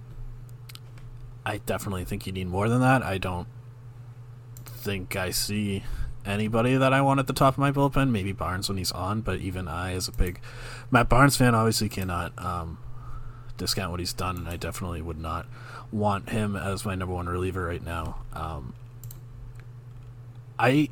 I 1.44 1.58
definitely 1.66 2.06
think 2.06 2.28
you 2.28 2.32
need 2.32 2.50
more 2.50 2.70
than 2.70 2.80
that. 2.82 3.02
I 3.02 3.18
don't 3.18 3.48
think 4.63 5.16
I 5.16 5.32
see 5.32 5.84
anybody 6.24 6.76
that 6.76 6.94
I 6.94 7.02
want 7.02 7.20
at 7.20 7.26
the 7.26 7.34
top 7.34 7.56
of 7.56 7.58
my 7.58 7.72
bullpen. 7.72 8.12
Maybe 8.12 8.32
Barnes 8.32 8.70
when 8.70 8.78
he's 8.78 8.92
on, 8.92 9.22
but 9.22 9.40
even 9.40 9.68
I, 9.68 9.94
as 9.94 10.08
a 10.08 10.12
big 10.12 10.40
Matt 10.92 11.10
Barnes 11.10 11.36
fan, 11.36 11.56
obviously 11.56 11.90
cannot 11.90 12.32
um, 12.38 12.78
discount 13.58 13.90
what 13.90 14.00
he's 14.00 14.13
done, 14.13 14.38
and 14.38 14.48
I 14.48 14.56
definitely 14.56 15.02
would 15.02 15.20
not 15.20 15.48
want 15.91 16.30
him 16.30 16.56
as 16.56 16.86
my 16.86 16.95
number 16.95 17.13
one 17.13 17.28
reliever 17.28 17.65
right 17.65 17.84
now. 17.84 18.17
Um, 18.34 18.73
I, 20.60 20.89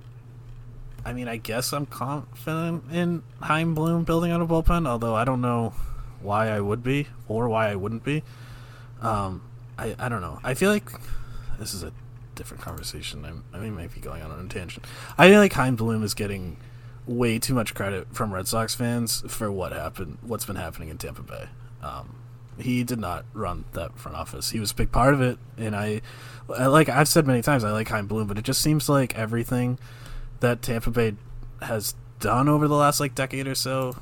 I 1.04 1.14
mean, 1.14 1.28
I 1.28 1.38
guess 1.38 1.74
I'm 1.74 1.86
confident 1.86 2.84
in 2.92 3.24
Chaim 3.42 3.76
Bloom 3.76 4.04
building 4.04 4.32
out 4.32 4.42
a 4.42 4.46
bullpen, 4.46 4.88
although 4.88 5.16
I 5.16 5.26
don't 5.26 5.42
know 5.42 5.74
why 6.22 6.50
I 6.50 6.60
would 6.60 6.84
be 6.84 7.08
or 7.28 7.50
why 7.50 7.70
I 7.70 7.76
wouldn't 7.76 8.04
be. 8.04 8.24
Um, 9.02 9.42
I, 9.78 9.96
I 10.00 10.10
don't 10.10 10.22
know. 10.22 10.40
I 10.44 10.54
feel 10.54 10.72
like 10.72 10.90
this 11.60 11.74
is 11.74 11.84
a 11.84 11.92
different 12.36 12.64
conversation. 12.64 13.26
I'm, 13.26 13.44
I 13.54 13.60
mean, 13.60 13.76
might 13.76 13.94
be 13.94 14.02
going 14.02 14.22
on 14.22 14.32
a 14.32 14.48
tangent. 14.48 14.86
I 15.18 15.30
feel 15.30 15.40
like 15.40 15.54
Chaim 15.54 15.76
Bloom 15.76 16.04
is 16.04 16.14
getting 16.14 16.58
way 17.06 17.38
too 17.40 17.54
much 17.54 17.74
credit 17.76 18.08
from 18.14 18.34
Red 18.34 18.48
Sox 18.48 18.74
fans 18.74 19.24
for 19.28 19.52
what 19.52 19.72
happened, 19.72 20.18
what's 20.22 20.46
been 20.46 20.56
happening 20.56 20.90
in 20.90 20.98
Tampa 20.98 21.22
Bay. 21.22 21.50
Um, 21.82 22.16
he 22.60 22.84
did 22.84 23.00
not 23.00 23.26
run 23.34 23.66
that 23.74 23.98
front 23.98 24.18
office. 24.18 24.52
He 24.52 24.60
was 24.60 24.72
a 24.72 24.76
big 24.76 24.92
part 24.92 25.14
of 25.14 25.22
it, 25.22 25.38
and 25.58 25.76
I, 25.76 26.02
I 26.50 26.68
like 26.68 26.90
I've 26.90 27.08
said 27.08 27.28
many 27.28 27.42
times, 27.42 27.64
I 27.64 27.72
like 27.72 27.88
Chaim 27.88 28.08
Bloom, 28.08 28.28
but 28.28 28.38
it 28.38 28.44
just 28.44 28.62
seems 28.62 28.88
like 28.90 29.16
everything 29.18 29.80
that 30.40 30.62
Tampa 30.62 30.92
Bay 30.92 31.16
has 31.62 31.96
done 32.20 32.48
over 32.48 32.68
the 32.68 32.76
last 32.76 33.00
like 33.00 33.16
decade 33.16 33.48
or 33.48 33.56
so, 33.56 33.96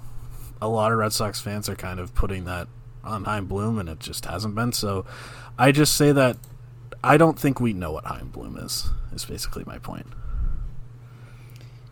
a 0.61 0.67
lot 0.67 0.91
of 0.91 0.97
Red 0.97 1.13
Sox 1.13 1.39
fans 1.39 1.67
are 1.69 1.75
kind 1.75 1.99
of 1.99 2.13
putting 2.15 2.45
that 2.45 2.67
on 3.03 3.25
Chaim 3.25 3.47
Bloom, 3.47 3.79
and 3.79 3.89
it 3.89 3.99
just 3.99 4.25
hasn't 4.25 4.55
been. 4.55 4.71
So, 4.71 5.05
I 5.57 5.71
just 5.71 5.95
say 5.95 6.11
that 6.11 6.37
I 7.03 7.17
don't 7.17 7.37
think 7.37 7.59
we 7.59 7.73
know 7.73 7.91
what 7.91 8.05
Chaim 8.05 8.29
Bloom 8.29 8.57
is. 8.57 8.89
Is 9.13 9.25
basically 9.25 9.63
my 9.65 9.77
point. 9.77 10.07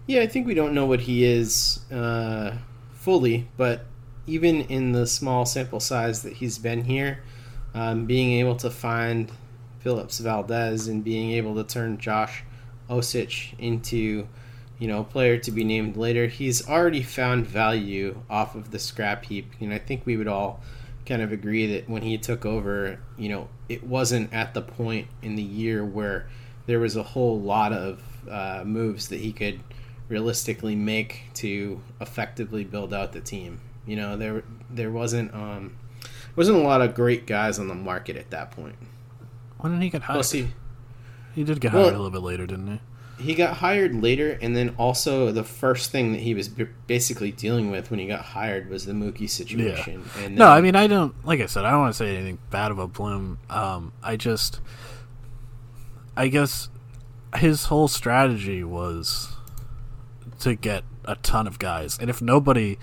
Yeah, 0.08 0.22
I 0.22 0.28
think 0.28 0.48
we 0.48 0.54
don't 0.54 0.74
know 0.74 0.86
what 0.86 1.02
he 1.02 1.24
is 1.24 1.80
uh, 1.92 2.58
fully, 2.94 3.48
but 3.58 3.86
even 4.32 4.62
in 4.62 4.92
the 4.92 5.06
small 5.06 5.46
sample 5.46 5.80
size 5.80 6.22
that 6.24 6.34
he's 6.34 6.58
been 6.58 6.84
here, 6.84 7.24
um, 7.74 8.06
being 8.06 8.40
able 8.40 8.56
to 8.56 8.70
find 8.70 9.32
Phillips 9.80 10.20
Valdez 10.20 10.88
and 10.88 11.04
being 11.04 11.32
able 11.32 11.56
to 11.56 11.64
turn 11.64 11.98
Josh 11.98 12.44
Osich 12.90 13.58
into 13.60 14.28
you 14.82 14.88
know, 14.88 15.02
a 15.02 15.04
player 15.04 15.38
to 15.38 15.52
be 15.52 15.64
named 15.64 15.96
later. 15.96 16.26
He's 16.26 16.68
already 16.68 17.04
found 17.04 17.46
value 17.46 18.20
off 18.32 18.56
of 18.56 18.72
the 18.72 18.80
scrap 18.80 19.26
heap. 19.26 19.54
And 19.60 19.72
I 19.72 19.78
think 19.78 20.08
we 20.08 20.18
would 20.18 20.28
all 20.28 20.60
kind 21.06 21.22
of 21.22 21.32
agree 21.32 21.68
that 21.68 21.88
when 21.88 22.02
he 22.02 22.18
took 22.18 22.48
over, 22.48 22.98
you 23.16 23.30
know, 23.30 23.48
it 23.70 23.84
wasn't 23.84 24.34
at 24.34 24.56
the 24.56 24.62
point 24.64 25.08
in 25.22 25.36
the 25.36 25.44
year 25.44 25.86
where 25.86 26.28
there 26.66 26.80
was 26.80 26.96
a 26.96 27.04
whole 27.04 27.40
lot 27.40 27.74
of 27.74 28.02
uh, 28.28 28.64
moves 28.66 29.10
that 29.10 29.20
he 29.20 29.32
could 29.32 29.60
realistically 30.10 30.76
make 30.76 31.26
to 31.36 31.80
effectively 32.02 32.64
build 32.64 32.92
out 32.92 33.14
the 33.14 33.22
team. 33.22 33.60
You 33.86 33.96
know, 33.96 34.16
there 34.18 34.44
there 34.70 34.92
wasn't 34.92 35.34
um, 35.34 35.76
wasn't 36.36 36.58
a 36.58 36.62
lot 36.62 36.82
of 36.82 36.94
great 36.96 37.26
guys 37.28 37.60
on 37.60 37.68
the 37.68 37.76
market 37.76 38.16
at 38.16 38.30
that 38.32 38.52
point. 38.52 38.76
When 39.60 39.74
did 39.74 39.82
he 39.84 39.90
get 39.90 40.04
hired? 40.04 40.18
Well, 40.18 40.24
see, 40.24 40.50
he 41.36 41.44
did 41.44 41.60
get 41.62 41.74
Well- 41.74 41.84
hired 41.84 41.96
a 41.96 41.98
little 41.98 42.12
bit 42.12 42.22
later, 42.22 42.46
didn't 42.46 42.68
he? 42.68 42.80
he 43.20 43.36
got 43.36 43.58
hired 43.58 43.94
later, 44.02 44.40
and 44.42 44.56
then 44.56 44.74
also 44.80 45.32
the 45.32 45.44
first 45.44 45.92
thing 45.92 46.12
that 46.12 46.22
he 46.22 46.34
was 46.34 46.48
b- 46.50 46.66
basically 46.88 47.32
dealing 47.32 47.70
with 47.70 47.92
when 47.92 48.00
he 48.00 48.08
got 48.08 48.22
hired 48.26 48.68
was 48.68 48.88
the 48.88 48.94
Mookie 48.94 49.30
situation. 49.30 50.04
And 50.18 50.36
No, 50.36 50.48
I 50.48 50.60
mean 50.62 50.76
I 50.76 50.88
don't. 50.88 51.14
Like 51.24 51.40
I 51.40 51.46
said, 51.46 51.64
I 51.64 51.70
don't 51.70 51.82
want 51.82 51.94
to 51.94 51.98
say 52.00 52.16
anything 52.16 52.40
bad 52.50 52.72
about 52.72 52.94
Bloom. 52.94 53.38
Um, 53.48 53.94
I 54.02 54.16
just, 54.16 54.60
I 56.18 56.30
guess, 56.30 56.70
his 57.36 57.66
whole 57.66 57.88
strategy 57.88 58.64
was 58.64 59.30
to 60.40 60.56
get 60.56 60.84
a 61.06 61.16
ton 61.18 61.46
of 61.46 61.60
guys, 61.60 62.00
and 62.00 62.10
if 62.10 62.24
nobody, 62.24 62.80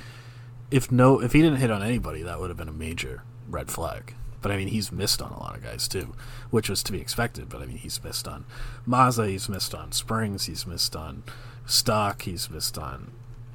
if 0.71 0.91
no, 0.91 1.21
if 1.21 1.33
he 1.33 1.43
didn't 1.43 1.59
hit 1.59 1.71
on 1.71 1.83
anybody, 1.83 2.23
that 2.23 2.41
would 2.41 2.51
have 2.51 2.57
been 2.57 2.69
a 2.69 2.73
major 2.73 3.23
red 3.49 3.71
flag. 3.71 4.15
But 4.41 4.53
I 4.53 4.57
mean, 4.57 4.69
he's 4.69 4.93
missed 4.93 5.21
on 5.21 5.33
a 5.33 5.41
lot 5.41 5.57
of 5.57 5.65
guys 5.65 5.89
too, 5.89 6.15
which 6.51 6.69
was 6.69 6.83
to 6.85 6.93
be 6.93 7.01
expected. 7.01 7.49
But 7.49 7.63
I 7.63 7.67
mean, 7.67 7.79
he's 7.79 8.03
missed 8.03 8.29
on 8.29 8.45
Mazza, 8.87 9.29
he's 9.29 9.49
missed 9.49 9.75
on 9.75 9.93
Springs, 9.93 10.47
he's 10.47 10.67
missed 10.67 10.95
on 10.95 11.25
Stock, 11.67 12.23
he's 12.23 12.49
missed 12.49 12.79
on 12.79 13.13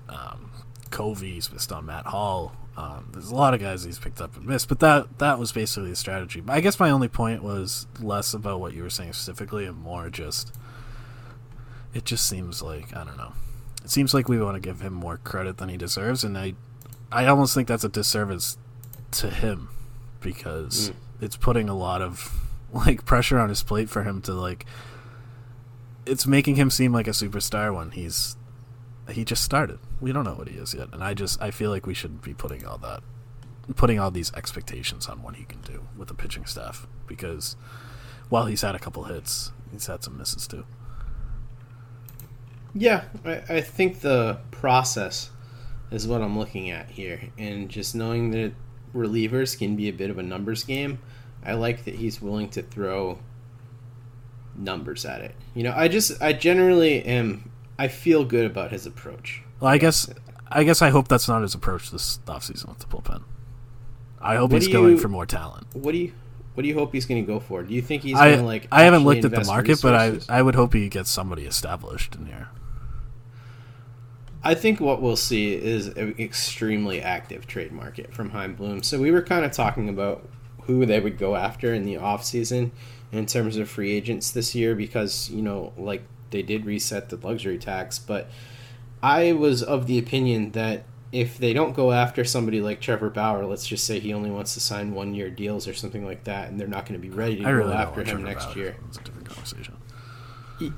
um, 0.10 0.52
Covey, 0.90 1.34
he's 1.34 1.52
missed 1.52 1.72
on 1.72 1.86
Matt 1.86 2.08
Hall. 2.08 2.54
Um, 2.76 3.10
there's 3.14 3.30
a 3.30 3.36
lot 3.36 3.54
of 3.54 3.60
guys 3.60 3.84
he's 3.84 4.00
picked 4.00 4.20
up 4.20 4.36
and 4.36 4.46
missed, 4.46 4.68
but 4.68 4.80
that 4.80 5.20
that 5.20 5.40
was 5.40 5.52
basically 5.52 5.92
the 5.92 5.96
strategy. 5.96 6.44
I 6.48 6.60
guess 6.60 6.80
my 6.80 6.90
only 6.90 7.08
point 7.08 7.44
was 7.44 7.88
less 8.02 8.34
about 8.34 8.60
what 8.60 8.74
you 8.74 8.84
were 8.84 8.90
saying 8.90 9.14
specifically 9.14 9.66
and 9.66 9.78
more 9.78 10.10
just 10.10 10.54
it 11.94 12.06
just 12.06 12.28
seems 12.28 12.62
like 12.62 12.96
I 12.96 13.04
don't 13.04 13.18
know. 13.18 13.34
It 13.84 13.92
seems 13.92 14.14
like 14.14 14.28
we 14.28 14.42
want 14.42 14.56
to 14.56 14.62
give 14.62 14.82
him 14.82 14.94
more 14.94 15.18
credit 15.18 15.58
than 15.58 15.70
he 15.70 15.78
deserves, 15.78 16.24
and 16.24 16.38
I 16.38 16.56
I 17.14 17.28
almost 17.28 17.54
think 17.54 17.68
that's 17.68 17.84
a 17.84 17.90
disservice 17.90 18.58
to 19.12 19.30
him 19.30 19.70
because 20.20 20.90
hmm. 20.90 21.24
it's 21.24 21.38
putting 21.38 21.70
a 21.70 21.78
lot 21.78 22.02
of 22.02 22.34
like 22.74 23.06
pressure 23.06 23.40
on 23.40 23.50
his 23.50 23.62
plate 23.62 23.90
for 23.90 24.04
him 24.04 24.22
to 24.24 24.34
like 24.34 24.66
it's 26.06 26.26
making 26.28 26.56
him 26.56 26.70
seem 26.70 26.92
like 26.92 27.08
a 27.08 27.12
superstar 27.12 27.74
when 27.74 27.92
he's 27.92 28.36
he 29.10 29.24
just 29.24 29.44
started. 29.44 29.80
We 30.02 30.12
don't 30.12 30.24
know 30.24 30.34
what 30.34 30.48
he 30.48 30.58
is 30.58 30.74
yet, 30.74 30.90
and 30.92 31.04
I 31.04 31.14
just 31.14 31.42
I 31.42 31.52
feel 31.52 31.70
like 31.70 31.86
we 31.86 31.94
shouldn't 31.94 32.24
be 32.24 32.34
putting 32.34 32.66
all 32.66 32.78
that 32.80 33.04
putting 33.76 34.00
all 34.00 34.12
these 34.12 34.34
expectations 34.34 35.08
on 35.08 35.22
what 35.22 35.36
he 35.36 35.46
can 35.46 35.62
do 35.62 35.88
with 35.96 36.10
the 36.10 36.14
pitching 36.14 36.46
staff 36.46 36.86
because 37.08 37.56
while 38.28 38.46
he's 38.46 38.62
had 38.62 38.76
a 38.76 38.80
couple 38.80 39.04
hits, 39.06 39.52
he's 39.72 39.88
had 39.88 40.04
some 40.04 40.18
misses 40.18 40.48
too. 40.48 40.66
yeah, 42.74 43.04
I, 43.24 43.44
I 43.50 43.62
think 43.62 44.02
the 44.02 44.40
process 44.52 45.30
is 45.96 46.08
what 46.08 46.22
I'm 46.22 46.38
looking 46.38 46.70
at 46.72 46.90
here, 46.90 47.20
and 47.38 47.70
just 47.70 47.96
knowing 47.96 48.32
that 48.32 48.54
relievers 48.96 49.58
can 49.58 49.76
be 49.76 49.90
a 49.90 49.94
bit 49.94 50.10
of 50.10 50.18
a 50.18 50.24
numbers 50.24 50.64
game. 50.64 51.00
I 51.46 51.54
like 51.54 51.86
that 51.86 51.96
he's 51.96 52.22
willing 52.22 52.50
to 52.52 52.62
throw 52.62 53.20
numbers 54.56 55.06
at 55.06 55.22
it. 55.22 55.36
You 55.54 55.64
know, 55.64 55.74
I 55.76 55.88
just 55.88 56.22
I 56.22 56.34
generally 56.34 57.04
am 57.06 57.52
I 57.78 57.88
feel 57.88 58.24
good 58.24 58.46
about 58.46 58.72
his 58.72 58.86
approach. 58.86 59.42
Well, 59.60 59.72
I 59.72 59.78
guess 59.78 60.10
I 60.50 60.64
guess 60.64 60.82
I 60.82 60.90
hope 60.90 61.08
that's 61.08 61.28
not 61.28 61.42
his 61.42 61.56
approach 61.56 61.92
this 61.92 62.20
offseason 62.26 62.70
with 62.70 62.80
the 62.80 62.86
bullpen. 62.86 63.24
I 64.22 64.36
hope 64.36 64.52
What 64.52 64.62
he's 64.62 64.72
going 64.72 64.92
you- 64.94 64.98
for 65.00 65.10
more 65.10 65.26
talent. 65.26 65.68
What 65.74 65.92
do 65.92 65.98
you 65.98 66.14
what 66.54 66.62
do 66.62 66.70
you 66.70 66.76
hope 66.76 66.94
he's 66.94 67.08
going 67.08 67.26
to 67.26 67.28
go 67.28 67.40
for? 67.40 67.64
Do 67.64 67.74
you 67.74 67.82
think 67.82 68.04
he's 68.04 68.16
I 68.16 68.28
going 68.30 68.40
to 68.42 68.46
like? 68.46 68.68
I 68.72 68.84
haven't 68.84 69.04
looked 69.06 69.26
at 69.26 69.32
the 69.32 69.44
market, 69.44 69.82
but 69.82 69.96
I? 69.96 70.20
I 70.30 70.42
would 70.44 70.54
hope 70.54 70.74
he 70.74 70.88
gets 70.88 71.10
somebody 71.10 71.46
established 71.46 72.14
in 72.16 72.28
here. 72.28 72.50
I 74.44 74.56
think 74.56 74.80
what 74.80 75.02
we'll 75.02 75.16
see 75.16 75.54
is 75.54 75.88
an 75.88 76.16
extremely 76.20 77.02
active 77.02 77.48
trade 77.48 77.72
market 77.72 78.14
from 78.14 78.32
Chaim 78.32 78.56
Bloom. 78.56 78.84
So 78.84 79.00
we 79.00 79.10
were 79.10 79.22
kind 79.22 79.46
of 79.46 79.52
talking 79.52 79.88
about 79.88 80.28
who 80.64 80.86
they 80.86 81.00
would 81.00 81.18
go 81.18 81.36
after 81.36 81.74
in 81.74 81.86
the 81.86 81.96
offseason 81.96 82.72
in 83.12 83.26
terms 83.26 83.58
of 83.58 83.70
free 83.70 83.94
agents 83.94 84.32
this 84.32 84.54
year 84.54 84.76
because, 84.76 85.30
you 85.30 85.42
know, 85.42 85.72
like 85.78 86.04
they 86.32 86.42
did 86.42 86.66
reset 86.66 87.10
the 87.10 87.16
luxury 87.18 87.58
tax, 87.58 88.00
but 88.00 88.30
I 89.02 89.34
was 89.34 89.64
of 89.64 89.88
the 89.88 89.98
opinion 90.00 90.52
that 90.52 90.84
if 91.12 91.38
they 91.38 91.54
don't 91.54 91.74
go 91.74 91.92
after 91.92 92.26
somebody 92.26 92.60
like 92.60 92.82
Trevor 92.82 93.10
Bauer, 93.12 93.46
let's 93.46 93.68
just 93.68 93.86
say 93.86 94.00
he 94.00 94.14
only 94.14 94.32
wants 94.32 94.56
to 94.56 94.60
sign 94.60 94.94
one 94.94 95.14
year 95.14 95.30
deals 95.30 95.68
or 95.68 95.74
something 95.74 96.04
like 96.04 96.24
that, 96.24 96.50
and 96.50 96.60
they're 96.60 96.68
not 96.68 96.88
going 96.88 97.00
to 97.00 97.08
be 97.08 97.14
ready 97.14 97.36
to 97.36 97.42
I 97.44 97.52
go 97.52 97.52
really 97.52 97.74
after 97.74 98.00
him 98.00 98.08
Trevor 98.08 98.24
next 98.24 98.46
Bauer. 98.46 98.58
year. 98.58 98.76
It's 98.88 98.98
a 98.98 99.04
different 99.04 99.30
conversation. 99.30 99.76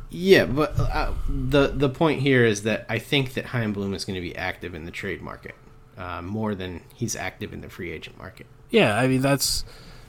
Yeah, 0.09 0.45
but 0.45 0.79
uh, 0.79 1.13
the 1.27 1.67
the 1.67 1.89
point 1.89 2.21
here 2.21 2.45
is 2.45 2.63
that 2.63 2.85
I 2.89 2.99
think 2.99 3.33
that 3.33 3.45
Chaim 3.47 3.73
Bloom 3.73 3.93
is 3.93 4.05
going 4.05 4.15
to 4.15 4.21
be 4.21 4.35
active 4.35 4.73
in 4.73 4.85
the 4.85 4.91
trade 4.91 5.21
market 5.21 5.55
uh, 5.97 6.21
more 6.21 6.55
than 6.55 6.81
he's 6.93 7.15
active 7.15 7.53
in 7.53 7.61
the 7.61 7.69
free 7.69 7.91
agent 7.91 8.17
market. 8.17 8.47
Yeah, 8.69 8.97
I 8.97 9.07
mean 9.07 9.21
that's 9.21 9.65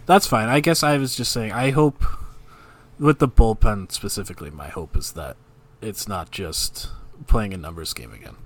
that's 0.07 0.27
fine. 0.27 0.49
I 0.49 0.61
guess 0.61 0.83
I 0.83 0.97
was 0.97 1.17
just 1.17 1.33
saying 1.33 1.53
I 1.53 1.71
hope 1.71 2.05
with 2.99 3.19
the 3.19 3.29
bullpen 3.29 3.93
specifically, 3.93 4.51
my 4.51 4.69
hope 4.69 4.97
is 4.97 5.13
that 5.13 5.37
it's 5.81 6.09
not 6.09 6.31
just 6.31 6.89
playing 7.27 7.53
a 7.53 7.57
numbers 7.57 7.93
game 7.93 8.13
again, 8.13 8.37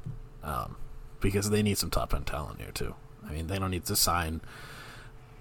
um, 0.43 0.76
because 1.20 1.51
they 1.51 1.62
need 1.62 1.78
some 1.78 1.91
top 1.91 2.14
end 2.14 2.26
talent 2.26 2.61
here 2.61 2.72
too. 2.72 2.95
I 3.26 3.33
mean, 3.33 3.47
they 3.47 3.59
don't 3.59 3.70
need 3.70 3.85
to 3.87 3.97
sign 3.97 4.41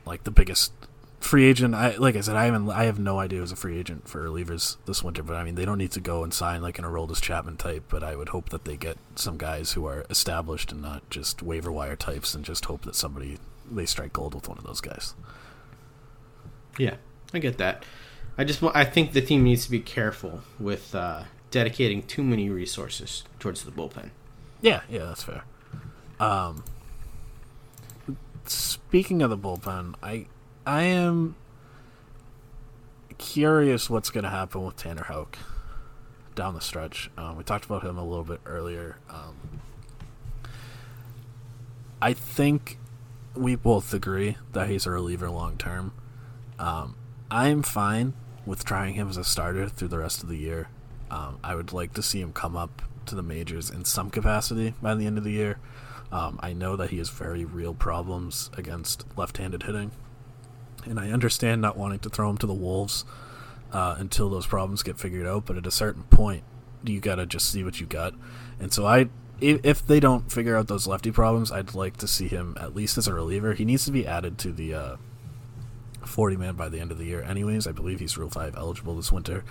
like 0.05 0.23
the 0.23 0.31
biggest 0.31 0.73
free 1.19 1.45
agent. 1.45 1.75
I 1.75 1.95
like 1.97 2.15
I 2.15 2.21
said, 2.21 2.35
I 2.35 2.45
haven't 2.45 2.69
I 2.69 2.85
have 2.85 2.99
no 2.99 3.19
idea 3.19 3.39
who's 3.39 3.51
a 3.51 3.55
free 3.55 3.77
agent 3.77 4.07
for 4.07 4.23
relievers 4.23 4.77
this 4.85 5.03
winter, 5.03 5.23
but 5.23 5.35
I 5.35 5.43
mean 5.43 5.55
they 5.55 5.65
don't 5.65 5.77
need 5.77 5.91
to 5.91 5.99
go 5.99 6.23
and 6.23 6.33
sign 6.33 6.61
like 6.61 6.79
an 6.79 6.85
Aroldis 6.85 7.21
Chapman 7.21 7.57
type. 7.57 7.83
But 7.89 8.03
I 8.03 8.15
would 8.15 8.29
hope 8.29 8.49
that 8.49 8.65
they 8.65 8.77
get 8.77 8.97
some 9.15 9.37
guys 9.37 9.73
who 9.73 9.85
are 9.85 10.05
established 10.09 10.71
and 10.71 10.81
not 10.81 11.09
just 11.09 11.41
waiver 11.41 11.71
wire 11.71 11.95
types, 11.95 12.33
and 12.33 12.43
just 12.43 12.65
hope 12.65 12.83
that 12.83 12.95
somebody 12.95 13.37
they 13.69 13.85
strike 13.85 14.13
gold 14.13 14.33
with 14.33 14.47
one 14.47 14.57
of 14.57 14.63
those 14.63 14.81
guys. 14.81 15.13
Yeah, 16.77 16.95
I 17.33 17.39
get 17.39 17.57
that. 17.57 17.83
I 18.37 18.45
just 18.45 18.61
want, 18.61 18.75
I 18.75 18.85
think 18.85 19.11
the 19.11 19.21
team 19.21 19.43
needs 19.43 19.65
to 19.65 19.71
be 19.71 19.81
careful 19.81 20.41
with 20.59 20.95
uh, 20.95 21.23
dedicating 21.51 22.03
too 22.03 22.23
many 22.23 22.49
resources 22.49 23.23
towards 23.37 23.63
the 23.63 23.71
bullpen. 23.71 24.11
Yeah, 24.61 24.81
yeah, 24.89 25.03
that's 25.05 25.23
fair. 25.23 25.43
Um, 26.21 26.63
speaking 28.45 29.21
of 29.21 29.29
the 29.29 29.37
bullpen, 29.37 29.95
I 30.01 30.27
I 30.65 30.83
am 30.83 31.35
curious 33.17 33.89
what's 33.89 34.09
going 34.09 34.23
to 34.23 34.29
happen 34.29 34.63
with 34.63 34.75
Tanner 34.75 35.03
Houck 35.03 35.37
down 36.35 36.53
the 36.53 36.61
stretch. 36.61 37.09
Um, 37.17 37.37
we 37.37 37.43
talked 37.43 37.65
about 37.65 37.83
him 37.83 37.97
a 37.97 38.03
little 38.03 38.23
bit 38.23 38.39
earlier. 38.45 38.97
Um, 39.09 39.61
I 42.01 42.13
think 42.13 42.77
we 43.35 43.55
both 43.55 43.93
agree 43.93 44.37
that 44.53 44.69
he's 44.69 44.85
a 44.85 44.91
reliever 44.91 45.29
long 45.29 45.57
term. 45.57 45.93
Um, 46.57 46.95
I'm 47.29 47.61
fine 47.61 48.13
with 48.45 48.63
trying 48.63 48.93
him 48.93 49.09
as 49.09 49.17
a 49.17 49.23
starter 49.23 49.67
through 49.67 49.89
the 49.89 49.99
rest 49.99 50.23
of 50.23 50.29
the 50.29 50.37
year. 50.37 50.69
Um, 51.11 51.39
I 51.43 51.55
would 51.55 51.73
like 51.73 51.93
to 51.93 52.01
see 52.01 52.21
him 52.21 52.33
come 52.33 52.55
up 52.55 52.81
to 53.05 53.15
the 53.15 53.23
majors 53.23 53.69
in 53.69 53.85
some 53.85 54.09
capacity 54.09 54.73
by 54.81 54.95
the 54.95 55.05
end 55.05 55.17
of 55.17 55.23
the 55.23 55.31
year. 55.31 55.57
Um, 56.11 56.39
I 56.41 56.53
know 56.53 56.75
that 56.75 56.89
he 56.89 56.97
has 56.97 57.09
very 57.09 57.45
real 57.45 57.73
problems 57.73 58.49
against 58.57 59.05
left-handed 59.17 59.63
hitting, 59.63 59.91
and 60.89 60.99
I 60.99 61.11
understand 61.11 61.61
not 61.61 61.77
wanting 61.77 61.99
to 61.99 62.09
throw 62.09 62.29
him 62.29 62.37
to 62.39 62.47
the 62.47 62.53
wolves 62.53 63.05
uh, 63.71 63.95
until 63.97 64.29
those 64.29 64.47
problems 64.47 64.83
get 64.83 64.97
figured 64.97 65.27
out. 65.27 65.45
But 65.45 65.57
at 65.57 65.67
a 65.67 65.71
certain 65.71 66.03
point, 66.03 66.43
you 66.83 66.99
gotta 66.99 67.25
just 67.25 67.51
see 67.51 67.63
what 67.63 67.79
you 67.79 67.85
got. 67.85 68.13
And 68.59 68.73
so 68.73 68.85
I, 68.85 69.09
if, 69.39 69.63
if 69.63 69.85
they 69.85 69.99
don't 69.99 70.31
figure 70.31 70.57
out 70.57 70.67
those 70.67 70.87
lefty 70.87 71.11
problems, 71.11 71.51
I'd 71.51 71.75
like 71.75 71.97
to 71.97 72.07
see 72.07 72.27
him 72.27 72.57
at 72.59 72.75
least 72.75 72.97
as 72.97 73.07
a 73.07 73.13
reliever. 73.13 73.53
He 73.53 73.65
needs 73.65 73.85
to 73.85 73.91
be 73.91 74.05
added 74.05 74.37
to 74.39 74.51
the 74.51 74.73
uh, 74.73 74.95
40 76.05 76.37
man 76.37 76.55
by 76.55 76.69
the 76.69 76.79
end 76.79 76.91
of 76.91 76.97
the 76.97 77.05
year, 77.05 77.21
anyways. 77.21 77.67
I 77.67 77.71
believe 77.71 77.99
he's 77.99 78.17
Rule 78.17 78.29
5 78.29 78.55
eligible 78.55 78.95
this 78.95 79.11
winter. 79.11 79.43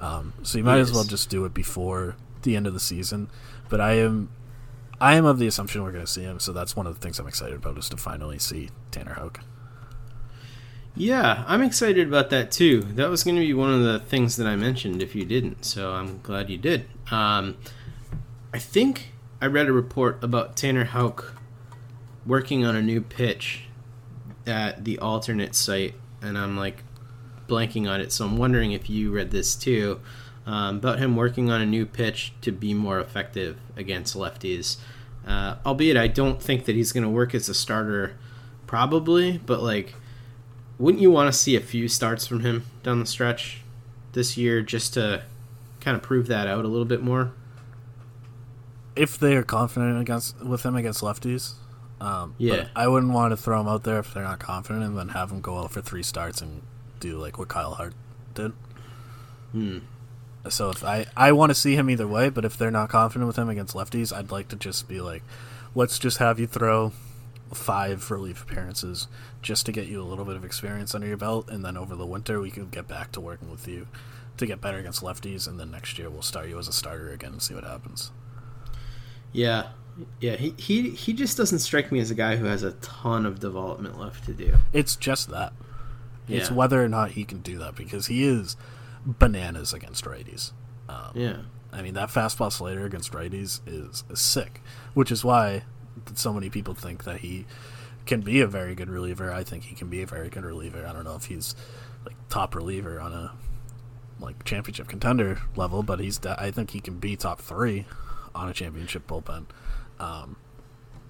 Um, 0.00 0.32
so 0.42 0.58
you 0.58 0.64
might 0.64 0.78
as 0.78 0.92
well 0.92 1.04
just 1.04 1.30
do 1.30 1.44
it 1.44 1.54
before 1.54 2.16
the 2.42 2.56
end 2.56 2.66
of 2.66 2.74
the 2.74 2.80
season. 2.80 3.30
But 3.68 3.80
I 3.80 3.94
am. 3.94 4.30
I 5.00 5.16
am 5.16 5.24
of 5.24 5.40
the 5.40 5.48
assumption 5.48 5.82
we're 5.82 5.90
going 5.90 6.04
to 6.04 6.10
see 6.10 6.22
him, 6.22 6.38
so 6.38 6.52
that's 6.52 6.76
one 6.76 6.86
of 6.86 6.94
the 6.94 7.00
things 7.00 7.18
I'm 7.18 7.26
excited 7.26 7.56
about 7.56 7.76
is 7.76 7.88
to 7.88 7.96
finally 7.96 8.38
see 8.38 8.70
Tanner 8.92 9.14
Houck. 9.14 9.40
Yeah, 10.94 11.44
I'm 11.46 11.62
excited 11.62 12.06
about 12.06 12.30
that 12.30 12.50
too. 12.50 12.82
That 12.82 13.08
was 13.08 13.24
going 13.24 13.36
to 13.36 13.40
be 13.40 13.54
one 13.54 13.72
of 13.72 13.82
the 13.82 13.98
things 13.98 14.36
that 14.36 14.46
I 14.46 14.56
mentioned 14.56 15.02
if 15.02 15.14
you 15.14 15.24
didn't, 15.24 15.64
so 15.64 15.92
I'm 15.92 16.20
glad 16.22 16.50
you 16.50 16.58
did. 16.58 16.86
Um, 17.10 17.56
I 18.52 18.58
think 18.58 19.12
I 19.40 19.46
read 19.46 19.68
a 19.68 19.72
report 19.72 20.22
about 20.22 20.56
Tanner 20.56 20.84
Houck 20.84 21.34
working 22.26 22.64
on 22.64 22.76
a 22.76 22.82
new 22.82 23.00
pitch 23.00 23.64
at 24.46 24.84
the 24.84 24.98
alternate 24.98 25.54
site 25.54 25.94
and 26.20 26.36
I'm 26.36 26.56
like 26.56 26.84
blanking 27.48 27.90
on 27.90 28.00
it. 28.00 28.12
So 28.12 28.26
I'm 28.26 28.36
wondering 28.36 28.72
if 28.72 28.90
you 28.90 29.10
read 29.10 29.30
this 29.30 29.54
too 29.54 30.00
um, 30.46 30.76
about 30.76 30.98
him 30.98 31.16
working 31.16 31.50
on 31.50 31.60
a 31.60 31.66
new 31.66 31.86
pitch 31.86 32.32
to 32.42 32.52
be 32.52 32.74
more 32.74 33.00
effective 33.00 33.58
against 33.76 34.16
lefties. 34.16 34.76
Uh, 35.26 35.56
albeit, 35.64 35.96
I 35.96 36.08
don't 36.08 36.42
think 36.42 36.64
that 36.64 36.74
he's 36.74 36.92
going 36.92 37.04
to 37.04 37.08
work 37.08 37.34
as 37.34 37.48
a 37.48 37.54
starter, 37.54 38.16
probably. 38.66 39.38
But 39.38 39.62
like, 39.62 39.94
wouldn't 40.82 41.00
you 41.00 41.10
want 41.12 41.32
to 41.32 41.38
see 41.38 41.54
a 41.54 41.60
few 41.60 41.86
starts 41.88 42.26
from 42.26 42.40
him 42.40 42.64
down 42.82 42.98
the 42.98 43.06
stretch 43.06 43.60
this 44.14 44.36
year 44.36 44.62
just 44.62 44.94
to 44.94 45.22
kind 45.80 45.96
of 45.96 46.02
prove 46.02 46.26
that 46.26 46.48
out 46.48 46.64
a 46.64 46.68
little 46.68 46.84
bit 46.84 47.02
more? 47.02 47.30
If 48.96 49.16
they 49.18 49.36
are 49.36 49.44
confident 49.44 50.00
against 50.00 50.44
with 50.44 50.64
him 50.64 50.74
against 50.76 51.00
lefties, 51.02 51.54
um, 52.00 52.34
Yeah. 52.36 52.56
but 52.56 52.68
I 52.76 52.88
wouldn't 52.88 53.12
want 53.12 53.30
to 53.32 53.36
throw 53.36 53.60
him 53.60 53.68
out 53.68 53.84
there 53.84 54.00
if 54.00 54.12
they're 54.12 54.24
not 54.24 54.40
confident, 54.40 54.84
and 54.84 54.98
then 54.98 55.10
have 55.10 55.30
him 55.30 55.40
go 55.40 55.58
out 55.58 55.70
for 55.70 55.80
three 55.80 56.02
starts 56.02 56.42
and 56.42 56.62
do 57.00 57.16
like 57.16 57.38
what 57.38 57.48
Kyle 57.48 57.74
Hart 57.74 57.94
did. 58.34 58.52
Hmm. 59.52 59.78
So 60.48 60.70
if 60.70 60.82
I 60.84 61.06
I 61.16 61.30
want 61.30 61.50
to 61.50 61.54
see 61.54 61.76
him 61.76 61.88
either 61.88 62.08
way, 62.08 62.28
but 62.28 62.44
if 62.44 62.56
they're 62.58 62.70
not 62.72 62.88
confident 62.88 63.28
with 63.28 63.36
him 63.36 63.48
against 63.48 63.74
lefties, 63.76 64.12
I'd 64.12 64.32
like 64.32 64.48
to 64.48 64.56
just 64.56 64.88
be 64.88 65.00
like, 65.00 65.22
let's 65.76 65.98
just 65.98 66.18
have 66.18 66.40
you 66.40 66.46
throw 66.48 66.92
five 67.54 68.10
relief 68.10 68.42
appearances 68.42 69.08
just 69.42 69.66
to 69.66 69.72
get 69.72 69.86
you 69.86 70.00
a 70.00 70.04
little 70.04 70.24
bit 70.24 70.36
of 70.36 70.44
experience 70.44 70.94
under 70.94 71.06
your 71.06 71.16
belt, 71.16 71.50
and 71.50 71.64
then 71.64 71.76
over 71.76 71.94
the 71.96 72.06
winter 72.06 72.40
we 72.40 72.50
can 72.50 72.68
get 72.68 72.88
back 72.88 73.12
to 73.12 73.20
working 73.20 73.50
with 73.50 73.66
you 73.68 73.86
to 74.38 74.46
get 74.46 74.60
better 74.60 74.78
against 74.78 75.02
lefties, 75.02 75.46
and 75.46 75.60
then 75.60 75.70
next 75.70 75.98
year 75.98 76.08
we'll 76.08 76.22
start 76.22 76.48
you 76.48 76.58
as 76.58 76.68
a 76.68 76.72
starter 76.72 77.10
again 77.10 77.32
and 77.32 77.42
see 77.42 77.54
what 77.54 77.64
happens. 77.64 78.10
Yeah, 79.32 79.68
yeah. 80.20 80.36
He 80.36 80.54
he 80.58 80.90
he 80.90 81.12
just 81.12 81.36
doesn't 81.36 81.60
strike 81.60 81.90
me 81.92 82.00
as 82.00 82.10
a 82.10 82.14
guy 82.14 82.36
who 82.36 82.44
has 82.46 82.62
a 82.62 82.72
ton 82.72 83.24
of 83.26 83.40
development 83.40 83.98
left 83.98 84.24
to 84.26 84.32
do. 84.32 84.54
It's 84.72 84.96
just 84.96 85.30
that. 85.30 85.52
It's 86.28 86.50
whether 86.50 86.82
or 86.82 86.88
not 86.88 87.10
he 87.12 87.24
can 87.24 87.38
do 87.40 87.58
that 87.58 87.74
because 87.74 88.06
he 88.06 88.24
is 88.24 88.56
bananas 89.04 89.72
against 89.74 90.04
righties. 90.04 90.52
Um, 90.88 91.10
Yeah. 91.14 91.36
I 91.72 91.82
mean, 91.82 91.94
that 91.94 92.10
fastball 92.10 92.52
slider 92.52 92.84
against 92.86 93.12
righties 93.12 93.60
is, 93.66 94.04
is 94.08 94.20
sick, 94.20 94.60
which 94.94 95.10
is 95.10 95.24
why 95.24 95.64
so 96.14 96.32
many 96.32 96.50
people 96.50 96.74
think 96.74 97.04
that 97.04 97.18
he 97.18 97.46
can 98.06 98.20
be 98.20 98.40
a 98.40 98.46
very 98.46 98.74
good 98.74 98.90
reliever. 98.90 99.32
I 99.32 99.44
think 99.44 99.64
he 99.64 99.74
can 99.74 99.88
be 99.88 100.02
a 100.02 100.06
very 100.06 100.28
good 100.28 100.44
reliever. 100.44 100.86
I 100.86 100.92
don't 100.92 101.04
know 101.04 101.14
if 101.14 101.26
he's 101.26 101.54
like 102.04 102.16
top 102.28 102.54
reliever 102.54 103.00
on 103.00 103.12
a 103.12 103.32
like 104.20 104.44
championship 104.44 104.88
contender 104.88 105.40
level, 105.56 105.82
but 105.82 106.00
he's 106.00 106.24
I 106.24 106.50
think 106.50 106.70
he 106.70 106.80
can 106.80 106.98
be 106.98 107.16
top 107.16 107.40
three 107.40 107.86
on 108.34 108.48
a 108.48 108.52
championship 108.52 109.06
bullpen. 109.06 109.46
Um, 110.00 110.36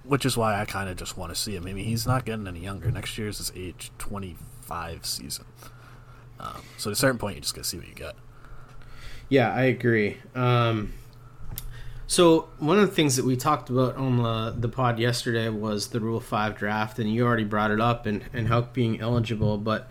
which 0.03 0.25
is 0.25 0.35
why 0.35 0.59
I 0.59 0.65
kind 0.65 0.89
of 0.89 0.97
just 0.97 1.17
want 1.17 1.33
to 1.33 1.39
see 1.39 1.55
him. 1.55 1.65
I 1.65 1.73
mean, 1.73 1.85
he's 1.85 2.05
not 2.05 2.25
getting 2.25 2.47
any 2.47 2.59
younger. 2.59 2.91
Next 2.91 3.17
year's 3.17 3.37
his 3.37 3.51
age 3.55 3.91
25 3.99 5.05
season. 5.05 5.45
Um, 6.39 6.61
so 6.77 6.89
at 6.89 6.93
a 6.93 6.95
certain 6.95 7.17
point, 7.17 7.35
you 7.35 7.41
just 7.41 7.55
got 7.55 7.63
to 7.63 7.69
see 7.69 7.77
what 7.77 7.87
you 7.87 7.95
get. 7.95 8.15
Yeah, 9.29 9.53
I 9.53 9.63
agree. 9.63 10.17
Um, 10.35 10.93
so 12.13 12.47
one 12.59 12.77
of 12.77 12.87
the 12.87 12.95
things 12.95 13.15
that 13.15 13.25
we 13.25 13.35
talked 13.35 13.71
about 13.71 13.95
on 13.95 14.17
the, 14.21 14.53
the 14.55 14.69
pod 14.69 14.99
yesterday 14.99 15.49
was 15.49 15.87
the 15.87 15.99
Rule 15.99 16.19
Five 16.19 16.55
draft, 16.55 16.99
and 16.99 17.11
you 17.11 17.25
already 17.25 17.43
brought 17.43 17.71
it 17.71 17.81
up 17.81 18.05
and 18.05 18.23
and 18.31 18.47
Houck 18.47 18.71
being 18.71 19.01
eligible, 19.01 19.57
but 19.57 19.89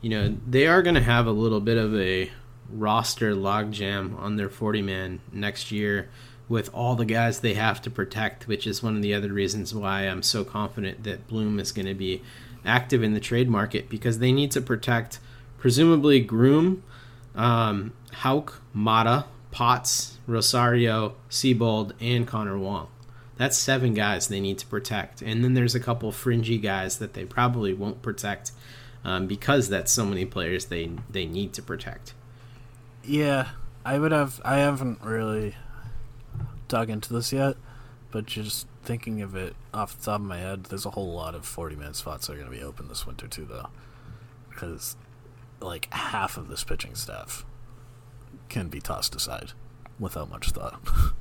you 0.00 0.08
know 0.08 0.34
they 0.48 0.66
are 0.66 0.80
going 0.80 0.94
to 0.94 1.02
have 1.02 1.26
a 1.26 1.30
little 1.30 1.60
bit 1.60 1.76
of 1.76 1.94
a 1.94 2.30
roster 2.70 3.34
logjam 3.34 4.18
on 4.18 4.36
their 4.36 4.48
forty 4.48 4.80
man 4.80 5.20
next 5.30 5.70
year 5.70 6.08
with 6.48 6.72
all 6.72 6.94
the 6.94 7.04
guys 7.04 7.40
they 7.40 7.52
have 7.52 7.82
to 7.82 7.90
protect, 7.90 8.48
which 8.48 8.66
is 8.66 8.82
one 8.82 8.96
of 8.96 9.02
the 9.02 9.12
other 9.12 9.30
reasons 9.30 9.74
why 9.74 10.04
I'm 10.04 10.22
so 10.22 10.44
confident 10.44 11.04
that 11.04 11.28
Bloom 11.28 11.60
is 11.60 11.72
going 11.72 11.84
to 11.84 11.94
be 11.94 12.22
active 12.64 13.02
in 13.02 13.12
the 13.12 13.20
trade 13.20 13.50
market 13.50 13.90
because 13.90 14.20
they 14.20 14.32
need 14.32 14.50
to 14.52 14.62
protect 14.62 15.20
presumably 15.58 16.20
Groome, 16.20 16.82
um, 17.34 17.92
Houck, 18.12 18.62
Mata, 18.72 19.26
Potts, 19.50 20.18
Rosario, 20.26 21.14
Seabold, 21.30 21.92
and 22.00 22.26
Connor 22.26 22.58
Wong. 22.58 22.88
That's 23.36 23.56
seven 23.56 23.94
guys 23.94 24.28
they 24.28 24.40
need 24.40 24.58
to 24.58 24.66
protect. 24.66 25.22
And 25.22 25.44
then 25.44 25.54
there's 25.54 25.74
a 25.74 25.80
couple 25.80 26.10
fringy 26.12 26.58
guys 26.58 26.98
that 26.98 27.14
they 27.14 27.24
probably 27.24 27.72
won't 27.72 28.02
protect 28.02 28.52
um, 29.04 29.26
because 29.26 29.68
that's 29.68 29.92
so 29.92 30.04
many 30.04 30.24
players 30.24 30.66
they, 30.66 30.90
they 31.08 31.24
need 31.24 31.52
to 31.54 31.62
protect. 31.62 32.14
Yeah, 33.04 33.50
I 33.84 33.98
would 33.98 34.12
have. 34.12 34.40
I 34.44 34.56
haven't 34.56 35.00
really 35.02 35.54
dug 36.66 36.90
into 36.90 37.14
this 37.14 37.32
yet, 37.32 37.56
but 38.10 38.26
just 38.26 38.66
thinking 38.82 39.22
of 39.22 39.36
it 39.36 39.54
off 39.72 39.96
the 39.96 40.04
top 40.04 40.20
of 40.20 40.26
my 40.26 40.38
head, 40.38 40.64
there's 40.64 40.84
a 40.84 40.90
whole 40.90 41.14
lot 41.14 41.34
of 41.34 41.46
40 41.46 41.76
man 41.76 41.94
spots 41.94 42.26
that 42.26 42.34
are 42.34 42.36
going 42.36 42.50
to 42.50 42.56
be 42.56 42.62
open 42.62 42.88
this 42.88 43.06
winter, 43.06 43.28
too, 43.28 43.44
though. 43.44 43.68
Because, 44.50 44.96
like, 45.60 45.92
half 45.92 46.36
of 46.36 46.48
this 46.48 46.64
pitching 46.64 46.96
staff 46.96 47.46
can 48.48 48.68
be 48.68 48.80
tossed 48.80 49.14
aside 49.14 49.52
without 49.98 50.30
much 50.30 50.50
thought. 50.50 50.80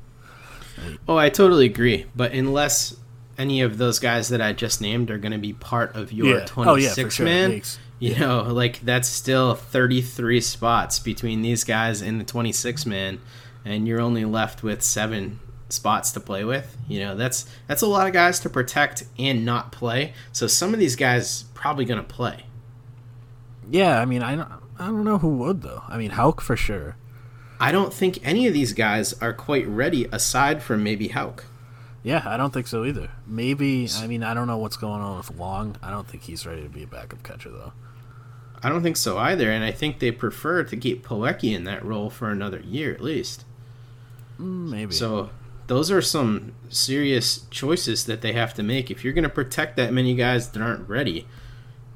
Oh, 1.08 1.18
I 1.18 1.30
totally 1.30 1.66
agree. 1.66 2.06
But 2.16 2.34
unless 2.34 2.96
any 3.36 3.62
of 3.62 3.80
those 3.80 3.98
guys 3.98 4.30
that 4.30 4.42
I 4.44 4.54
just 4.54 4.80
named 4.80 5.10
are 5.10 5.18
going 5.18 5.32
to 5.32 5.40
be 5.40 5.52
part 5.54 5.96
of 5.96 6.12
your 6.14 6.40
Yeah. 6.40 6.46
26 6.46 6.58
Oh, 6.68 6.76
yeah, 6.76 7.10
sure. 7.10 7.26
Man, 7.26 7.50
makes- 7.50 7.80
you 7.98 8.16
know, 8.20 8.44
like 8.44 8.82
that's 8.82 9.08
still 9.08 9.56
33 9.56 10.40
spots 10.40 11.00
between 11.00 11.42
these 11.42 11.64
guys 11.64 12.04
and 12.04 12.22
the 12.22 12.26
26 12.26 12.86
man, 12.86 13.20
and 13.66 13.88
you're 13.88 14.00
only 14.00 14.24
left 14.24 14.62
with 14.62 14.84
seven 14.84 15.40
spots 15.70 16.12
to 16.12 16.20
play 16.20 16.44
with. 16.44 16.78
You 16.88 17.00
know, 17.00 17.16
that's 17.16 17.48
that's 17.66 17.82
a 17.82 17.88
lot 17.88 18.06
of 18.06 18.14
guys 18.14 18.40
to 18.42 18.50
protect 18.50 19.04
and 19.18 19.44
not 19.44 19.72
play. 19.72 20.14
So 20.32 20.46
some 20.46 20.76
of 20.76 20.80
these 20.80 20.96
guys 20.96 21.46
probably 21.56 21.86
going 21.86 22.00
to 22.00 22.08
play. 22.08 22.46
yeah, 23.68 24.00
I 24.00 24.06
mean, 24.06 24.22
I 24.22 24.36
don't, 24.36 24.50
I 24.78 24.86
don't 24.86 25.04
know 25.04 25.18
who 25.18 25.30
would, 25.38 25.64
though. 25.64 25.82
I 25.88 25.98
mean, 25.98 26.12
Houck 26.12 26.40
for 26.40 26.56
sure. 26.56 26.98
I 27.60 27.72
don't 27.72 27.94
think 27.94 28.20
any 28.24 28.48
of 28.48 28.54
these 28.54 28.74
guys 28.74 29.14
are 29.22 29.34
quite 29.34 29.68
ready, 29.68 30.08
aside 30.12 30.62
from 30.62 30.84
maybe 30.84 31.10
Houck. 31.10 31.46
Yeah, 32.04 32.24
I 32.26 32.38
don't 32.38 32.54
think 32.54 32.68
so 32.68 32.86
either. 32.86 33.10
Maybe, 33.26 33.90
I 33.98 34.08
mean, 34.08 34.24
I 34.24 34.34
don't 34.34 34.48
know 34.48 34.58
what's 34.58 34.78
going 34.78 35.02
on 35.02 35.18
with 35.18 35.32
Long. 35.36 35.76
I 35.82 35.90
don't 35.90 36.08
think 36.08 36.24
he's 36.24 36.46
ready 36.46 36.64
to 36.64 36.70
be 36.70 36.84
a 36.84 36.88
backup 36.88 37.24
catcher, 37.24 37.50
though. 37.50 37.74
I 38.64 38.70
don't 38.70 38.82
think 38.82 38.98
so 38.98 39.18
either, 39.18 39.52
and 39.52 39.64
I 39.64 39.72
think 39.72 40.00
they 40.00 40.12
prefer 40.12 40.64
to 40.64 40.78
keep 40.78 41.06
Plawecki 41.06 41.56
in 41.56 41.64
that 41.66 41.84
role 41.84 42.10
for 42.10 42.30
another 42.30 42.60
year 42.60 42.94
at 42.94 43.02
least. 43.02 43.46
Mm, 44.40 44.70
Maybe. 44.70 44.94
So 44.94 45.30
those 45.68 45.92
are 45.92 46.02
some 46.02 46.54
serious 46.70 47.46
choices 47.52 48.06
that 48.06 48.22
they 48.22 48.34
have 48.34 48.54
to 48.56 48.64
make. 48.64 48.90
If 48.90 49.04
you're 49.04 49.14
going 49.14 49.24
to 49.24 49.30
protect 49.30 49.76
that 49.78 49.94
many 49.94 50.16
guys 50.16 50.50
that 50.50 50.62
aren't 50.62 50.88
ready, 50.88 51.28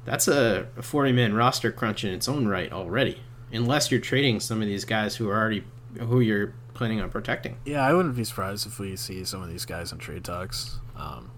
that's 0.04 0.28
a 0.28 0.68
40 0.80 1.12
man 1.12 1.34
roster 1.34 1.72
crunch 1.72 2.04
in 2.04 2.12
its 2.12 2.28
own 2.28 2.46
right 2.46 2.72
already. 2.72 3.20
Unless 3.52 3.90
you're 3.90 4.00
trading 4.00 4.40
some 4.40 4.62
of 4.62 4.68
these 4.68 4.84
guys 4.84 5.16
who 5.16 5.28
are 5.28 5.36
already 5.36 5.64
who 5.98 6.20
you're 6.20 6.54
planning 6.74 7.00
on 7.00 7.10
protecting. 7.10 7.56
Yeah, 7.64 7.86
I 7.86 7.92
wouldn't 7.92 8.16
be 8.16 8.24
surprised 8.24 8.66
if 8.66 8.78
we 8.78 8.96
see 8.96 9.24
some 9.24 9.42
of 9.42 9.50
these 9.50 9.64
guys 9.64 9.92
in 9.92 9.98
trade 9.98 10.24
talks. 10.24 10.78
Um, 10.96 11.30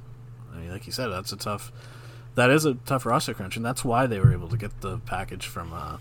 I 0.53 0.59
mean, 0.59 0.71
like 0.71 0.87
you 0.87 0.93
said, 0.93 1.09
that's 1.09 1.33
a 1.33 1.37
tough. 1.37 1.73
That 2.35 2.51
is 2.51 2.65
a 2.65 2.75
tough 2.75 3.07
roster 3.07 3.35
crunch, 3.35 3.57
and 3.57 3.65
that's 3.65 3.85
why 3.85 4.07
they 4.07 4.19
were 4.19 4.33
able 4.33 4.49
to 4.49 4.57
get 4.57 4.81
the 4.81 4.99
package 4.99 5.47
from 5.47 5.73
uh, 5.73 5.99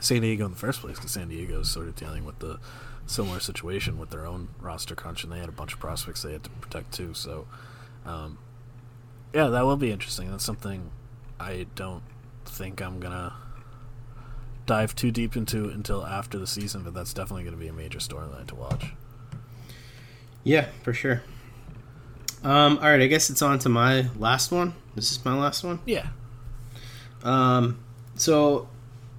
San 0.00 0.22
Diego 0.22 0.44
in 0.44 0.50
the 0.50 0.58
first 0.58 0.80
place, 0.80 0.96
because 0.96 1.12
San 1.12 1.28
Diego 1.28 1.60
is 1.60 1.70
sort 1.70 1.88
of 1.88 1.96
dealing 1.96 2.24
with 2.24 2.38
the 2.38 2.58
similar 3.06 3.40
situation 3.40 3.98
with 3.98 4.10
their 4.10 4.26
own 4.26 4.48
roster 4.60 4.94
crunch, 4.94 5.24
and 5.24 5.32
they 5.32 5.38
had 5.38 5.48
a 5.48 5.52
bunch 5.52 5.72
of 5.72 5.80
prospects 5.80 6.22
they 6.22 6.32
had 6.32 6.44
to 6.44 6.50
protect 6.50 6.92
too. 6.92 7.14
So, 7.14 7.46
um, 8.04 8.38
yeah, 9.32 9.48
that 9.48 9.64
will 9.64 9.76
be 9.76 9.90
interesting. 9.90 10.30
That's 10.30 10.44
something 10.44 10.90
I 11.40 11.66
don't 11.74 12.02
think 12.44 12.82
I'm 12.82 13.00
gonna 13.00 13.32
dive 14.66 14.94
too 14.94 15.10
deep 15.10 15.36
into 15.36 15.68
until 15.68 16.04
after 16.04 16.38
the 16.38 16.46
season, 16.46 16.82
but 16.82 16.94
that's 16.94 17.14
definitely 17.14 17.44
going 17.44 17.54
to 17.54 17.60
be 17.60 17.68
a 17.68 17.72
major 17.72 17.98
storyline 17.98 18.46
to 18.48 18.54
watch. 18.54 18.92
Yeah, 20.44 20.66
for 20.82 20.92
sure. 20.92 21.22
Um, 22.42 22.78
all 22.78 22.90
right, 22.90 23.00
I 23.00 23.06
guess 23.06 23.30
it's 23.30 23.42
on 23.42 23.58
to 23.60 23.68
my 23.68 24.08
last 24.16 24.52
one. 24.52 24.74
This 24.94 25.10
is 25.10 25.24
my 25.24 25.34
last 25.34 25.64
one. 25.64 25.80
Yeah. 25.84 26.08
Um, 27.24 27.80
so, 28.14 28.68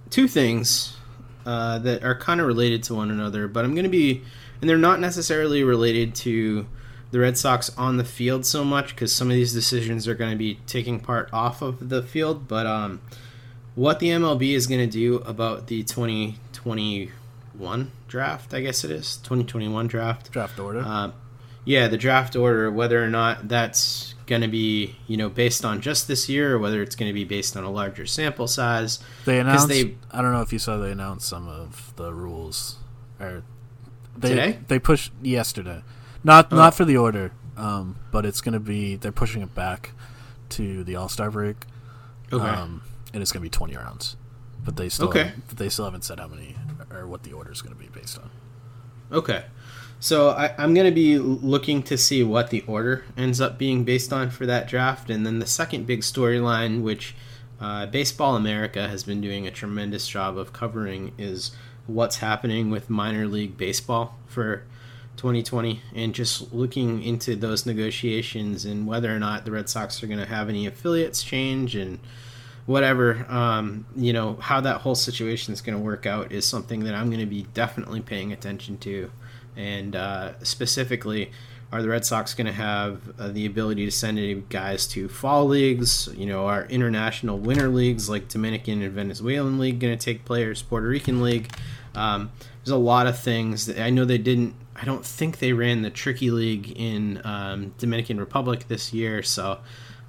two 0.09 0.27
things 0.27 0.95
uh, 1.45 1.79
that 1.79 2.03
are 2.03 2.15
kind 2.15 2.39
of 2.39 2.47
related 2.47 2.83
to 2.83 2.95
one 2.95 3.11
another, 3.11 3.47
but 3.47 3.65
I'm 3.65 3.73
going 3.73 3.83
to 3.83 3.89
be, 3.89 4.21
and 4.61 4.69
they're 4.69 4.77
not 4.77 4.99
necessarily 4.99 5.63
related 5.63 6.15
to 6.15 6.67
the 7.11 7.19
Red 7.19 7.37
Sox 7.37 7.69
on 7.77 7.97
the 7.97 8.03
field 8.03 8.45
so 8.45 8.63
much 8.63 8.89
because 8.89 9.13
some 9.13 9.29
of 9.29 9.35
these 9.35 9.53
decisions 9.53 10.07
are 10.07 10.15
going 10.15 10.31
to 10.31 10.37
be 10.37 10.59
taking 10.67 10.99
part 10.99 11.29
off 11.33 11.61
of 11.61 11.89
the 11.89 12.03
field, 12.03 12.47
but 12.47 12.65
um, 12.65 13.01
what 13.77 13.99
the 13.99 14.07
MLB 14.09 14.55
is 14.55 14.65
going 14.65 14.81
to 14.81 14.87
do 14.91 15.17
about 15.19 15.67
the 15.67 15.83
2021 15.83 17.91
draft, 18.07 18.53
I 18.53 18.61
guess 18.61 18.83
it 18.83 18.91
is 18.91 19.17
2021 19.17 19.87
draft. 19.87 20.31
Draft 20.31 20.59
order. 20.59 20.81
Uh, 20.85 21.11
yeah, 21.63 21.87
the 21.87 21.97
draft 21.97 22.35
order, 22.35 22.71
whether 22.71 23.03
or 23.03 23.09
not 23.09 23.47
that's 23.49 24.15
going 24.25 24.41
to 24.41 24.47
be, 24.47 24.95
you 25.05 25.17
know, 25.17 25.29
based 25.29 25.65
on 25.65 25.81
just 25.81 26.07
this 26.07 26.29
year 26.29 26.55
or 26.55 26.59
whether 26.59 26.81
it's 26.81 26.95
going 26.95 27.09
to 27.09 27.13
be 27.13 27.23
based 27.23 27.55
on 27.57 27.63
a 27.63 27.69
larger 27.69 28.05
sample 28.05 28.47
size. 28.47 28.99
they 29.25 29.39
announced. 29.39 29.67
they- 29.67 29.95
I 30.11 30.21
don't 30.21 30.31
know 30.31 30.41
if 30.41 30.51
you 30.51 30.59
saw. 30.59 30.77
They 30.77 30.91
announced 30.91 31.27
some 31.27 31.47
of 31.47 31.93
the 31.97 32.13
rules. 32.13 32.77
Or 33.19 33.43
they, 34.17 34.29
Today? 34.29 34.59
They 34.67 34.79
pushed 34.79 35.11
yesterday. 35.21 35.81
Not 36.23 36.47
Oh. 36.51 36.55
not 36.55 36.73
for 36.73 36.85
the 36.85 36.97
order, 36.97 37.31
um, 37.57 37.97
but 38.11 38.25
it's 38.25 38.41
going 38.41 38.53
to 38.53 38.59
be. 38.59 38.95
They're 38.95 39.11
pushing 39.11 39.41
it 39.41 39.53
back 39.53 39.91
to 40.49 40.83
the 40.83 40.95
All 40.95 41.09
Star 41.09 41.29
break. 41.31 41.57
Okay. 42.33 42.45
Um, 42.45 42.81
and 43.17 43.23
it's 43.23 43.31
going 43.31 43.41
to 43.41 43.45
be 43.45 43.49
20 43.49 43.75
rounds. 43.75 44.15
But 44.63 44.75
they 44.75 44.89
still 44.89 45.07
Okay. 45.07 45.31
but 45.47 45.57
they 45.57 45.69
still 45.69 45.85
haven't 45.85 46.03
said 46.03 46.19
how 46.19 46.27
many 46.27 46.55
or 46.91 47.07
what 47.07 47.23
the 47.23 47.33
order 47.33 47.51
is 47.51 47.63
going 47.63 47.75
to 47.75 47.81
be 47.81 47.87
based 47.87 48.19
on. 48.19 48.29
Okay. 49.11 49.45
So 49.99 50.29
I, 50.29 50.53
I'm 50.59 50.75
going 50.75 50.85
to 50.85 50.93
be 50.93 51.17
looking 51.17 51.81
to 51.83 51.97
see 51.97 52.21
what 52.23 52.51
the 52.51 52.63
order 52.67 53.03
ends 53.17 53.41
up 53.41 53.57
being 53.57 53.83
based 53.83 54.13
on 54.13 54.29
for 54.29 54.45
that 54.45 54.67
draft. 54.67 55.09
And 55.09 55.25
then 55.25 55.39
the 55.39 55.47
second 55.47 55.87
big 55.87 56.01
storyline, 56.01 56.83
which 56.83 57.15
uh, 57.59 57.87
Baseball 57.87 58.35
America 58.35 58.87
has 58.87 59.03
been 59.03 59.19
doing 59.19 59.47
a 59.47 59.51
tremendous 59.51 60.07
job 60.07 60.37
of 60.37 60.53
covering, 60.53 61.13
is 61.17 61.51
what's 61.87 62.17
happening 62.17 62.69
with 62.69 62.89
minor 62.91 63.25
league 63.25 63.57
baseball 63.57 64.19
for 64.27 64.63
2020 65.15 65.81
and 65.95 66.13
just 66.13 66.53
looking 66.53 67.01
into 67.01 67.35
those 67.35 67.65
negotiations 67.65 68.65
and 68.65 68.85
whether 68.85 69.15
or 69.15 69.17
not 69.17 69.45
the 69.45 69.51
Red 69.51 69.67
Sox 69.69 70.03
are 70.03 70.07
going 70.07 70.19
to 70.19 70.25
have 70.27 70.47
any 70.49 70.67
affiliates 70.67 71.23
change 71.23 71.75
and 71.75 71.97
whatever 72.67 73.25
um, 73.29 73.87
you 73.95 74.13
know 74.13 74.35
how 74.35 74.61
that 74.61 74.81
whole 74.81 74.93
situation 74.93 75.53
is 75.53 75.61
going 75.61 75.75
to 75.75 75.83
work 75.83 76.05
out 76.05 76.31
is 76.31 76.45
something 76.45 76.83
that 76.83 76.93
i'm 76.93 77.07
going 77.07 77.19
to 77.19 77.25
be 77.25 77.43
definitely 77.55 78.01
paying 78.01 78.31
attention 78.31 78.77
to. 78.77 79.09
And 79.55 79.95
uh, 79.95 80.37
specifically 80.43 81.31
are 81.71 81.81
the 81.81 81.89
red 81.89 82.05
sox 82.05 82.33
going 82.35 82.47
to 82.47 82.53
have 82.53 83.01
uh, 83.19 83.29
the 83.29 83.45
ability 83.45 83.83
to 83.85 83.91
send 83.91 84.19
any 84.19 84.35
guys 84.35 84.85
to 84.87 85.09
fall 85.09 85.47
leagues? 85.47 86.07
You 86.15 86.27
know 86.27 86.45
our 86.45 86.65
international 86.65 87.39
winter 87.39 87.69
leagues 87.69 88.07
like 88.07 88.27
dominican 88.27 88.83
and 88.83 88.93
venezuelan 88.93 89.57
league 89.57 89.79
going 89.79 89.97
to 89.97 90.05
take 90.05 90.25
players? 90.25 90.61
Puerto 90.61 90.87
rican 90.87 91.23
league? 91.23 91.51
Um, 91.95 92.31
there's 92.67 92.75
a 92.75 92.77
lot 92.77 93.07
of 93.07 93.17
things 93.17 93.65
that 93.67 93.79
i 93.81 93.89
know 93.89 94.03
they 94.03 94.17
didn't 94.17 94.53
i 94.75 94.83
don't 94.83 95.05
think 95.05 95.39
they 95.39 95.53
ran 95.53 95.83
the 95.83 95.89
tricky 95.89 96.29
league 96.29 96.73
in 96.75 97.21
um, 97.23 97.73
dominican 97.77 98.19
republic 98.19 98.67
this 98.67 98.93
year 98.93 99.23
so 99.23 99.59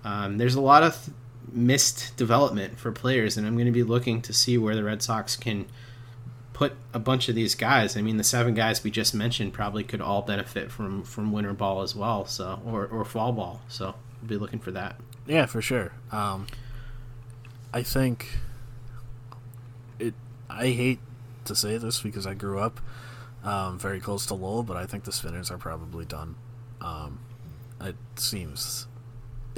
um, 0.05 0.39
there's 0.39 0.57
a 0.57 0.61
lot 0.61 0.83
of 0.83 0.93
th- 1.05 1.17
missed 1.53 2.17
development 2.17 2.79
for 2.79 2.93
players, 2.93 3.37
and 3.37 3.47
I'm 3.47 3.55
going 3.55 3.67
to 3.67 3.73
be 3.73 3.83
looking 3.83 4.23
to 4.23 4.33
see 4.33 4.59
where 4.59 4.75
the 4.75 4.85
Red 4.85 5.03
Sox 5.03 5.37
can 5.37 5.67
put 6.59 6.73
a 6.93 6.99
bunch 6.99 7.29
of 7.29 7.37
these 7.37 7.55
guys. 7.55 7.97
I 7.97 8.03
mean, 8.03 8.17
the 8.17 8.25
seven 8.25 8.53
guys 8.53 8.83
we 8.83 8.91
just 8.91 9.15
mentioned 9.15 9.53
probably 9.53 9.85
could 9.85 10.01
all 10.01 10.23
benefit 10.23 10.73
from 10.73 11.05
from 11.05 11.31
winter 11.31 11.53
ball 11.53 11.83
as 11.83 11.95
well, 11.95 12.27
so 12.27 12.61
or 12.67 12.87
or 12.87 13.05
fall 13.05 13.33
ball. 13.33 13.63
So 13.69 13.87
I'll 13.87 14.27
be 14.27 14.37
looking 14.37 14.59
for 14.59 14.73
that. 14.73 14.97
Yeah, 15.27 15.47
for 15.47 15.63
sure. 15.63 15.93
Um, 16.11 16.49
I 17.73 17.85
think 17.85 18.39
it. 20.01 20.15
I 20.51 20.69
hate 20.71 20.99
to 21.45 21.55
say 21.55 21.79
this 21.79 22.03
because 22.03 22.27
I 22.27 22.35
grew 22.35 22.59
up 22.59 22.81
um, 23.45 23.79
very 23.79 24.01
close 24.01 24.27
to 24.27 24.35
Lowell, 24.35 24.65
but 24.65 24.77
I 24.77 24.85
think 24.85 25.05
the 25.05 25.13
Spinners 25.13 25.53
are 25.53 25.59
probably 25.59 26.05
done. 26.05 26.35
Um, 26.81 27.21
it 27.81 27.95
seems 28.17 28.88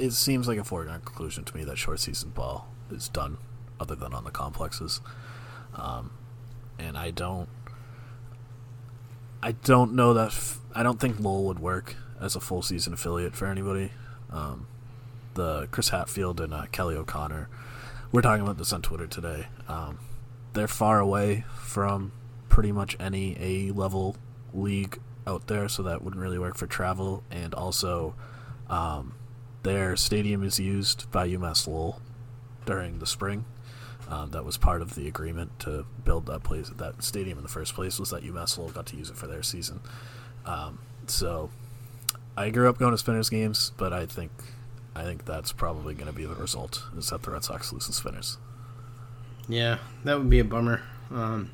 it 0.01 0.13
seems 0.13 0.47
like 0.47 0.57
a 0.57 0.63
foregone 0.63 1.01
conclusion 1.01 1.43
to 1.45 1.55
me 1.55 1.63
that 1.63 1.77
short 1.77 1.99
season 1.99 2.31
ball 2.31 2.67
is 2.89 3.07
done, 3.07 3.37
other 3.79 3.95
than 3.95 4.13
on 4.13 4.23
the 4.23 4.31
complexes. 4.31 4.99
Um, 5.75 6.11
and 6.79 6.97
I 6.97 7.11
don't. 7.11 7.49
I 9.43 9.53
don't 9.53 9.93
know 9.93 10.13
that. 10.13 10.27
F- 10.27 10.59
I 10.73 10.83
don't 10.83 10.99
think 10.99 11.19
Lowell 11.19 11.45
would 11.45 11.59
work 11.59 11.95
as 12.19 12.35
a 12.35 12.39
full 12.39 12.61
season 12.61 12.93
affiliate 12.93 13.35
for 13.35 13.45
anybody. 13.45 13.91
Um, 14.31 14.67
the 15.33 15.67
Chris 15.71 15.89
Hatfield 15.89 16.41
and 16.41 16.53
uh, 16.53 16.65
Kelly 16.71 16.95
O'Connor. 16.95 17.47
We're 18.11 18.21
talking 18.21 18.43
about 18.43 18.57
this 18.57 18.73
on 18.73 18.81
Twitter 18.81 19.07
today. 19.07 19.47
Um, 19.67 19.99
they're 20.53 20.67
far 20.67 20.99
away 20.99 21.45
from 21.57 22.11
pretty 22.49 22.71
much 22.71 22.97
any 22.99 23.37
A 23.39 23.71
level 23.71 24.17
league 24.53 24.99
out 25.25 25.47
there, 25.47 25.69
so 25.69 25.83
that 25.83 26.03
wouldn't 26.03 26.21
really 26.21 26.39
work 26.39 26.57
for 26.57 26.67
travel. 26.67 27.23
And 27.31 27.53
also, 27.53 28.15
um, 28.69 29.13
their 29.63 29.95
stadium 29.95 30.43
is 30.43 30.59
used 30.59 31.11
by 31.11 31.27
UMass 31.27 31.67
Lowell 31.67 32.01
during 32.65 32.99
the 32.99 33.05
spring. 33.05 33.45
Um, 34.09 34.31
that 34.31 34.43
was 34.43 34.57
part 34.57 34.81
of 34.81 34.95
the 34.95 35.07
agreement 35.07 35.57
to 35.59 35.85
build 36.03 36.25
that 36.25 36.43
place, 36.43 36.69
that 36.69 37.01
stadium 37.01 37.37
in 37.37 37.43
the 37.43 37.49
first 37.49 37.73
place. 37.73 37.97
Was 37.97 38.09
that 38.09 38.23
UMass 38.23 38.57
Lowell 38.57 38.71
got 38.71 38.85
to 38.87 38.97
use 38.97 39.09
it 39.09 39.15
for 39.15 39.27
their 39.27 39.43
season? 39.43 39.79
Um, 40.45 40.79
so, 41.07 41.49
I 42.35 42.49
grew 42.49 42.69
up 42.69 42.77
going 42.77 42.91
to 42.91 42.97
Spinners 42.97 43.29
games, 43.29 43.71
but 43.77 43.93
I 43.93 44.05
think 44.05 44.31
I 44.95 45.03
think 45.03 45.25
that's 45.25 45.51
probably 45.51 45.93
going 45.93 46.07
to 46.07 46.13
be 46.13 46.25
the 46.25 46.35
result 46.35 46.83
is 46.97 47.09
that 47.09 47.23
the 47.23 47.31
Red 47.31 47.43
Sox 47.43 47.71
lose 47.71 47.87
the 47.87 47.93
Spinners. 47.93 48.37
Yeah, 49.47 49.77
that 50.03 50.17
would 50.17 50.29
be 50.29 50.39
a 50.39 50.43
bummer. 50.43 50.81
Um, 51.09 51.51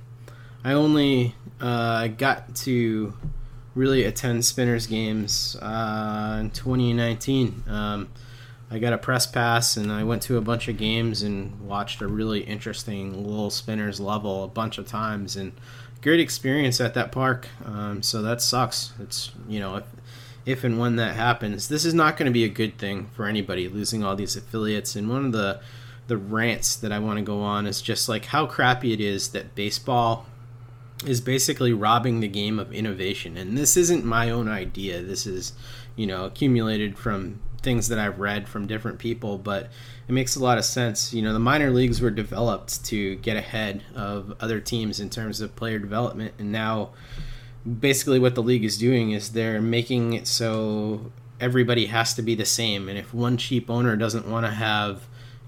I 0.64 0.74
only 0.74 1.36
uh, 1.62 2.08
got 2.08 2.56
to 2.58 3.14
really 3.78 4.04
attend 4.04 4.44
Spinners 4.44 4.88
games 4.88 5.56
uh, 5.62 6.38
in 6.40 6.50
2019. 6.50 7.64
Um, 7.68 8.10
I 8.70 8.80
got 8.80 8.92
a 8.92 8.98
press 8.98 9.28
pass 9.28 9.78
and 9.78 9.92
I 9.92 10.04
went 10.04 10.24
to 10.24 10.38
a 10.38 10.42
bunch 10.42 10.68
of 10.68 10.78
games 10.78 11.22
and 11.22 11.62
watched 11.62 12.02
a 12.02 12.08
really 12.08 12.42
interesting 12.42 13.26
little 13.26 13.50
Spinners 13.50 14.00
level 14.00 14.44
a 14.44 14.48
bunch 14.48 14.78
of 14.78 14.88
times 14.88 15.38
and 15.38 15.54
great 16.02 16.20
experience 16.20 16.82
at 16.82 16.94
that 16.96 17.12
park. 17.12 17.48
Um, 17.64 18.02
so 18.02 18.22
that 18.24 18.42
sucks. 18.42 18.94
It's 19.00 19.32
you 19.48 19.60
know 19.60 19.78
if, 19.78 19.84
if 20.46 20.64
and 20.64 20.80
when 20.80 20.98
that 20.98 21.16
happens, 21.16 21.70
this 21.70 21.86
is 21.86 21.94
not 21.94 22.18
going 22.18 22.26
to 22.26 22.34
be 22.34 22.44
a 22.44 22.50
good 22.50 22.78
thing 22.78 23.10
for 23.16 23.26
anybody 23.26 23.70
losing 23.70 24.04
all 24.04 24.16
these 24.16 24.36
affiliates. 24.36 24.96
And 24.96 25.08
one 25.08 25.26
of 25.28 25.32
the 25.32 25.62
the 26.08 26.18
rants 26.18 26.76
that 26.78 26.92
I 26.92 27.00
want 27.00 27.20
to 27.20 27.24
go 27.24 27.42
on 27.42 27.68
is 27.68 27.82
just 27.82 28.10
like 28.10 28.26
how 28.26 28.48
crappy 28.48 28.92
it 28.92 29.02
is 29.02 29.30
that 29.30 29.56
baseball 29.56 30.26
is 31.06 31.22
basically 31.22 31.74
robbing 31.74 32.20
the 32.20 32.28
game 32.28 32.60
of 32.60 32.74
innovation. 32.74 33.38
And 33.38 33.58
this 33.58 33.78
isn't 33.78 34.04
my 34.04 34.30
own 34.30 34.48
idea. 34.48 35.02
This 35.02 35.28
is, 35.28 35.54
you 35.96 36.08
know, 36.08 36.26
accumulated 36.26 36.98
from 36.98 37.40
things 37.62 37.88
that 37.90 38.00
I've 38.00 38.20
read 38.20 38.48
from 38.48 38.68
different 38.68 39.00
people, 39.00 39.38
but 39.38 39.70
it 40.08 40.12
makes 40.12 40.36
a 40.36 40.44
lot 40.44 40.58
of 40.58 40.66
sense. 40.66 41.14
You 41.14 41.22
know, 41.22 41.34
the 41.34 41.40
minor 41.40 41.70
leagues 41.70 42.02
were 42.02 42.12
developed 42.12 42.86
to 42.86 43.16
get 43.18 43.38
ahead 43.38 43.84
of 43.96 44.36
other 44.40 44.60
teams 44.60 45.00
in 45.00 45.10
terms 45.10 45.42
of 45.42 45.56
player 45.56 45.80
development, 45.80 46.34
and 46.40 46.52
now 46.52 46.92
basically 47.80 48.20
what 48.20 48.36
the 48.36 48.44
league 48.44 48.64
is 48.64 48.78
doing 48.78 49.12
is 49.12 49.34
they're 49.34 49.62
making 49.62 50.14
it 50.14 50.28
so 50.28 51.12
everybody 51.40 51.88
has 51.88 52.14
to 52.14 52.22
be 52.22 52.36
the 52.36 52.46
same. 52.46 52.88
And 52.88 52.98
if 52.98 53.14
one 53.14 53.38
cheap 53.38 53.70
owner 53.70 53.96
doesn't 53.96 54.28
want 54.28 54.46
to 54.46 54.52
have 54.52 55.08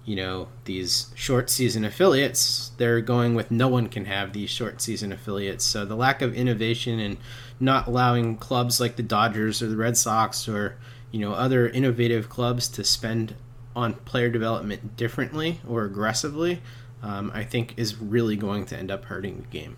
you 0.09 0.15
know 0.15 0.47
these 0.65 1.11
short 1.13 1.51
season 1.51 1.85
affiliates 1.85 2.71
they're 2.77 2.99
going 2.99 3.35
with 3.35 3.51
no 3.51 3.67
one 3.67 3.85
can 3.87 4.05
have 4.05 4.33
these 4.33 4.49
short 4.49 4.81
season 4.81 5.11
affiliates 5.11 5.63
so 5.63 5.85
the 5.85 5.95
lack 5.95 6.23
of 6.23 6.33
innovation 6.33 6.99
and 6.99 7.15
not 7.59 7.85
allowing 7.85 8.35
clubs 8.35 8.79
like 8.79 8.95
the 8.95 9.03
dodgers 9.03 9.61
or 9.61 9.67
the 9.67 9.77
red 9.77 9.95
sox 9.95 10.47
or 10.49 10.75
you 11.11 11.19
know 11.19 11.33
other 11.33 11.69
innovative 11.69 12.27
clubs 12.27 12.67
to 12.67 12.83
spend 12.83 13.35
on 13.75 13.93
player 13.93 14.29
development 14.31 14.97
differently 14.97 15.61
or 15.67 15.83
aggressively 15.85 16.59
um, 17.03 17.31
i 17.35 17.43
think 17.43 17.75
is 17.77 17.95
really 17.97 18.35
going 18.35 18.65
to 18.65 18.75
end 18.75 18.89
up 18.89 19.05
hurting 19.05 19.37
the 19.41 19.47
game 19.59 19.77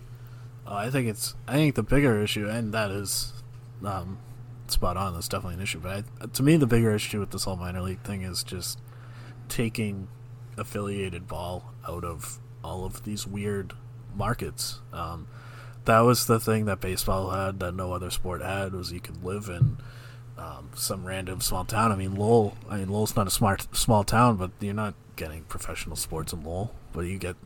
Uh, 0.66 0.76
I 0.86 0.90
think 0.90 1.08
it's 1.08 1.34
I 1.46 1.54
think 1.54 1.74
the 1.74 1.82
bigger 1.82 2.22
issue, 2.22 2.48
and 2.48 2.72
that 2.72 2.90
is 2.90 3.34
um, 3.84 4.16
spot 4.68 4.96
on. 4.96 5.12
That's 5.12 5.28
definitely 5.28 5.56
an 5.56 5.62
issue. 5.62 5.80
But 5.80 6.04
I, 6.22 6.26
to 6.26 6.42
me, 6.42 6.56
the 6.56 6.68
bigger 6.68 6.94
issue 6.94 7.18
with 7.20 7.32
this 7.32 7.44
whole 7.44 7.56
minor 7.56 7.82
league 7.82 8.00
thing 8.04 8.22
is 8.22 8.44
just 8.44 8.78
taking 9.48 10.06
affiliated 10.56 11.26
ball 11.26 11.72
out 11.88 12.04
of 12.04 12.38
all 12.62 12.84
of 12.84 13.04
these 13.04 13.26
weird 13.26 13.72
markets. 14.14 14.80
Um, 14.92 15.26
that 15.84 16.00
was 16.00 16.26
the 16.26 16.38
thing 16.38 16.66
that 16.66 16.80
baseball 16.80 17.30
had 17.30 17.60
that 17.60 17.74
no 17.74 17.92
other 17.92 18.10
sport 18.10 18.42
had 18.42 18.72
was 18.72 18.92
you 18.92 19.00
could 19.00 19.24
live 19.24 19.48
in 19.48 19.78
um, 20.38 20.70
some 20.74 21.04
random 21.04 21.40
small 21.40 21.64
town. 21.64 21.92
I 21.92 21.96
mean, 21.96 22.14
Lowell. 22.14 22.56
I 22.68 22.78
mean, 22.78 22.88
Lowell's 22.88 23.16
not 23.16 23.26
a 23.26 23.30
smart 23.30 23.74
small 23.74 24.04
town, 24.04 24.36
but 24.36 24.50
you're 24.60 24.74
not 24.74 24.94
getting 25.16 25.42
professional 25.44 25.96
sports 25.96 26.32
in 26.32 26.44
Lowell. 26.44 26.74
But 26.92 27.02
you 27.02 27.18
get 27.18 27.36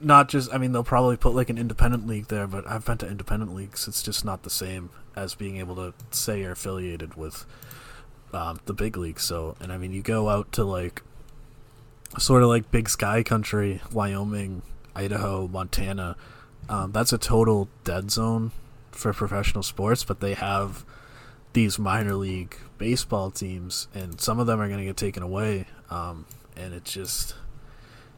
not 0.00 0.28
just. 0.28 0.52
I 0.52 0.58
mean, 0.58 0.72
they'll 0.72 0.84
probably 0.84 1.16
put 1.16 1.34
like 1.34 1.50
an 1.50 1.58
independent 1.58 2.06
league 2.06 2.28
there, 2.28 2.46
but 2.46 2.66
I've 2.66 2.84
been 2.84 2.98
to 2.98 3.08
independent 3.08 3.54
leagues. 3.54 3.88
It's 3.88 4.02
just 4.02 4.24
not 4.24 4.42
the 4.42 4.50
same 4.50 4.90
as 5.16 5.34
being 5.34 5.56
able 5.56 5.76
to 5.76 5.94
say 6.10 6.40
you're 6.40 6.52
affiliated 6.52 7.14
with 7.14 7.44
um, 8.32 8.60
the 8.66 8.74
big 8.74 8.96
leagues. 8.96 9.24
So, 9.24 9.56
and 9.60 9.72
I 9.72 9.78
mean, 9.78 9.92
you 9.92 10.02
go 10.02 10.28
out 10.28 10.52
to 10.52 10.64
like 10.64 11.02
sort 12.18 12.42
of 12.42 12.48
like 12.48 12.70
big 12.70 12.88
sky 12.88 13.22
country, 13.22 13.80
Wyoming, 13.92 14.62
Idaho, 14.94 15.48
Montana. 15.48 16.16
Um, 16.68 16.92
that's 16.92 17.12
a 17.12 17.18
total 17.18 17.68
dead 17.84 18.10
zone 18.10 18.52
for 18.90 19.12
professional 19.12 19.62
sports, 19.62 20.04
but 20.04 20.20
they 20.20 20.34
have 20.34 20.84
these 21.52 21.78
minor 21.78 22.14
league 22.14 22.56
baseball 22.78 23.30
teams, 23.30 23.88
and 23.94 24.20
some 24.20 24.38
of 24.38 24.46
them 24.46 24.60
are 24.60 24.68
going 24.68 24.78
to 24.80 24.84
get 24.84 24.96
taken 24.96 25.22
away. 25.22 25.66
Um, 25.90 26.26
and 26.56 26.74
it's 26.74 26.92
just 26.92 27.34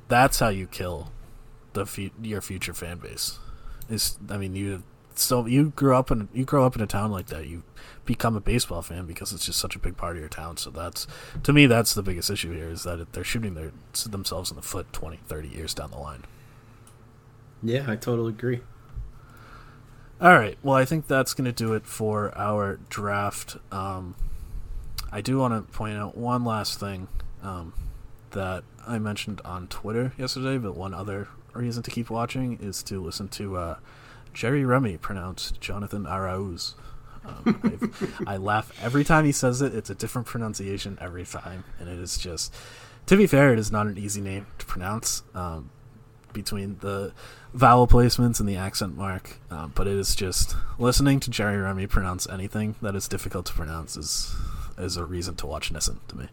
that's 0.08 0.38
how 0.38 0.48
you 0.48 0.66
kill 0.66 1.10
the 1.72 1.86
fu- 1.86 2.10
your 2.20 2.40
future 2.40 2.74
fan 2.74 2.98
base. 2.98 3.38
Is 3.88 4.18
I 4.28 4.36
mean 4.36 4.54
you 4.54 4.82
so 5.14 5.46
you 5.46 5.70
grew 5.70 5.94
up 5.96 6.10
in 6.10 6.28
you 6.32 6.44
grow 6.44 6.64
up 6.64 6.76
in 6.76 6.82
a 6.82 6.86
town 6.86 7.10
like 7.10 7.26
that 7.26 7.46
you 7.46 7.62
become 8.04 8.36
a 8.36 8.40
baseball 8.40 8.82
fan 8.82 9.06
because 9.06 9.32
it's 9.32 9.46
just 9.46 9.58
such 9.58 9.76
a 9.76 9.78
big 9.78 9.96
part 9.96 10.16
of 10.16 10.20
your 10.20 10.28
town. 10.28 10.56
So 10.56 10.70
that's 10.70 11.06
to 11.42 11.52
me 11.52 11.66
that's 11.66 11.94
the 11.94 12.02
biggest 12.02 12.30
issue 12.30 12.52
here 12.52 12.68
is 12.68 12.82
that 12.82 13.12
they're 13.12 13.24
shooting 13.24 13.54
their 13.54 13.72
themselves 14.06 14.50
in 14.50 14.56
the 14.56 14.62
foot 14.62 14.92
20 14.92 15.18
30 15.26 15.48
years 15.48 15.74
down 15.74 15.90
the 15.90 15.98
line. 15.98 16.24
Yeah 17.62 17.84
i 17.88 17.96
totally 17.96 18.30
agree. 18.30 18.60
All 20.20 20.34
right. 20.34 20.58
Well 20.62 20.76
i 20.76 20.84
think 20.84 21.06
that's 21.06 21.34
going 21.34 21.44
to 21.46 21.52
do 21.52 21.74
it 21.74 21.86
for 21.86 22.36
our 22.36 22.80
draft. 22.88 23.56
Um, 23.70 24.14
i 25.10 25.20
do 25.20 25.38
want 25.38 25.54
to 25.54 25.72
point 25.72 25.96
out 25.96 26.16
one 26.16 26.44
last 26.44 26.80
thing 26.80 27.08
um, 27.42 27.72
that 28.30 28.64
I 28.86 28.98
mentioned 28.98 29.40
on 29.44 29.68
Twitter 29.68 30.12
yesterday, 30.18 30.58
but 30.58 30.76
one 30.76 30.94
other 30.94 31.28
reason 31.54 31.82
to 31.84 31.90
keep 31.90 32.10
watching 32.10 32.58
is 32.60 32.82
to 32.84 33.00
listen 33.00 33.28
to 33.28 33.56
uh, 33.56 33.76
Jerry 34.32 34.64
Remy 34.64 34.96
pronounce 34.98 35.52
Jonathan 35.52 36.04
Arauz. 36.04 36.74
Um, 37.44 37.92
I 38.26 38.36
laugh 38.36 38.76
every 38.82 39.04
time 39.04 39.24
he 39.24 39.32
says 39.32 39.62
it. 39.62 39.74
It's 39.74 39.90
a 39.90 39.94
different 39.94 40.26
pronunciation 40.26 40.98
every 41.00 41.24
time, 41.24 41.64
and 41.78 41.88
it 41.88 41.98
is 41.98 42.18
just. 42.18 42.52
To 43.06 43.16
be 43.16 43.26
fair, 43.26 43.52
it 43.52 43.58
is 43.58 43.70
not 43.70 43.86
an 43.86 43.98
easy 43.98 44.20
name 44.20 44.46
to 44.58 44.66
pronounce 44.66 45.22
um, 45.34 45.70
between 46.32 46.78
the 46.80 47.12
vowel 47.54 47.86
placements 47.86 48.40
and 48.40 48.48
the 48.48 48.56
accent 48.56 48.96
mark, 48.96 49.38
um, 49.50 49.72
but 49.74 49.86
it 49.86 49.94
is 49.94 50.14
just 50.14 50.56
listening 50.78 51.20
to 51.20 51.30
Jerry 51.30 51.58
Remy 51.58 51.86
pronounce 51.86 52.28
anything 52.28 52.76
that 52.82 52.94
is 52.94 53.08
difficult 53.08 53.46
to 53.46 53.52
pronounce 53.52 53.96
is 53.96 54.34
is 54.78 54.96
a 54.96 55.04
reason 55.04 55.34
to 55.36 55.46
watch 55.46 55.72
NESN 55.72 55.98
to 56.08 56.16
me. 56.16 56.28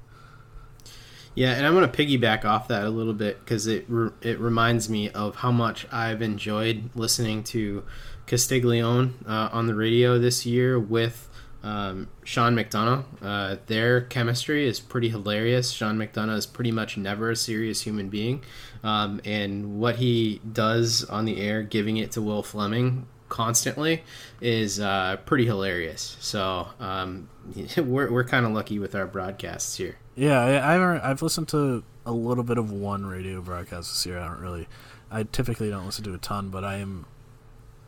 Yeah, 1.35 1.53
and 1.53 1.65
I'm 1.65 1.73
going 1.73 1.89
to 1.89 1.97
piggyback 1.97 2.43
off 2.43 2.67
that 2.69 2.83
a 2.83 2.89
little 2.89 3.13
bit 3.13 3.39
because 3.39 3.67
it 3.67 3.85
re- 3.87 4.11
it 4.21 4.39
reminds 4.39 4.89
me 4.89 5.09
of 5.11 5.35
how 5.35 5.51
much 5.51 5.87
I've 5.91 6.21
enjoyed 6.21 6.89
listening 6.95 7.43
to 7.45 7.83
Castiglione 8.30 9.15
uh, 9.25 9.49
on 9.51 9.65
the 9.65 9.73
radio 9.73 10.19
this 10.19 10.45
year 10.45 10.80
with 10.80 11.27
um, 11.63 12.07
Sean 12.23 12.55
McDonough. 12.55 13.03
Uh, 13.21 13.57
their 13.65 14.01
chemistry 14.01 14.67
is 14.67 14.80
pretty 14.80 15.09
hilarious. 15.09 15.71
Sean 15.71 15.97
McDonough 15.97 16.38
is 16.38 16.45
pretty 16.45 16.71
much 16.71 16.95
never 16.95 17.32
a 17.32 17.36
serious 17.36 17.82
human 17.82 18.07
being, 18.07 18.43
um, 18.84 19.19
and 19.25 19.80
what 19.80 19.95
he 19.95 20.41
does 20.53 21.03
on 21.05 21.25
the 21.25 21.41
air, 21.41 21.63
giving 21.63 21.97
it 21.97 22.11
to 22.11 22.21
Will 22.21 22.43
Fleming 22.43 23.07
constantly, 23.30 24.03
is 24.39 24.80
uh, 24.80 25.17
pretty 25.25 25.45
hilarious. 25.47 26.15
So 26.19 26.67
um, 26.80 27.30
we're 27.77 28.11
we're 28.11 28.23
kind 28.23 28.45
of 28.45 28.51
lucky 28.51 28.77
with 28.77 28.93
our 28.93 29.07
broadcasts 29.07 29.75
here. 29.75 29.97
Yeah, 30.15 30.39
I, 30.39 30.75
I've 30.75 31.03
I've 31.03 31.21
listened 31.23 31.47
to 31.49 31.84
a 32.05 32.11
little 32.13 32.43
bit 32.43 32.59
of 32.59 32.71
one 32.71 33.07
radio 33.07 33.41
broadcast 33.41 33.91
this 33.91 34.05
year. 34.05 34.19
I 34.19 34.27
don't 34.27 34.39
really, 34.39 34.67
I 35.09 35.23
typically 35.23 35.71
don't 35.71 35.88
listen 35.88 36.03
to 36.03 36.13
a 36.13 36.19
ton, 36.19 36.49
but 36.49 36.63
I 36.63 36.75
am 36.75 37.05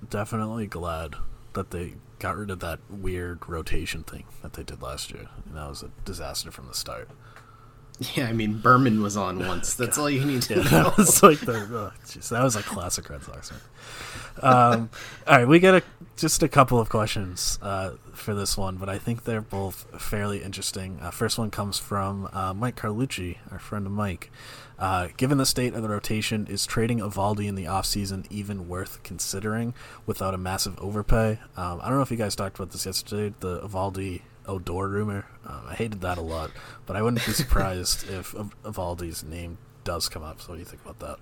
definitely 0.09 0.67
glad 0.67 1.15
that 1.53 1.71
they 1.71 1.95
got 2.19 2.37
rid 2.37 2.49
of 2.51 2.59
that 2.59 2.79
weird 2.89 3.47
rotation 3.49 4.03
thing 4.03 4.25
that 4.41 4.53
they 4.53 4.63
did 4.63 4.81
last 4.81 5.11
year. 5.11 5.27
And 5.45 5.55
that 5.57 5.67
was 5.67 5.83
a 5.83 5.91
disaster 6.05 6.51
from 6.51 6.67
the 6.67 6.73
start. 6.73 7.09
Yeah, 8.15 8.25
I 8.25 8.33
mean 8.33 8.57
Berman 8.57 9.03
was 9.03 9.15
on 9.15 9.45
once. 9.45 9.73
That's 9.75 9.99
all 9.99 10.09
you 10.09 10.25
need 10.25 10.41
to 10.43 10.55
Yeah, 10.55 10.63
know. 10.63 10.69
that 10.69 10.97
was 10.97 11.21
like 11.21 11.39
the 11.41 11.53
oh, 11.71 11.91
that 12.29 12.43
was 12.43 12.55
a 12.55 12.63
classic 12.63 13.07
Red 13.11 13.21
Sox. 13.21 13.51
Um, 14.41 14.89
all 15.27 15.37
right, 15.37 15.47
we 15.47 15.59
get 15.59 15.75
a, 15.75 15.83
just 16.17 16.41
a 16.41 16.47
couple 16.47 16.79
of 16.79 16.89
questions 16.89 17.59
uh, 17.61 17.91
for 18.13 18.33
this 18.33 18.57
one, 18.57 18.77
but 18.77 18.89
I 18.89 18.97
think 18.97 19.25
they're 19.25 19.39
both 19.41 19.85
fairly 20.01 20.41
interesting. 20.41 20.97
Uh, 20.99 21.11
first 21.11 21.37
one 21.37 21.51
comes 21.51 21.77
from 21.77 22.27
uh, 22.33 22.55
Mike 22.55 22.75
Carlucci, 22.75 23.37
our 23.51 23.59
friend 23.59 23.87
Mike. 23.91 24.31
Uh, 24.81 25.09
given 25.15 25.37
the 25.37 25.45
state 25.45 25.75
of 25.75 25.83
the 25.83 25.89
rotation, 25.89 26.47
is 26.47 26.65
trading 26.65 26.99
Eovaldi 26.99 27.47
in 27.47 27.53
the 27.53 27.65
offseason 27.65 28.25
even 28.31 28.67
worth 28.67 29.03
considering 29.03 29.75
without 30.07 30.33
a 30.33 30.39
massive 30.39 30.77
overpay? 30.79 31.39
Um, 31.55 31.79
I 31.83 31.87
don't 31.87 31.97
know 31.97 32.01
if 32.01 32.09
you 32.09 32.17
guys 32.17 32.35
talked 32.35 32.57
about 32.57 32.71
this 32.71 32.87
yesterday, 32.87 33.35
the 33.41 33.61
Eovaldi 33.61 34.23
Odor 34.47 34.87
rumor. 34.87 35.27
Um, 35.45 35.61
I 35.69 35.75
hated 35.75 36.01
that 36.01 36.17
a 36.17 36.21
lot, 36.21 36.49
but 36.87 36.95
I 36.95 37.03
wouldn't 37.03 37.23
be 37.23 37.31
surprised 37.31 38.09
if 38.09 38.31
Eovaldi's 38.31 39.23
name 39.23 39.59
does 39.83 40.09
come 40.09 40.23
up. 40.23 40.41
So, 40.41 40.49
what 40.49 40.55
do 40.55 40.59
you 40.61 40.65
think 40.65 40.81
about 40.81 40.99
that? 40.99 41.19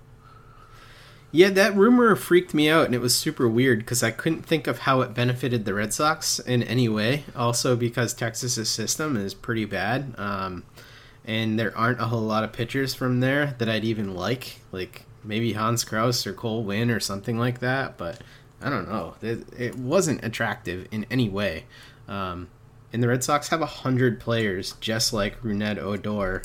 Yeah, 1.32 1.50
that 1.50 1.76
rumor 1.76 2.16
freaked 2.16 2.54
me 2.54 2.68
out, 2.68 2.86
and 2.86 2.94
it 2.94 3.00
was 3.00 3.14
super 3.14 3.46
weird 3.46 3.80
because 3.80 4.02
I 4.02 4.10
couldn't 4.10 4.42
think 4.42 4.66
of 4.66 4.80
how 4.80 5.02
it 5.02 5.14
benefited 5.14 5.64
the 5.64 5.74
Red 5.74 5.92
Sox 5.92 6.38
in 6.40 6.62
any 6.62 6.88
way. 6.88 7.24
Also, 7.36 7.76
because 7.76 8.14
Texas's 8.14 8.68
system 8.68 9.16
is 9.16 9.32
pretty 9.32 9.64
bad, 9.64 10.14
um, 10.18 10.64
and 11.24 11.58
there 11.58 11.76
aren't 11.76 12.00
a 12.00 12.06
whole 12.06 12.22
lot 12.22 12.44
of 12.44 12.52
pitchers 12.52 12.94
from 12.94 13.20
there 13.20 13.54
that 13.58 13.68
I'd 13.68 13.84
even 13.84 14.14
like, 14.14 14.60
like 14.72 15.04
maybe 15.22 15.52
Hans 15.52 15.84
Crouse 15.84 16.26
or 16.26 16.32
Cole 16.32 16.64
Winn 16.64 16.90
or 16.90 17.00
something 17.00 17.38
like 17.38 17.60
that. 17.60 17.96
But 17.96 18.20
I 18.60 18.70
don't 18.70 18.88
know. 18.88 19.14
It, 19.22 19.44
it 19.58 19.76
wasn't 19.76 20.24
attractive 20.24 20.88
in 20.90 21.06
any 21.10 21.28
way. 21.28 21.64
Um, 22.08 22.48
and 22.92 23.02
the 23.02 23.08
Red 23.08 23.22
Sox 23.22 23.48
have 23.48 23.62
a 23.62 23.66
hundred 23.66 24.20
players 24.20 24.72
just 24.80 25.12
like 25.12 25.40
Rougned 25.42 25.78
Odor. 25.78 26.42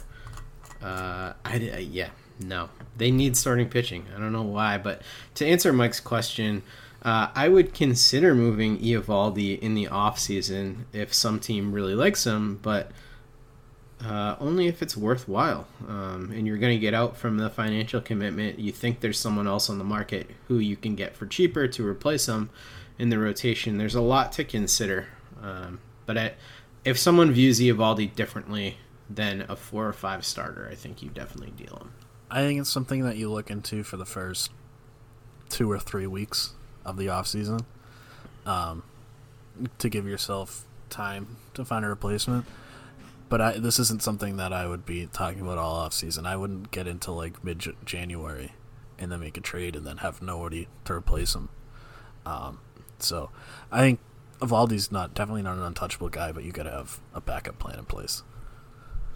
Uh, 0.81 1.33
I, 1.43 1.53
I 1.53 1.87
yeah 1.89 2.09
no 2.39 2.69
they 2.97 3.11
need 3.11 3.35
starting 3.35 3.69
pitching. 3.69 4.05
I 4.15 4.19
don't 4.19 4.31
know 4.31 4.43
why, 4.43 4.77
but 4.77 5.01
to 5.35 5.45
answer 5.45 5.73
Mike's 5.73 5.99
question, 5.99 6.63
uh, 7.01 7.27
I 7.35 7.49
would 7.49 7.73
consider 7.73 8.33
moving 8.33 8.79
Eovaldi 8.79 9.59
in 9.59 9.73
the 9.73 9.87
off 9.87 10.19
season 10.19 10.85
if 10.93 11.13
some 11.13 11.39
team 11.39 11.71
really 11.71 11.95
likes 11.95 12.25
him, 12.25 12.59
but 12.61 12.91
uh, 14.05 14.35
only 14.39 14.67
if 14.67 14.81
it's 14.81 14.95
worthwhile. 14.95 15.67
Um, 15.87 16.31
and 16.33 16.45
you're 16.45 16.57
going 16.57 16.73
to 16.73 16.79
get 16.79 16.93
out 16.93 17.17
from 17.17 17.37
the 17.37 17.49
financial 17.49 18.01
commitment. 18.01 18.59
You 18.59 18.71
think 18.71 18.99
there's 18.99 19.19
someone 19.19 19.47
else 19.47 19.69
on 19.69 19.77
the 19.77 19.83
market 19.83 20.29
who 20.47 20.59
you 20.59 20.75
can 20.75 20.95
get 20.95 21.15
for 21.15 21.25
cheaper 21.25 21.67
to 21.67 21.87
replace 21.87 22.27
them 22.27 22.49
in 22.99 23.09
the 23.09 23.17
rotation. 23.17 23.77
There's 23.77 23.95
a 23.95 24.01
lot 24.01 24.31
to 24.33 24.43
consider. 24.43 25.07
Um, 25.41 25.79
but 26.05 26.17
I, 26.17 26.33
if 26.83 26.97
someone 26.97 27.31
views 27.31 27.59
Eovaldi 27.59 28.13
differently 28.15 28.77
than 29.09 29.45
a 29.49 29.55
four 29.55 29.87
or 29.87 29.93
five 29.93 30.25
starter, 30.25 30.67
I 30.71 30.75
think 30.75 31.01
you 31.01 31.09
definitely 31.09 31.51
deal 31.51 31.77
him. 31.77 31.91
I 32.29 32.41
think 32.41 32.59
it's 32.59 32.69
something 32.69 33.03
that 33.03 33.17
you 33.17 33.31
look 33.31 33.49
into 33.49 33.83
for 33.83 33.97
the 33.97 34.05
first 34.05 34.51
two 35.49 35.71
or 35.71 35.79
three 35.79 36.07
weeks 36.07 36.53
of 36.83 36.97
the 36.97 37.09
off 37.09 37.27
season, 37.27 37.61
um, 38.45 38.83
to 39.77 39.89
give 39.89 40.07
yourself 40.07 40.65
time 40.89 41.37
to 41.53 41.63
find 41.63 41.85
a 41.85 41.89
replacement. 41.89 42.45
But 43.27 43.41
I, 43.41 43.51
this 43.57 43.79
isn't 43.79 44.03
something 44.03 44.37
that 44.37 44.53
I 44.53 44.67
would 44.67 44.85
be 44.85 45.07
talking 45.11 45.41
about 45.41 45.57
all 45.57 45.75
off 45.75 45.93
season. 45.93 46.25
I 46.25 46.37
wouldn't 46.37 46.71
get 46.71 46.87
into 46.87 47.11
like 47.11 47.43
mid 47.43 47.65
January 47.83 48.53
and 48.99 49.11
then 49.11 49.19
make 49.19 49.37
a 49.37 49.41
trade 49.41 49.75
and 49.75 49.85
then 49.85 49.97
have 49.97 50.21
nobody 50.21 50.67
to 50.85 50.93
replace 50.93 51.35
him. 51.35 51.49
Um, 52.25 52.59
so 52.99 53.29
I 53.71 53.79
think 53.79 53.99
Eovaldi's 54.39 54.91
not 54.91 55.13
definitely 55.13 55.41
not 55.41 55.57
an 55.57 55.63
untouchable 55.63 56.09
guy, 56.09 56.31
but 56.31 56.43
you 56.43 56.51
got 56.51 56.63
to 56.63 56.71
have 56.71 56.99
a 57.13 57.21
backup 57.21 57.59
plan 57.59 57.79
in 57.79 57.85
place. 57.85 58.23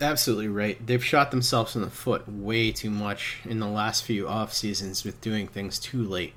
Absolutely 0.02 0.48
right. 0.48 0.86
They've 0.86 1.04
shot 1.04 1.32
themselves 1.32 1.76
in 1.76 1.82
the 1.82 1.90
foot 1.90 2.28
way 2.28 2.72
too 2.72 2.90
much 2.90 3.40
in 3.44 3.60
the 3.60 3.68
last 3.68 4.04
few 4.04 4.28
off 4.28 4.54
seasons 4.54 5.04
with 5.04 5.20
doing 5.20 5.48
things 5.48 5.78
too 5.78 6.04
late. 6.04 6.34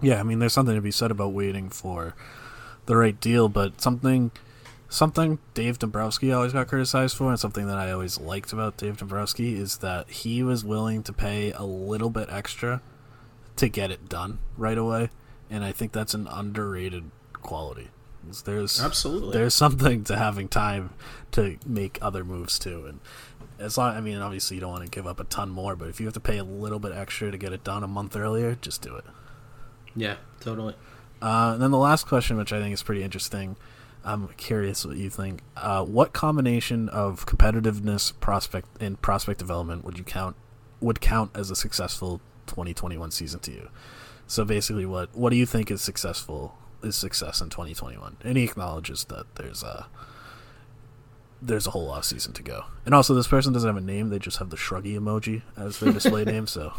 Yeah, 0.00 0.18
I 0.18 0.22
mean, 0.22 0.38
there's 0.38 0.52
something 0.52 0.74
to 0.74 0.80
be 0.80 0.90
said 0.90 1.10
about 1.10 1.32
waiting 1.32 1.68
for 1.68 2.14
the 2.86 2.96
right 2.96 3.18
deal, 3.20 3.48
but 3.48 3.80
something, 3.80 4.30
something 4.94 5.38
Dave 5.54 5.78
Dombrowski 5.78 6.32
always 6.32 6.52
got 6.52 6.68
criticized 6.68 7.16
for, 7.16 7.30
and 7.30 7.38
something 7.38 7.66
that 7.66 7.78
I 7.78 7.90
always 7.90 8.18
liked 8.18 8.52
about 8.52 8.76
Dave 8.76 8.98
Dombrowski 8.98 9.54
is 9.54 9.78
that 9.78 10.08
he 10.08 10.42
was 10.42 10.64
willing 10.64 11.02
to 11.02 11.12
pay 11.12 11.52
a 11.52 11.64
little 11.64 12.10
bit 12.10 12.28
extra 12.30 12.80
to 13.56 13.68
get 13.68 13.90
it 13.90 14.08
done 14.08 14.38
right 14.56 14.78
away, 14.78 15.10
and 15.50 15.64
I 15.64 15.72
think 15.72 15.92
that's 15.92 16.14
an 16.14 16.26
underrated 16.28 17.10
quality. 17.32 17.90
There's 18.44 18.80
Absolutely. 18.80 19.32
there's 19.32 19.54
something 19.54 20.02
to 20.04 20.16
having 20.16 20.48
time 20.48 20.94
to 21.32 21.58
make 21.66 21.98
other 22.00 22.24
moves 22.24 22.58
too, 22.58 22.86
and 22.86 23.00
as 23.58 23.76
long 23.76 23.94
I 23.94 24.00
mean, 24.00 24.18
obviously 24.18 24.56
you 24.56 24.60
don't 24.60 24.72
want 24.72 24.84
to 24.84 24.90
give 24.90 25.06
up 25.06 25.20
a 25.20 25.24
ton 25.24 25.50
more, 25.50 25.76
but 25.76 25.88
if 25.88 26.00
you 26.00 26.06
have 26.06 26.14
to 26.14 26.20
pay 26.20 26.38
a 26.38 26.44
little 26.44 26.78
bit 26.78 26.92
extra 26.92 27.30
to 27.30 27.36
get 27.36 27.52
it 27.52 27.62
done 27.64 27.84
a 27.84 27.88
month 27.88 28.16
earlier, 28.16 28.54
just 28.54 28.80
do 28.80 28.96
it. 28.96 29.04
Yeah, 29.94 30.16
totally. 30.40 30.74
Uh, 31.20 31.52
and 31.54 31.62
then 31.62 31.70
the 31.70 31.78
last 31.78 32.06
question, 32.06 32.36
which 32.36 32.52
I 32.52 32.60
think 32.60 32.74
is 32.74 32.82
pretty 32.82 33.02
interesting, 33.02 33.56
I'm 34.04 34.28
curious 34.36 34.84
what 34.84 34.96
you 34.96 35.10
think. 35.10 35.42
Uh, 35.56 35.84
what 35.84 36.12
combination 36.12 36.88
of 36.90 37.26
competitiveness, 37.26 38.12
prospect, 38.20 38.68
and 38.80 39.00
prospect 39.00 39.38
development 39.38 39.84
would 39.84 39.98
you 39.98 40.04
count 40.04 40.36
would 40.80 41.00
count 41.00 41.30
as 41.34 41.50
a 41.50 41.56
successful 41.56 42.20
2021 42.46 43.10
season 43.10 43.40
to 43.40 43.50
you? 43.50 43.68
So 44.26 44.44
basically, 44.44 44.86
what 44.86 45.14
what 45.14 45.30
do 45.30 45.36
you 45.36 45.46
think 45.46 45.70
is 45.70 45.80
successful 45.80 46.58
is 46.82 46.96
success 46.96 47.40
in 47.40 47.48
2021? 47.48 48.18
And 48.22 48.36
he 48.36 48.44
acknowledges 48.44 49.04
that 49.04 49.26
there's 49.36 49.62
a 49.62 49.86
there's 51.40 51.66
a 51.66 51.70
whole 51.70 51.90
off 51.90 52.04
season 52.04 52.32
to 52.34 52.42
go. 52.42 52.64
And 52.84 52.94
also, 52.94 53.14
this 53.14 53.26
person 53.26 53.52
doesn't 53.52 53.68
have 53.68 53.76
a 53.76 53.80
name; 53.80 54.10
they 54.10 54.18
just 54.18 54.38
have 54.38 54.50
the 54.50 54.56
shruggy 54.56 54.98
emoji 54.98 55.42
as 55.56 55.78
their 55.78 55.92
display 55.92 56.24
name. 56.26 56.46
So 56.46 56.72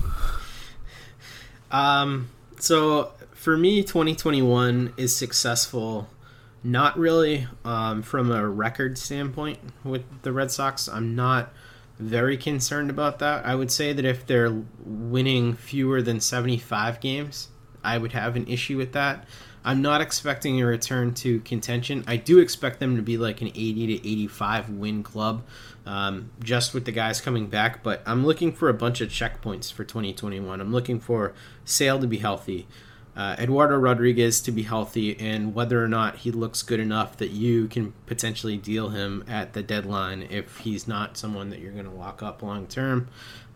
Um, 1.72 2.30
so 2.60 3.12
for 3.34 3.58
me, 3.58 3.82
2021 3.84 4.94
is 4.98 5.16
successful. 5.16 6.08
Not 6.66 6.98
really 6.98 7.48
um, 7.64 8.02
from 8.02 8.32
a 8.32 8.50
record 8.50 8.98
standpoint 8.98 9.60
with 9.84 10.04
the 10.24 10.34
Red 10.34 10.50
Sox. 10.50 10.90
I'm 10.90 11.16
not 11.16 11.54
very 12.00 12.38
concerned 12.38 12.90
about 12.90 13.20
that. 13.20 13.46
I 13.46 13.54
would 13.54 13.70
say 13.70 13.94
that 13.94 14.04
if 14.04 14.26
they're 14.26 14.64
winning 14.84 15.54
fewer 15.54 16.02
than 16.02 16.20
75 16.20 17.00
games, 17.00 17.50
I 17.84 18.00
would 18.00 18.14
have 18.14 18.36
an 18.36 18.48
issue 18.48 18.78
with 18.78 18.94
that. 18.94 19.28
I'm 19.64 19.84
not 19.84 20.02
expecting 20.02 20.60
a 20.60 20.66
return 20.66 21.14
to 21.16 21.40
contention. 21.42 22.04
I 22.08 22.18
do 22.18 22.40
expect 22.40 22.80
them 22.80 22.96
to 22.96 23.04
be 23.04 23.18
like 23.18 23.42
an 23.42 23.50
80 23.50 24.00
to 24.00 24.10
85 24.10 24.72
win 24.72 25.04
club, 25.04 25.44
um, 25.86 26.32
just 26.44 26.74
with 26.74 26.86
the 26.86 26.92
guys 26.92 27.22
coming 27.22 27.46
back. 27.46 27.84
But 27.84 28.02
I'm 28.08 28.26
looking 28.26 28.52
for 28.52 28.70
a 28.70 28.74
bunch 28.74 29.02
of 29.02 29.10
checkpoints 29.10 29.72
for 29.72 29.84
2021. 29.84 30.62
I'm 30.62 30.72
looking 30.72 31.00
for 31.00 31.34
Sale 31.64 32.00
to 32.00 32.08
be 32.08 32.18
healthy, 32.18 32.68
uh, 33.16 33.36
Eduardo 33.40 33.78
Rodriguez 33.78 34.42
to 34.42 34.52
be 34.52 34.64
healthy 34.64 35.18
and 35.20 35.56
whether 35.56 35.84
or 35.84 35.88
not 35.88 36.18
he 36.18 36.32
looks 36.32 36.62
good 36.62 36.82
enough 36.82 37.18
that 37.18 37.32
you 37.32 37.68
can 37.68 37.94
potentially 38.06 38.58
deal 38.58 38.90
him 38.90 39.24
at 39.28 39.54
the 39.54 39.64
deadline 39.64 40.28
if 40.30 40.58
he's 40.60 40.88
not 40.88 41.18
someone 41.18 41.50
that 41.50 41.60
you're 41.60 41.72
going 41.72 41.86
to 41.86 41.92
lock 41.92 42.22
up 42.22 42.44
long 42.44 42.68
term. 42.68 43.08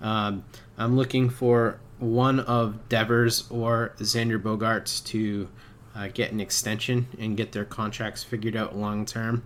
Um, 0.01 0.45
I'm 0.78 0.95
looking 0.95 1.30
for 1.30 1.80
one 1.97 2.39
of 2.39 2.88
Devers 2.88 3.49
or 3.51 3.93
Xander 3.97 4.41
Bogaerts 4.41 5.03
to 5.07 5.49
uh, 5.93 6.07
get 6.07 6.32
an 6.32 6.39
extension 6.39 7.07
and 7.20 7.36
get 7.36 7.51
their 7.51 7.66
contracts 7.66 8.24
figured 8.24 8.55
out 8.55 8.78
long 8.78 9.05
term. 9.05 9.43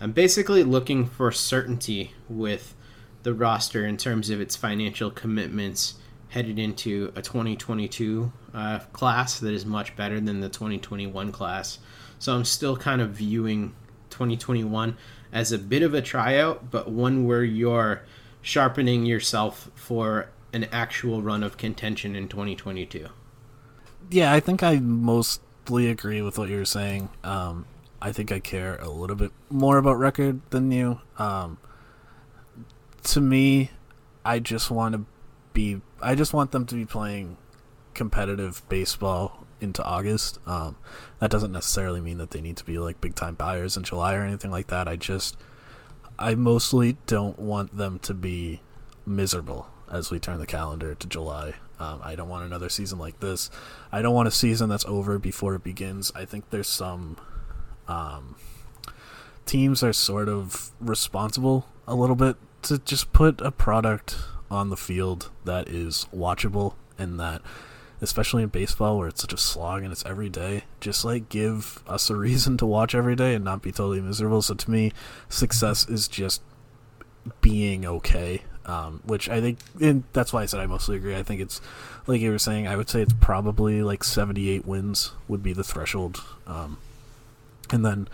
I'm 0.00 0.10
basically 0.10 0.64
looking 0.64 1.06
for 1.06 1.30
certainty 1.30 2.14
with 2.28 2.74
the 3.22 3.32
roster 3.32 3.86
in 3.86 3.96
terms 3.96 4.30
of 4.30 4.40
its 4.40 4.56
financial 4.56 5.12
commitments 5.12 5.94
headed 6.30 6.58
into 6.58 7.12
a 7.14 7.22
2022 7.22 8.32
uh, 8.54 8.80
class 8.92 9.40
that 9.40 9.52
is 9.52 9.64
much 9.64 9.96
better 9.96 10.20
than 10.20 10.40
the 10.40 10.48
2021 10.48 11.32
class. 11.32 11.78
So 12.18 12.34
I'm 12.34 12.44
still 12.44 12.76
kind 12.76 13.00
of 13.00 13.10
viewing 13.10 13.74
2021 14.10 14.96
as 15.32 15.52
a 15.52 15.58
bit 15.58 15.82
of 15.82 15.94
a 15.94 16.02
tryout, 16.02 16.70
but 16.70 16.90
one 16.90 17.26
where 17.26 17.42
you're 17.42 18.02
sharpening 18.42 19.06
yourself 19.06 19.70
for 19.74 20.28
an 20.52 20.64
actual 20.64 21.22
run 21.22 21.42
of 21.42 21.56
contention 21.56 22.14
in 22.14 22.28
2022. 22.28 23.08
Yeah, 24.10 24.32
I 24.32 24.40
think 24.40 24.62
I 24.62 24.76
mostly 24.76 25.88
agree 25.88 26.20
with 26.20 26.38
what 26.38 26.48
you're 26.48 26.64
saying. 26.64 27.08
Um, 27.24 27.64
I 28.00 28.12
think 28.12 28.30
I 28.30 28.40
care 28.40 28.76
a 28.76 28.90
little 28.90 29.16
bit 29.16 29.32
more 29.48 29.78
about 29.78 29.98
record 29.98 30.42
than 30.50 30.70
you. 30.70 31.00
Um, 31.18 31.58
to 33.04 33.20
me, 33.20 33.70
I 34.24 34.38
just 34.38 34.70
want 34.70 34.94
to 34.94 35.04
be. 35.52 35.80
I 36.00 36.14
just 36.14 36.34
want 36.34 36.50
them 36.50 36.66
to 36.66 36.74
be 36.74 36.84
playing 36.84 37.36
competitive 38.02 38.68
baseball 38.68 39.46
into 39.60 39.80
August. 39.84 40.40
Um, 40.44 40.74
that 41.20 41.30
doesn't 41.30 41.52
necessarily 41.52 42.00
mean 42.00 42.18
that 42.18 42.32
they 42.32 42.40
need 42.40 42.56
to 42.56 42.64
be 42.64 42.78
like 42.78 43.00
big 43.00 43.14
time 43.14 43.36
buyers 43.36 43.76
in 43.76 43.84
July 43.84 44.16
or 44.16 44.22
anything 44.22 44.50
like 44.50 44.66
that. 44.66 44.88
I 44.88 44.96
just, 44.96 45.36
I 46.18 46.34
mostly 46.34 46.96
don't 47.06 47.38
want 47.38 47.76
them 47.76 48.00
to 48.00 48.12
be 48.12 48.60
miserable 49.06 49.68
as 49.88 50.10
we 50.10 50.18
turn 50.18 50.40
the 50.40 50.46
calendar 50.46 50.96
to 50.96 51.06
July. 51.06 51.54
Um, 51.78 52.00
I 52.02 52.16
don't 52.16 52.28
want 52.28 52.44
another 52.44 52.68
season 52.68 52.98
like 52.98 53.20
this. 53.20 53.50
I 53.92 54.02
don't 54.02 54.14
want 54.14 54.26
a 54.26 54.32
season 54.32 54.68
that's 54.68 54.84
over 54.86 55.20
before 55.20 55.54
it 55.54 55.62
begins. 55.62 56.10
I 56.12 56.24
think 56.24 56.50
there's 56.50 56.66
some 56.66 57.18
um, 57.86 58.34
teams 59.46 59.84
are 59.84 59.92
sort 59.92 60.28
of 60.28 60.72
responsible 60.80 61.68
a 61.86 61.94
little 61.94 62.16
bit 62.16 62.34
to 62.62 62.78
just 62.78 63.12
put 63.12 63.40
a 63.40 63.52
product 63.52 64.16
on 64.50 64.70
the 64.70 64.76
field 64.76 65.30
that 65.44 65.68
is 65.68 66.08
watchable 66.12 66.74
and 66.98 67.20
that 67.20 67.42
especially 68.02 68.42
in 68.42 68.48
baseball 68.48 68.98
where 68.98 69.08
it's 69.08 69.22
such 69.22 69.32
a 69.32 69.38
slog 69.38 69.82
and 69.82 69.92
it's 69.92 70.04
every 70.04 70.28
day 70.28 70.64
just 70.80 71.04
like 71.04 71.28
give 71.28 71.82
us 71.86 72.10
a 72.10 72.16
reason 72.16 72.56
to 72.56 72.66
watch 72.66 72.94
every 72.94 73.16
day 73.16 73.34
and 73.34 73.44
not 73.44 73.62
be 73.62 73.72
totally 73.72 74.00
miserable 74.00 74.42
so 74.42 74.54
to 74.54 74.70
me 74.70 74.92
success 75.28 75.88
is 75.88 76.08
just 76.08 76.42
being 77.40 77.86
okay 77.86 78.42
um, 78.66 79.00
which 79.04 79.28
i 79.28 79.40
think 79.40 79.58
and 79.80 80.04
that's 80.12 80.32
why 80.32 80.42
i 80.42 80.46
said 80.46 80.60
i 80.60 80.66
mostly 80.66 80.96
agree 80.96 81.16
i 81.16 81.22
think 81.22 81.40
it's 81.40 81.60
like 82.06 82.20
you 82.20 82.30
were 82.30 82.38
saying 82.38 82.66
i 82.66 82.76
would 82.76 82.90
say 82.90 83.00
it's 83.00 83.14
probably 83.14 83.82
like 83.82 84.04
78 84.04 84.66
wins 84.66 85.12
would 85.28 85.42
be 85.42 85.52
the 85.52 85.64
threshold 85.64 86.22
um, 86.46 86.78
and 87.72 87.84
then 87.84 88.08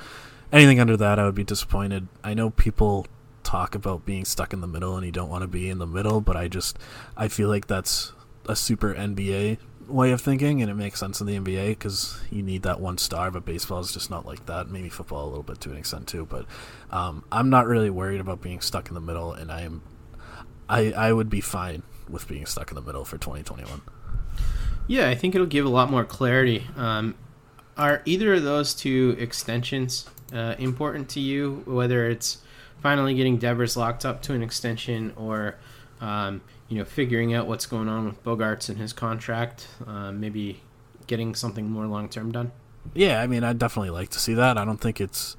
anything 0.52 0.80
under 0.80 0.96
that, 0.96 1.18
I 1.18 1.24
would 1.24 1.34
be 1.34 1.44
disappointed. 1.44 2.08
I 2.22 2.34
know 2.34 2.50
people 2.50 3.06
talk 3.42 3.74
about 3.74 4.04
being 4.04 4.24
stuck 4.24 4.52
in 4.52 4.60
the 4.60 4.66
middle 4.66 4.96
and 4.96 5.06
you 5.06 5.12
don't 5.12 5.28
want 5.28 5.42
to 5.42 5.48
be 5.48 5.68
in 5.70 5.78
the 5.78 5.86
middle, 5.86 6.20
but 6.20 6.36
I 6.36 6.48
just 6.48 6.78
I 7.16 7.28
feel 7.28 7.48
like 7.48 7.66
that's 7.66 8.12
a 8.48 8.56
super 8.56 8.94
NBA 8.94 9.58
way 9.88 10.12
of 10.12 10.20
thinking, 10.20 10.62
and 10.62 10.70
it 10.70 10.74
makes 10.74 11.00
sense 11.00 11.20
in 11.20 11.26
the 11.26 11.38
NBA 11.38 11.70
because 11.70 12.20
you 12.30 12.42
need 12.42 12.62
that 12.62 12.80
one 12.80 12.98
star. 12.98 13.30
But 13.30 13.44
baseball 13.44 13.80
is 13.80 13.92
just 13.92 14.10
not 14.10 14.26
like 14.26 14.46
that. 14.46 14.68
Maybe 14.68 14.88
football 14.88 15.26
a 15.26 15.28
little 15.28 15.42
bit 15.42 15.60
to 15.62 15.70
an 15.70 15.76
extent 15.76 16.06
too, 16.06 16.26
but 16.26 16.46
um, 16.90 17.24
I'm 17.32 17.50
not 17.50 17.66
really 17.66 17.90
worried 17.90 18.20
about 18.20 18.40
being 18.40 18.60
stuck 18.60 18.88
in 18.88 18.94
the 18.94 19.00
middle, 19.00 19.32
and 19.32 19.50
I 19.50 19.62
am 19.62 19.82
I 20.68 20.92
I 20.92 21.12
would 21.12 21.30
be 21.30 21.40
fine 21.40 21.82
with 22.08 22.28
being 22.28 22.46
stuck 22.46 22.70
in 22.70 22.74
the 22.74 22.82
middle 22.82 23.04
for 23.04 23.18
2021. 23.18 23.82
Yeah, 24.86 25.08
I 25.08 25.14
think 25.14 25.34
it'll 25.34 25.46
give 25.46 25.66
a 25.66 25.70
lot 25.70 25.90
more 25.90 26.04
clarity. 26.04 26.66
Um, 26.76 27.14
are 27.76 28.02
either 28.04 28.34
of 28.34 28.42
those 28.42 28.74
two 28.74 29.16
extensions 29.18 30.08
uh, 30.32 30.54
important 30.58 31.08
to 31.10 31.20
you? 31.20 31.62
Whether 31.66 32.08
it's 32.08 32.38
finally 32.80 33.14
getting 33.14 33.38
Devers 33.38 33.76
locked 33.76 34.04
up 34.04 34.22
to 34.22 34.34
an 34.34 34.42
extension 34.42 35.12
or 35.16 35.56
um, 36.00 36.40
you 36.68 36.78
know 36.78 36.84
figuring 36.84 37.34
out 37.34 37.46
what's 37.46 37.66
going 37.66 37.88
on 37.88 38.06
with 38.06 38.22
Bogaerts 38.24 38.68
and 38.68 38.78
his 38.78 38.92
contract, 38.92 39.68
uh, 39.86 40.12
maybe 40.12 40.62
getting 41.06 41.34
something 41.34 41.70
more 41.70 41.86
long 41.86 42.08
term 42.08 42.30
done. 42.30 42.52
Yeah, 42.94 43.20
I 43.20 43.26
mean, 43.26 43.44
I'd 43.44 43.58
definitely 43.58 43.90
like 43.90 44.10
to 44.10 44.18
see 44.18 44.34
that. 44.34 44.56
I 44.56 44.64
don't 44.64 44.80
think 44.80 45.00
it's, 45.00 45.36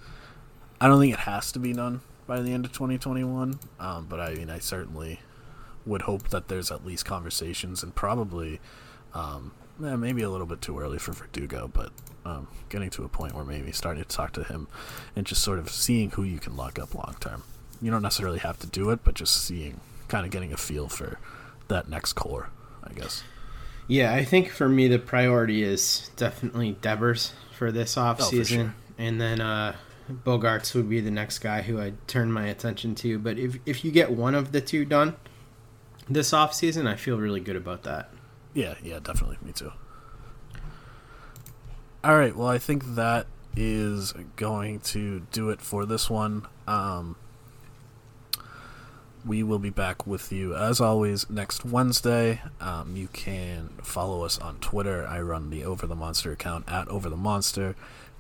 I 0.79 0.87
don't 0.87 0.99
think 0.99 1.13
it 1.13 1.21
has 1.21 1.51
to 1.53 1.59
be 1.59 1.73
done 1.73 2.01
by 2.27 2.41
the 2.41 2.53
end 2.53 2.65
of 2.65 2.71
2021. 2.73 3.59
Um, 3.79 4.05
but 4.07 4.19
I 4.19 4.35
mean, 4.35 4.49
I 4.49 4.59
certainly 4.59 5.19
would 5.85 6.03
hope 6.03 6.29
that 6.29 6.47
there's 6.47 6.71
at 6.71 6.85
least 6.85 7.05
conversations 7.05 7.81
and 7.81 7.95
probably, 7.95 8.59
um, 9.13 9.51
eh, 9.83 9.95
maybe 9.95 10.21
a 10.21 10.29
little 10.29 10.45
bit 10.45 10.61
too 10.61 10.77
early 10.77 10.99
for 10.99 11.13
Verdugo, 11.13 11.69
but 11.73 11.91
um, 12.25 12.47
getting 12.69 12.89
to 12.91 13.03
a 13.03 13.09
point 13.09 13.33
where 13.33 13.45
maybe 13.45 13.71
starting 13.71 14.03
to 14.03 14.07
talk 14.07 14.33
to 14.33 14.43
him 14.43 14.67
and 15.15 15.25
just 15.25 15.41
sort 15.41 15.57
of 15.57 15.69
seeing 15.71 16.11
who 16.11 16.23
you 16.23 16.39
can 16.39 16.55
lock 16.55 16.77
up 16.77 16.93
long 16.93 17.15
term. 17.19 17.43
You 17.81 17.89
don't 17.89 18.01
necessarily 18.01 18.39
have 18.39 18.59
to 18.59 18.67
do 18.67 18.89
it, 18.89 18.99
but 19.03 19.15
just 19.15 19.43
seeing, 19.45 19.79
kind 20.09 20.25
of 20.25 20.31
getting 20.31 20.51
a 20.51 20.57
feel 20.57 20.89
for 20.89 21.19
that 21.69 21.87
next 21.87 22.13
core, 22.13 22.49
I 22.83 22.93
guess. 22.93 23.23
Yeah, 23.87 24.13
I 24.13 24.23
think 24.23 24.49
for 24.49 24.69
me 24.69 24.87
the 24.87 24.99
priority 24.99 25.63
is 25.63 26.11
definitely 26.15 26.73
Devers 26.81 27.33
for 27.57 27.71
this 27.71 27.97
off 27.97 28.21
season, 28.21 28.59
oh, 28.59 28.63
sure. 28.63 28.73
and 28.97 29.21
then 29.21 29.41
uh, 29.41 29.75
Bogaerts 30.11 30.75
would 30.75 30.89
be 30.89 30.99
the 30.99 31.11
next 31.11 31.39
guy 31.39 31.61
who 31.61 31.79
I'd 31.79 32.07
turn 32.07 32.31
my 32.31 32.47
attention 32.47 32.95
to. 32.95 33.17
But 33.17 33.39
if 33.39 33.57
if 33.65 33.83
you 33.85 33.91
get 33.91 34.11
one 34.11 34.35
of 34.35 34.51
the 34.51 34.61
two 34.61 34.85
done 34.85 35.15
this 36.09 36.33
off 36.33 36.53
season, 36.53 36.87
I 36.87 36.95
feel 36.95 37.17
really 37.17 37.39
good 37.39 37.55
about 37.55 37.83
that. 37.83 38.11
Yeah, 38.53 38.75
yeah, 38.83 38.99
definitely. 38.99 39.37
Me 39.41 39.51
too. 39.51 39.71
All 42.03 42.17
right. 42.17 42.35
Well, 42.35 42.47
I 42.47 42.57
think 42.57 42.95
that 42.95 43.27
is 43.55 44.13
going 44.35 44.79
to 44.79 45.21
do 45.31 45.49
it 45.49 45.61
for 45.61 45.85
this 45.85 46.09
one. 46.09 46.47
Um, 46.67 47.15
we 49.29 49.43
will 49.43 49.59
be 49.59 49.69
back 49.69 50.07
with 50.07 50.31
you 50.31 50.55
as 50.55 50.81
always 50.81 51.29
next 51.29 51.63
Wednesday. 51.63 52.41
Um, 52.59 52.95
you 52.95 53.07
can 53.09 53.69
follow 53.83 54.25
us 54.25 54.39
on 54.39 54.57
Twitter. 54.57 55.05
I 55.07 55.21
run 55.21 55.51
the 55.51 55.63
Over 55.63 55.85
the 55.85 55.95
Monster 55.95 56.31
account 56.31 56.67
at 56.67 56.87
Over 56.87 57.09
the 57.09 57.15
Monster. 57.15 57.75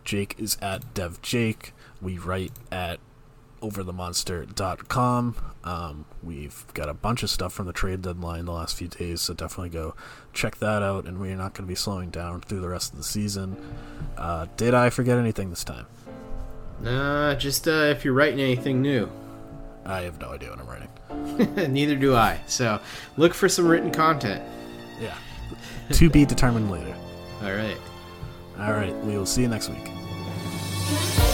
Jake 0.05 0.35
is 0.37 0.55
at 0.61 0.93
Dev 0.93 1.19
Jake. 1.23 1.73
We 1.99 2.19
write 2.19 2.51
at 2.71 2.99
overthemonster.com. 3.59 5.35
Um, 5.63 6.05
we've 6.21 6.63
got 6.75 6.89
a 6.89 6.93
bunch 6.93 7.23
of 7.23 7.31
stuff 7.31 7.53
from 7.53 7.65
the 7.65 7.73
trade 7.73 8.03
deadline 8.03 8.45
the 8.45 8.51
last 8.51 8.77
few 8.77 8.87
days, 8.87 9.19
so 9.21 9.33
definitely 9.33 9.69
go 9.69 9.95
check 10.31 10.57
that 10.57 10.83
out. 10.83 11.05
And 11.05 11.19
we're 11.19 11.35
not 11.35 11.55
going 11.55 11.65
to 11.65 11.69
be 11.69 11.75
slowing 11.75 12.11
down 12.11 12.41
through 12.41 12.61
the 12.61 12.69
rest 12.69 12.91
of 12.91 12.99
the 12.99 13.03
season. 13.03 13.57
Uh, 14.15 14.45
did 14.57 14.75
I 14.75 14.91
forget 14.91 15.17
anything 15.17 15.49
this 15.49 15.63
time? 15.63 15.87
Nah, 16.81 17.33
just 17.33 17.67
uh, 17.67 17.87
if 17.89 18.05
you're 18.05 18.13
writing 18.13 18.39
anything 18.39 18.83
new. 18.83 19.09
I 19.85 20.01
have 20.01 20.19
no 20.21 20.33
idea 20.33 20.51
what 20.51 20.59
I'm 20.59 20.67
writing. 20.67 20.89
Neither 21.67 21.95
do 21.95 22.15
I. 22.15 22.39
So 22.47 22.79
look 23.17 23.33
for 23.33 23.49
some 23.49 23.67
written 23.67 23.91
content. 23.91 24.43
Yeah. 25.01 25.15
to 25.91 26.09
be 26.09 26.25
determined 26.25 26.69
later. 26.71 26.95
All 27.41 27.53
right. 27.53 27.77
All 28.59 28.73
right. 28.73 28.95
We 29.05 29.17
will 29.17 29.25
see 29.25 29.41
you 29.41 29.47
next 29.47 29.69
week. 29.69 31.28